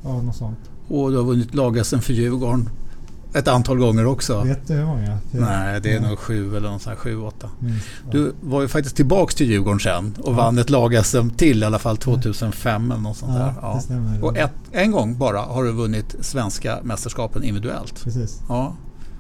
Ja, 0.04 0.22
något 0.22 0.36
sånt. 0.36 0.60
Och 0.88 1.12
du 1.12 1.18
har 1.18 1.24
vunnit 1.24 1.56
lag 1.56 1.86
för 1.86 2.14
Djurgården 2.14 2.70
ett 3.36 3.48
antal 3.48 3.78
gånger 3.78 4.06
också. 4.06 4.42
Vet 4.42 4.68
du 4.68 4.74
hur 4.74 4.86
många? 4.86 5.18
Nej, 5.32 5.82
det 5.82 5.94
är 5.94 6.02
ja. 6.02 6.10
nog 6.10 6.20
sju 6.20 6.58
eller 6.58 6.70
någon 6.70 6.80
sån 6.80 6.90
här, 6.90 6.98
sju, 6.98 7.22
åtta. 7.22 7.50
Minst, 7.60 7.88
ja. 8.06 8.12
Du 8.12 8.34
var 8.42 8.62
ju 8.62 8.68
faktiskt 8.68 8.96
tillbaks 8.96 9.36
till 9.36 9.48
Djurgården 9.50 9.80
sen 9.80 10.16
och 10.20 10.34
ja. 10.34 10.38
vann 10.38 10.58
ett 10.58 10.70
lag-SM 10.70 11.30
till 11.30 11.64
i 11.64 11.66
alla 11.66 11.80
fall 11.80 11.98
2005 11.98 12.92
eller 12.92 13.02
något 13.02 13.18
sånt 13.18 13.32
ja, 13.36 13.40
där. 13.40 13.54
Ja. 13.62 13.74
Det 13.76 13.82
stämmer. 13.82 14.24
Och 14.24 14.38
ett, 14.38 14.54
en 14.72 14.92
gång 14.92 15.18
bara 15.18 15.40
har 15.40 15.64
du 15.64 15.72
vunnit 15.72 16.16
svenska 16.20 16.80
mästerskapen 16.84 17.44
individuellt. 17.44 18.04
Precis. 18.04 18.42
Ja. 18.48 18.76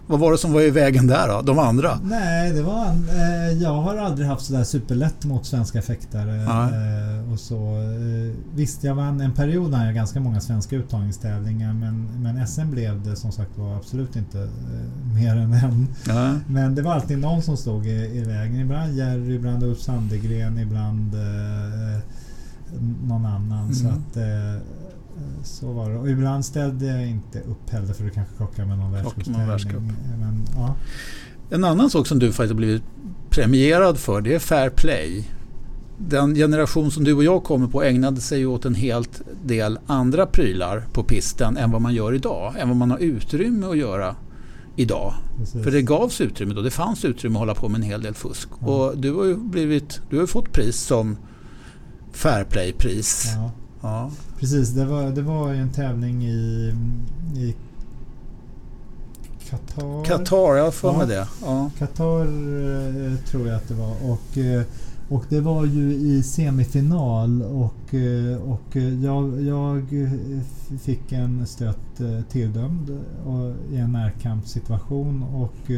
Vad 0.08 0.20
var 0.20 0.32
det 0.32 0.38
som 0.38 0.54
var 0.54 0.62
i 0.62 0.70
vägen 0.70 1.08
där 1.08 1.28
då? 1.28 1.42
De 1.42 1.60
andra? 1.60 2.00
Nej, 2.04 2.52
det 2.52 2.62
var... 2.62 2.86
Eh, 2.88 3.62
jag 3.62 3.74
har 3.74 3.98
aldrig 3.98 4.28
haft 4.28 4.46
sådär 4.46 4.64
superlätt 4.64 5.26
mot 5.26 5.46
svenska 5.46 5.82
fäktare. 5.82 6.36
Eh, 6.36 7.34
och 7.34 7.40
så. 7.40 7.56
Eh, 7.56 8.36
visst, 8.56 8.84
jag 8.84 8.96
vann 8.96 9.22
en 9.22 9.34
period 9.34 9.72
när 9.72 9.86
jag 9.86 9.96
ganska 9.96 10.20
många 10.20 10.42
svenska 10.42 10.76
uttagningstävlingar 10.76 11.74
men, 11.74 12.24
men 12.24 12.48
SM 12.48 12.72
blev 12.72 13.04
det 13.04 13.16
som 13.16 13.32
sagt 13.32 13.58
var 13.58 13.76
absolut 13.76 14.16
inte 14.16 14.40
eh, 14.42 15.14
mer 15.16 15.36
än 15.36 15.54
en. 15.54 15.88
Ja. 16.08 16.36
Men 16.48 16.76
det 16.76 16.82
var 16.82 16.94
alltid 16.94 17.18
någon 17.18 17.42
som 17.42 17.58
stod 17.58 17.86
i, 17.86 18.18
i 18.18 18.24
vägen. 18.24 18.60
Ibland 18.60 18.94
Jerry, 18.94 19.36
ibland 19.36 19.64
Ulf 19.64 19.80
Sandegren, 19.80 20.60
ibland 20.60 21.14
eh, 21.14 22.02
någon 23.08 23.26
annan. 23.26 23.64
Mm. 23.64 23.76
Så 23.76 23.88
att 23.88 24.18
eh, 24.18 24.62
så 25.44 25.72
var 25.72 25.90
det. 25.90 25.98
Och 25.98 26.10
ibland 26.10 26.46
ställde 26.46 26.86
jag 26.86 27.08
inte 27.08 27.40
upp 27.40 27.70
heller 27.70 27.94
för 27.94 28.08
att 28.08 28.14
kanske 28.14 28.36
krocka 28.38 28.66
med 28.66 28.78
någon 28.78 28.92
med 28.92 29.04
någon 29.04 29.14
världscupstävling. 29.14 29.48
världscup. 29.48 29.82
Men, 30.20 30.46
ja. 30.56 30.76
En 31.50 31.64
annan 31.64 31.90
sak 31.90 32.08
som 32.08 32.20
du 32.20 32.32
faktiskt 32.32 32.52
har 32.52 32.58
blivit 32.58 32.84
premierad 33.30 33.98
för 33.98 34.22
det 34.22 34.36
är 34.36 34.40
fair 34.40 34.70
play. 34.70 35.30
Den 35.98 36.36
generation 36.36 36.92
som 36.92 37.04
du 37.04 37.14
och 37.14 37.24
jag 37.24 37.44
kommer 37.44 37.68
på 37.68 37.84
ägnade 37.84 38.22
sig 38.22 38.46
åt 38.46 38.66
en 38.66 38.76
helt 38.76 39.22
del 39.44 39.80
andra 39.86 40.26
prylar 40.26 40.88
på 40.94 41.04
pisten 41.04 41.58
än 41.58 41.72
vad 41.72 41.82
man 41.82 41.94
gör 41.94 42.14
idag. 42.14 42.54
Än 42.58 42.68
vad 42.68 42.78
man 42.78 42.92
har 42.92 42.98
utrymme 42.98 43.68
att 43.68 43.78
göra 43.78 44.16
idag. 44.76 45.14
Precis. 45.38 45.64
För 45.64 45.72
det 45.72 45.82
gavs 45.82 46.22
utrymme 46.22 46.54
då. 46.54 46.62
Det 46.62 46.72
fanns 46.72 47.06
utrymme 47.06 47.36
att 47.36 47.40
hålla 47.40 47.56
på 47.56 47.70
med 47.70 47.82
en 47.82 47.88
hel 47.88 48.02
del 48.02 48.14
fusk. 48.14 48.50
Ja. 48.60 48.68
Och 48.68 48.98
du 48.98 49.14
har 49.14 49.26
ju 49.26 49.38
blivit, 49.38 50.02
du 50.10 50.20
har 50.20 50.28
fått 50.28 50.52
pris 50.52 50.76
som 50.76 51.18
fair 52.12 52.44
play-pris. 52.44 53.32
Ja, 53.36 53.52
Ja. 53.86 54.12
precis. 54.40 54.70
Det 54.70 54.86
var, 54.86 55.04
det 55.04 55.22
var 55.22 55.54
ju 55.54 55.60
en 55.60 55.72
tävling 55.72 56.26
i, 56.26 56.74
i 57.36 57.56
Qatar. 59.50 60.06
Qatar, 60.06 60.56
jag 60.56 60.64
har 60.64 60.72
för 60.72 60.98
mig 60.98 61.08
det. 61.08 61.28
Ja. 61.42 61.70
Qatar 61.78 62.22
eh, 62.22 63.18
tror 63.18 63.48
jag 63.48 63.56
att 63.56 63.68
det 63.68 63.74
var. 63.74 63.96
Och, 64.12 64.38
eh, 64.38 64.64
och 65.10 65.26
det 65.30 65.42
var 65.42 65.66
ju 65.66 65.94
i 65.94 66.24
semifinal 66.24 67.42
och, 67.42 67.94
eh, 67.94 68.38
och 68.38 68.76
jag, 69.04 69.42
jag 69.42 69.86
fick 70.82 71.12
en 71.12 71.48
stöt 71.48 72.02
tilldömd 72.30 72.90
i 73.72 73.78
en 73.78 73.92
närkampssituation. 73.92 75.24
Och, 75.24 75.72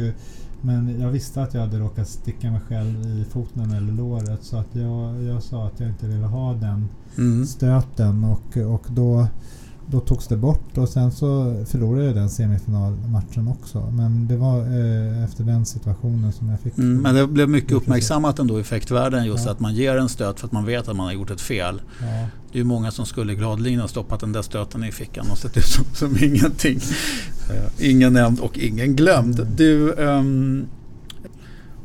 men 0.60 1.00
jag 1.00 1.10
visste 1.10 1.42
att 1.42 1.54
jag 1.54 1.60
hade 1.60 1.78
råkat 1.78 2.08
sticka 2.08 2.50
mig 2.50 2.60
själv 2.68 3.06
i 3.06 3.24
foten 3.24 3.70
eller 3.72 3.92
låret 3.92 4.42
så 4.44 4.56
att 4.56 4.74
jag, 4.74 5.22
jag 5.22 5.42
sa 5.42 5.66
att 5.66 5.80
jag 5.80 5.88
inte 5.88 6.06
ville 6.06 6.26
ha 6.26 6.52
den 6.54 6.88
Mm. 7.18 7.46
stöten 7.46 8.24
och, 8.24 8.56
och 8.56 8.86
då, 8.90 9.28
då 9.90 10.00
togs 10.00 10.26
det 10.28 10.36
bort 10.36 10.78
och 10.78 10.88
sen 10.88 11.12
så 11.12 11.56
förlorade 11.66 12.04
jag 12.06 12.14
den 12.14 12.30
semifinalmatchen 12.30 13.48
också. 13.48 13.90
Men 13.90 14.28
det 14.28 14.36
var 14.36 14.58
eh, 14.60 15.24
efter 15.24 15.44
den 15.44 15.66
situationen 15.66 16.32
som 16.32 16.48
jag 16.48 16.60
fick. 16.60 16.78
Mm, 16.78 17.02
men 17.02 17.14
det 17.14 17.26
blev 17.26 17.48
mycket 17.48 17.72
uppmärksammat 17.72 18.38
ändå 18.38 18.58
i 18.58 18.60
effektvärlden 18.60 19.24
just 19.26 19.44
Ja. 19.46 19.50
att 19.52 19.60
man 19.60 19.74
ger 19.74 19.96
en 19.96 20.08
stöt 20.08 20.40
för 20.40 20.46
att 20.46 20.52
man 20.52 20.64
vet 20.64 20.88
att 20.88 20.96
man 20.96 21.06
har 21.06 21.12
gjort 21.12 21.30
ett 21.30 21.40
fel. 21.40 21.80
Ja, 22.00 22.26
Det 22.52 22.60
är 22.60 22.64
många 22.64 22.90
som 22.90 23.06
skulle 23.06 23.34
gladeligen 23.34 23.80
ha 23.80 23.88
stoppat 23.88 24.20
den 24.20 24.32
där 24.32 24.42
stöten 24.42 24.84
i 24.84 24.92
fickan 24.92 25.26
och 25.30 25.38
sett 25.38 25.56
ut 25.56 25.64
som, 25.64 25.84
som 25.94 26.16
ingenting. 26.24 26.78
Eh, 27.50 27.90
ingen 27.90 28.12
nämnd 28.12 28.40
och 28.40 28.58
ingen 28.58 28.96
glömd. 28.96 29.40
Mm. 29.40 29.56
Du, 29.56 29.94
ehm, 29.94 30.66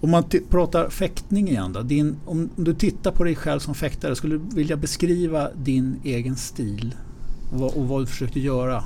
om 0.01 0.10
man 0.12 0.24
pratar 0.49 0.89
fäktning 0.89 1.49
igen 1.49 1.74
då. 1.74 1.82
Din, 1.82 2.16
om 2.26 2.49
du 2.56 2.74
tittar 2.74 3.12
på 3.12 3.24
dig 3.24 3.36
själv 3.36 3.60
som 3.60 3.76
fäktare, 3.76 4.16
skulle 4.16 4.36
du 4.38 4.41
vilja 4.56 4.78
beskriva 4.78 5.49
din 5.64 5.95
egen 6.04 6.36
stil? 6.36 6.95
Och 7.54 7.60
vad, 7.60 7.74
och 7.74 7.88
vad 7.88 8.01
du 8.01 8.06
försökte 8.06 8.39
göra? 8.39 8.84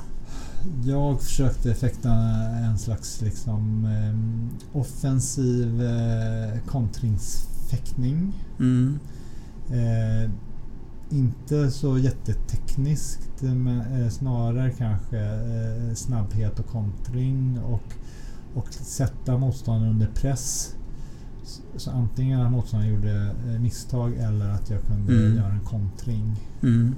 jag 0.84 1.20
försökte 1.20 1.74
fäkta 1.74 2.12
en 2.64 2.78
slags 2.78 3.20
liksom, 3.22 3.84
eh, 3.84 4.78
offensiv 4.80 5.82
eh, 5.82 6.58
kontringsfäktning. 6.66 8.32
Mm. 8.58 8.98
Eh, 9.70 10.30
inte 11.10 11.70
så 11.70 11.98
jättetekniskt 11.98 13.42
men 13.42 13.80
eh, 14.02 14.08
snarare 14.08 14.70
kanske 14.70 15.18
eh, 15.18 15.94
snabbhet 15.94 16.58
och 16.58 16.66
kontring 16.66 17.58
och, 17.58 17.94
och 18.54 18.72
sätta 18.72 19.38
motståndaren 19.38 19.92
under 19.92 20.06
press. 20.06 20.74
Så, 21.76 21.90
antingen 21.90 22.40
att 22.40 22.52
motståndaren 22.52 22.94
gjorde 22.94 23.34
eh, 23.48 23.60
misstag 23.60 24.16
eller 24.16 24.48
att 24.48 24.70
jag 24.70 24.82
kunde 24.82 25.12
Mm. 25.12 25.36
göra 25.36 25.52
en 25.52 25.64
kontring. 25.64 26.36
Mm. 26.62 26.94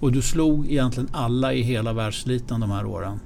Och 0.00 0.12
du 0.12 0.22
slog 0.22 0.66
egentligen 0.66 1.08
alla 1.12 1.52
i 1.52 1.62
hela 1.62 1.92
världsliten 1.92 2.60
de 2.60 2.70
här 2.70 2.86
åren. 2.86 3.20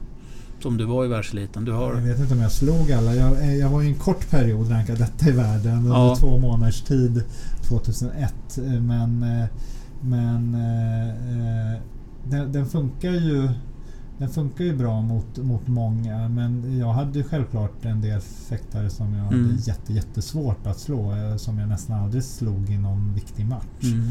Som 0.63 0.77
du 0.77 0.85
var 0.85 1.05
i 1.05 1.09
världsliten. 1.09 1.65
Du 1.65 1.71
Jag 1.71 1.79
har... 1.79 1.95
vet 1.95 2.19
inte 2.21 2.35
om 2.35 2.41
jag 2.41 2.53
slog 2.53 2.93
alla. 2.93 3.15
Jag, 3.15 3.43
eh, 3.43 3.55
jag 3.57 3.69
var 3.69 3.81
ju 3.83 3.89
en 3.89 3.95
kort 3.95 4.31
period 4.31 4.71
rankad 4.71 4.99
detta 4.99 5.29
i 5.29 5.33
världen 5.33 5.79
under 5.79 5.91
Ja. 5.97 6.17
två 6.21 6.39
månaders 6.39 6.83
tid 6.83 7.25
2001. 7.69 8.35
eh, 8.59 8.63
Men, 8.81 9.23
eh, 9.23 9.47
men 10.03 10.55
eh, 10.55 11.81
den, 12.31 12.53
den 12.53 12.67
funkar 12.67 13.11
ju 13.11 13.49
den 14.19 14.31
funkar 14.31 14.65
ju 14.65 14.77
bra 14.77 15.01
mot, 15.01 15.39
mot 15.39 15.67
många 15.69 16.29
men 16.29 16.79
jag 16.79 16.93
hade 16.93 17.19
ju 17.19 17.25
självklart 17.25 17.85
en 17.85 18.01
del 18.01 18.21
fäktare 18.21 18.91
som 18.91 19.15
jag 19.15 19.33
Mm. 19.33 19.45
hade 19.51 19.61
jätte, 19.63 19.93
jättesvårt 19.93 20.67
att 20.67 20.79
slå. 20.79 21.15
Som 21.39 21.59
jag 21.59 21.69
nästan 21.69 21.99
aldrig 22.03 22.25
slog 22.25 22.71
i 22.71 22.79
någon 22.79 23.15
viktig 23.15 23.47
match. 23.47 23.83
Mm. 23.83 24.09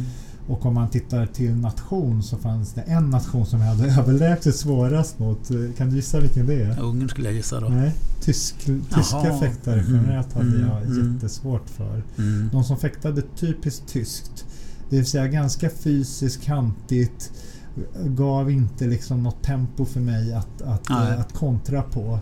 Och 0.48 0.66
om 0.66 0.74
man 0.74 0.90
tittar 0.90 1.26
till 1.26 1.56
nation 1.56 2.24
så 2.24 2.38
fanns 2.38 2.74
det 2.74 2.82
en 2.82 3.10
nation 3.10 3.46
som 3.46 3.60
jag 3.62 3.68
hade 3.68 3.94
överlägset 4.00 4.56
svårast 4.56 5.20
mot. 5.20 5.52
Kan 5.78 5.90
du 5.90 5.96
gissa 5.96 6.20
vilken 6.20 6.48
det 6.48 6.62
är? 6.64 6.80
Ungern 6.82 7.10
skulle 7.10 7.28
jag 7.28 7.36
gissa 7.36 7.60
då. 7.60 7.68
Nej, 7.70 7.92
tysk, 8.22 8.56
tyska 8.96 9.40
fäktare 9.40 9.82
Mhm. 9.82 9.96
generellt 9.96 10.34
hade 10.34 10.48
Mm, 10.48 10.68
jag 10.70 10.82
mm. 10.86 11.14
jättesvårt 11.14 11.70
för. 11.70 12.04
Mm. 12.18 12.50
De 12.52 12.64
som 12.64 12.78
fäktade 12.78 13.22
typiskt 13.36 13.88
tyskt, 13.88 14.46
det 14.90 14.96
vill 14.96 15.06
säga 15.06 15.28
ganska 15.28 15.70
fysiskt, 15.70 16.44
kantigt, 16.44 17.32
gav 18.06 18.52
inte 18.52 18.88
liksom 18.88 19.24
något 19.24 19.44
tempo 19.44 19.86
för 19.86 20.00
mig 20.00 20.34
att, 20.34 20.62
att, 20.62 20.90
Nej. 20.90 21.18
att 21.18 21.34
kontra 21.34 21.82
på. 21.82 22.20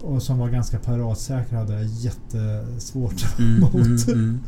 Och 0.00 0.22
som 0.22 0.38
var 0.38 0.48
ganska 0.48 0.78
paratsäkra 0.78 1.58
hade 1.58 1.72
jag 1.74 1.84
jättesvårt 1.84 3.26
Mm, 3.38 3.60
mot. 3.60 3.74
mm, 3.74 3.96
mm. 4.08 4.40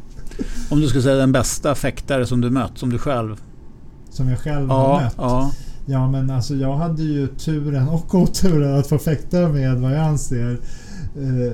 Om 0.71 0.81
du 0.81 0.89
skulle 0.89 1.03
säga 1.03 1.17
den 1.17 1.33
bästa 1.33 1.75
fäktare 1.75 2.27
som 2.27 2.41
du 2.41 2.51
mött, 2.51 2.79
som 2.79 2.91
du 2.91 2.99
själv? 2.99 3.37
Som 4.11 4.29
jag 4.29 4.39
själv 4.39 4.69
har 4.69 4.95
Ja, 4.95 5.01
mött. 5.05 5.15
ja. 5.19 5.51
Ja 5.87 6.11
men 6.11 6.31
alltså 6.31 6.55
jag 6.55 6.77
hade 6.77 7.03
ju 7.03 7.27
turen 7.27 7.89
och 7.89 8.15
oturen 8.15 8.79
att 8.79 8.87
få 8.87 8.99
fäkta 8.99 9.49
med 9.49 9.77
vad 9.81 9.93
jag 9.93 10.01
anser 10.01 10.61
eh, 11.17 11.53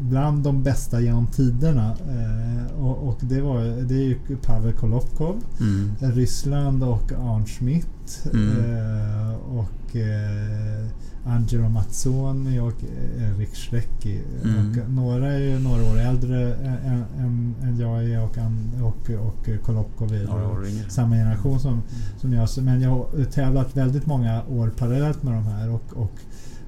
bland 0.00 0.42
de 0.42 0.62
bästa 0.62 1.00
genom 1.00 1.26
tiderna. 1.26 1.96
Eh, 2.08 2.80
och, 2.84 3.08
och 3.08 3.18
det, 3.20 3.40
var, 3.40 3.60
det 3.88 3.94
är 3.94 4.02
ju 4.02 4.16
Pavel 4.42 4.72
Kolovkov, 4.72 5.36
Mm. 5.60 5.90
Ryssland 6.00 6.82
och 6.84 7.12
Arn 7.12 7.46
Schmidt 7.46 8.24
Mm. 8.32 8.48
eh, 8.58 9.34
och 9.34 9.96
eh, 9.96 10.86
Angelo 11.26 11.68
Mazzoni 11.68 12.58
och 12.60 12.84
Erik 13.18 13.54
Schrecki. 13.54 14.20
Mm. 14.44 14.70
Och 14.70 14.90
några 14.90 15.32
är 15.32 15.38
ju 15.38 15.58
några 15.58 15.82
år 15.84 15.98
äldre 16.00 16.54
än, 16.54 17.04
än, 17.18 17.54
än 17.62 17.78
jag 17.80 18.04
är 18.04 18.24
och, 18.24 18.38
och, 18.82 19.10
och 19.26 19.48
Kolovkov 19.64 20.12
är 20.14 20.68
yngre. 20.68 20.90
samma 20.90 21.14
generation 21.16 21.60
som, 21.60 21.82
som 22.20 22.32
jag. 22.32 22.48
Men 22.62 22.80
jag 22.80 22.90
har 22.90 23.24
tävlat 23.24 23.76
väldigt 23.76 24.06
många 24.06 24.42
år 24.44 24.72
parallellt 24.78 25.22
med 25.22 25.32
de 25.34 25.44
här 25.46 25.70
och, 25.70 25.82
och 25.96 26.12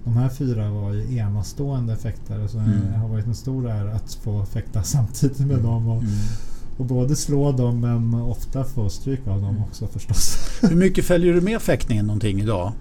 de 0.07 0.17
här 0.17 0.29
fyra 0.29 0.71
var 0.71 0.93
ju 0.93 1.17
enastående 1.19 1.97
fäktare. 1.97 2.49
Så 2.49 2.59
Mm. 2.59 2.71
det 2.93 2.99
har 2.99 3.09
varit 3.09 3.27
en 3.27 3.35
stor 3.35 3.69
ära 3.71 3.95
att 3.95 4.15
få 4.15 4.45
fäkta 4.45 4.83
samtidigt 4.95 5.39
med 5.39 5.59
dem. 5.59 5.89
Och, 5.89 6.03
Mm. 6.03 6.15
och 6.79 6.85
både 6.85 7.17
slå 7.17 7.53
dem 7.53 7.81
men 7.81 8.15
ofta 8.15 8.65
få 8.65 8.89
stryk 8.91 9.27
av 9.27 9.41
dem 9.43 9.63
också 9.63 9.87
förstås. 9.87 10.39
Hur 10.63 10.77
mycket 10.77 11.05
följer 11.05 11.35
du 11.35 11.41
med 11.41 11.63
fäktningen 11.63 12.07
någonting 12.07 12.41
idag? 12.41 12.73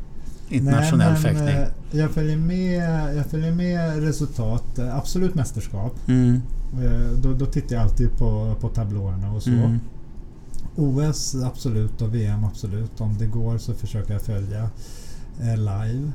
Internationell 0.50 1.14
Nej, 1.14 1.22
men, 1.24 1.36
fäktning? 1.46 1.56
eh, 1.64 2.00
Jag 2.00 2.12
följer 2.12 2.38
med, 2.38 3.16
jag 3.18 3.26
följer 3.26 3.52
med 3.52 4.04
resultat. 4.04 4.80
Eh, 4.80 4.98
Absolut 4.98 5.36
mästerskap. 5.36 5.94
Mm. 6.08 6.42
Eh, 6.84 7.18
Då, 7.24 7.34
då 7.34 7.46
tittar 7.46 7.76
jag 7.76 7.84
alltid 7.84 8.18
på, 8.18 8.56
på 8.62 8.70
tablåerna 8.70 9.32
och 9.32 9.44
så. 9.44 9.50
Mm. 9.50 9.80
OS 10.76 11.36
absolut 11.36 12.02
och 12.02 12.16
VM 12.16 12.44
absolut. 12.46 13.02
Om 13.02 13.18
det 13.18 13.26
går 13.26 13.58
så 13.58 13.74
försöker 13.74 14.14
jag 14.14 14.22
följa 14.22 14.70
eh, 15.42 15.58
live. 15.58 16.12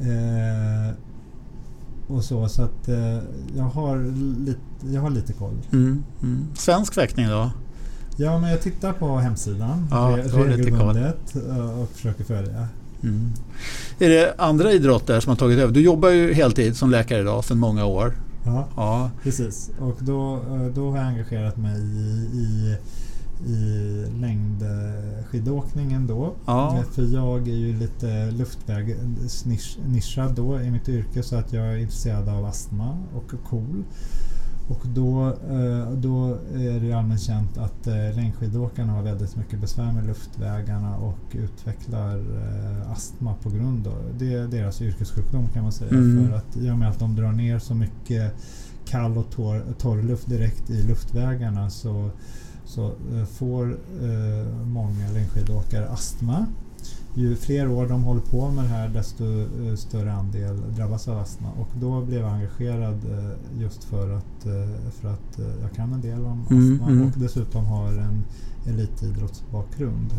Eh, 0.00 0.94
och 2.06 2.24
så, 2.24 2.48
så 2.48 2.62
att 2.62 2.88
eh, 2.88 3.18
jag, 3.56 3.64
har 3.64 3.98
lite, 4.46 4.60
jag 4.94 5.00
har 5.00 5.10
lite 5.10 5.32
koll. 5.32 5.54
Mm. 5.72 6.04
Mm. 6.22 6.46
Svensk 6.54 6.94
fäktning 6.94 7.28
då? 7.28 7.50
Ja, 8.16 8.38
men 8.38 8.50
jag 8.50 8.62
tittar 8.62 8.92
på 8.92 9.16
hemsidan 9.18 9.86
Ja, 9.90 10.18
regelbundet 10.34 11.36
eh, 11.48 11.80
och 11.80 11.88
försöker 11.88 12.24
följa. 12.24 12.68
Mm. 13.02 13.32
Är 13.98 14.08
det 14.08 14.34
andra 14.38 14.72
idrotter 14.72 15.20
som 15.20 15.30
har 15.30 15.36
tagit 15.36 15.58
över? 15.58 15.74
Du 15.74 15.80
jobbar 15.80 16.08
ju 16.08 16.32
heltid 16.32 16.76
som 16.76 16.90
läkare 16.90 17.20
idag 17.20 17.44
sedan 17.44 17.58
många 17.58 17.84
år. 17.84 18.14
Ja, 18.44 18.68
Ja. 18.76 19.10
precis. 19.22 19.70
Och 19.80 19.96
då, 20.00 20.34
eh, 20.34 20.64
då 20.74 20.90
har 20.90 20.98
jag 20.98 21.06
engagerat 21.06 21.56
mig 21.56 21.80
i, 21.80 22.28
i, 22.34 22.76
i 23.46 24.04
längdskidåkningen 24.20 26.06
då. 26.06 26.32
Ja. 26.46 26.76
Eh, 26.78 26.84
För 26.84 27.02
jag 27.02 27.48
är 27.48 27.56
ju 27.56 27.78
lite 27.78 28.30
luftvägsnischad 28.30 30.34
då 30.34 30.60
i 30.60 30.70
mitt 30.70 30.88
yrke 30.88 31.22
så 31.22 31.36
att 31.36 31.52
jag 31.52 31.66
är 31.66 31.76
intresserad 31.76 32.28
av 32.28 32.44
astma 32.44 32.98
och 33.14 33.32
KOL. 33.48 33.84
Och 34.68 34.86
då, 34.86 35.26
eh, 35.26 35.90
då 35.92 36.38
är 36.54 36.80
det 36.80 36.86
ju 36.86 36.92
allmänt 36.92 37.20
känt 37.20 37.58
att 37.58 37.86
eh, 37.86 38.14
längdskidåkarna 38.16 38.92
har 38.92 39.02
väldigt 39.02 39.36
mycket 39.36 39.60
besvär 39.60 39.92
med 39.92 40.06
luftvägarna 40.06 40.96
och 40.96 41.18
utvecklar 41.32 42.24
astma 42.92 43.34
på 43.42 43.50
grund 43.50 43.86
av 43.86 43.98
det. 44.18 44.34
är 44.34 44.46
deras 44.46 44.82
yrkessjukdom 44.82 45.48
kan 45.48 45.62
man 45.62 45.72
säga. 45.72 45.90
Mm. 45.90 46.28
För 46.28 46.36
att 46.36 46.56
i 46.56 46.70
och 46.70 46.78
med 46.78 46.88
att 46.88 46.98
de 46.98 47.16
drar 47.16 47.32
ner 47.32 47.58
så 47.58 47.74
mycket 47.74 48.34
kall 48.84 49.18
och 49.18 49.30
torr, 49.30 49.62
torr 49.78 50.02
luft 50.02 50.28
direkt 50.28 50.70
i 50.70 50.82
luftvägarna 50.82 51.70
så, 51.70 52.10
så 52.74 52.86
eh, 52.86 53.24
får 53.24 53.70
eh, 54.02 54.66
många 54.66 55.10
längdskidåkare 55.14 55.88
astma. 55.88 56.46
Ju 57.14 57.36
fler 57.36 57.70
år 57.70 57.86
de 57.88 58.02
håller 58.02 58.20
på 58.20 58.50
med 58.50 58.64
det 58.64 58.68
här 58.68 58.88
desto 58.88 59.24
eh, 59.24 59.74
större 59.76 60.12
andel 60.12 60.74
drabbas 60.76 61.08
av 61.08 61.18
astma. 61.18 61.48
Och 61.60 61.68
då 61.80 62.00
blev 62.00 62.20
jag 62.20 62.32
engagerad 62.32 63.00
just 63.58 63.84
för 63.84 64.10
att, 64.10 64.42
för 65.00 65.08
att 65.08 65.38
jag 65.60 65.72
kan 65.72 65.92
en 65.92 66.00
del 66.00 66.24
om 66.24 66.46
Mm, 66.50 66.74
astma 66.74 66.90
mm. 66.90 67.06
och 67.06 67.12
dessutom 67.16 67.64
har 67.66 67.88
en 67.88 68.24
elitidrottsbakgrund. 68.66 70.10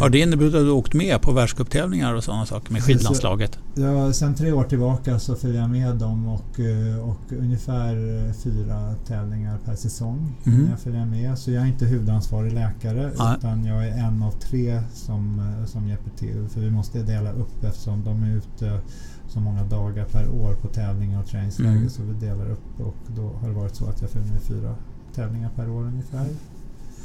Har 0.00 0.10
det 0.10 0.18
inneburit 0.18 0.54
att 0.54 0.60
du 0.60 0.70
åkt 0.70 0.94
med 0.94 1.22
på 1.22 1.32
världscuptävlingar 1.32 2.14
och 2.14 2.24
sådana 2.24 2.46
saker 2.46 2.72
med 2.72 2.82
skidlandslaget? 2.82 3.58
Ja, 3.74 4.12
sen 4.12 4.34
tre 4.34 4.52
år 4.52 4.64
tillbaka 4.64 5.18
så 5.18 5.36
följer 5.36 5.60
jag 5.60 5.70
med 5.70 5.94
dem 5.94 6.28
och, 6.28 6.60
eh, 6.60 7.08
och 7.08 7.32
ungefär 7.38 8.26
eh, 8.26 8.32
fyra 8.32 8.94
tävlingar 9.06 9.58
per 9.64 9.74
säsong. 9.74 10.34
Mhm. 10.44 10.68
Jag 10.70 10.80
följer 10.80 11.06
med. 11.06 11.38
Så 11.38 11.50
jag 11.50 11.62
är 11.62 11.66
inte 11.66 11.84
huvudansvarig 11.84 12.52
läkare 12.52 13.12
Nej. 13.18 13.36
utan 13.38 13.64
jag 13.64 13.88
är 13.88 13.92
en 13.92 14.22
av 14.22 14.30
tre 14.30 14.82
som, 14.94 15.38
eh, 15.38 15.66
som 15.66 15.88
hjälper 15.88 16.10
till. 16.10 16.48
För 16.48 16.60
vi 16.60 16.70
måste 16.70 17.02
dela 17.02 17.32
upp 17.32 17.64
eftersom 17.64 18.04
de 18.04 18.22
är 18.22 18.36
ute 18.36 18.80
så 19.28 19.40
många 19.40 19.64
dagar 19.64 20.04
per 20.04 20.28
år 20.28 20.54
på 20.54 20.68
tävlingar 20.68 21.20
och 21.20 21.26
träningsläger. 21.26 21.72
Mm. 21.72 21.90
Så 21.90 22.02
vi 22.02 22.26
delar 22.26 22.50
upp 22.50 22.80
och 22.80 22.96
då 23.16 23.32
har 23.40 23.48
det 23.48 23.54
varit 23.54 23.74
så 23.74 23.86
att 23.86 24.00
jag 24.00 24.10
följer 24.10 24.32
med 24.32 24.42
fyra 24.42 24.74
tävlingar 25.14 25.50
per 25.56 25.70
år 25.70 25.82
ungefär. 25.82 26.26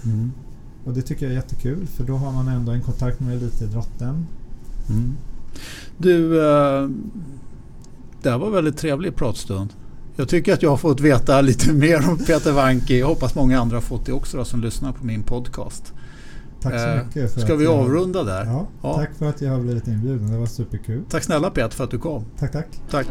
Mm. 0.05 0.31
Och 0.87 0.93
det 0.93 1.01
tycker 1.01 1.25
jag 1.25 1.31
är 1.31 1.35
jättekul 1.35 1.87
för 1.87 2.03
då 2.03 2.15
har 2.15 2.31
man 2.31 2.47
ändå 2.47 2.71
en 2.71 2.81
kontakt 2.81 3.19
med 3.19 3.35
elitidrotten. 3.37 4.27
Mm. 4.89 5.13
Du, 5.97 6.37
eh, 6.39 6.89
det 8.21 8.29
här 8.29 8.37
var 8.37 8.47
en 8.47 8.53
väldigt 8.53 8.77
trevlig 8.77 9.15
pratstund. 9.15 9.73
Jag 10.15 10.29
tycker 10.29 10.53
att 10.53 10.63
jag 10.63 10.69
har 10.69 10.77
fått 10.77 10.99
veta 10.99 11.41
lite 11.51 11.73
mer 11.73 12.09
om 12.09 12.17
Peter 12.17 12.51
Wanke. 12.51 12.97
Jag 12.97 13.07
hoppas 13.07 13.35
många 13.35 13.59
andra 13.59 13.75
har 13.77 13.81
fått 13.81 14.05
det 14.05 14.11
också 14.13 14.37
då, 14.37 14.45
som 14.45 14.61
lyssnar 14.61 14.91
på 14.91 15.05
min 15.05 15.23
podcast. 15.23 15.93
Tack 16.61 16.73
så 16.73 16.87
Eh, 16.87 17.05
mycket. 17.05 17.33
För 17.33 17.41
Ska 17.41 17.55
vi 17.55 17.67
avrunda 17.67 18.23
där? 18.23 18.45
Ja, 18.45 18.67
Ja. 18.81 18.95
tack 18.95 19.09
för 19.17 19.29
att 19.29 19.41
jag 19.41 19.51
har 19.51 19.59
blivit 19.59 19.87
inbjuden. 19.87 20.31
Det 20.31 20.37
var 20.37 20.45
superkul. 20.45 21.03
Tack 21.09 21.23
snälla 21.23 21.49
Peter 21.49 21.69
för 21.75 21.83
att 21.83 21.91
du 21.91 21.97
kom. 21.99 22.25
Tack, 22.39 22.51
tack. 22.51 22.67
Tack. 22.89 23.07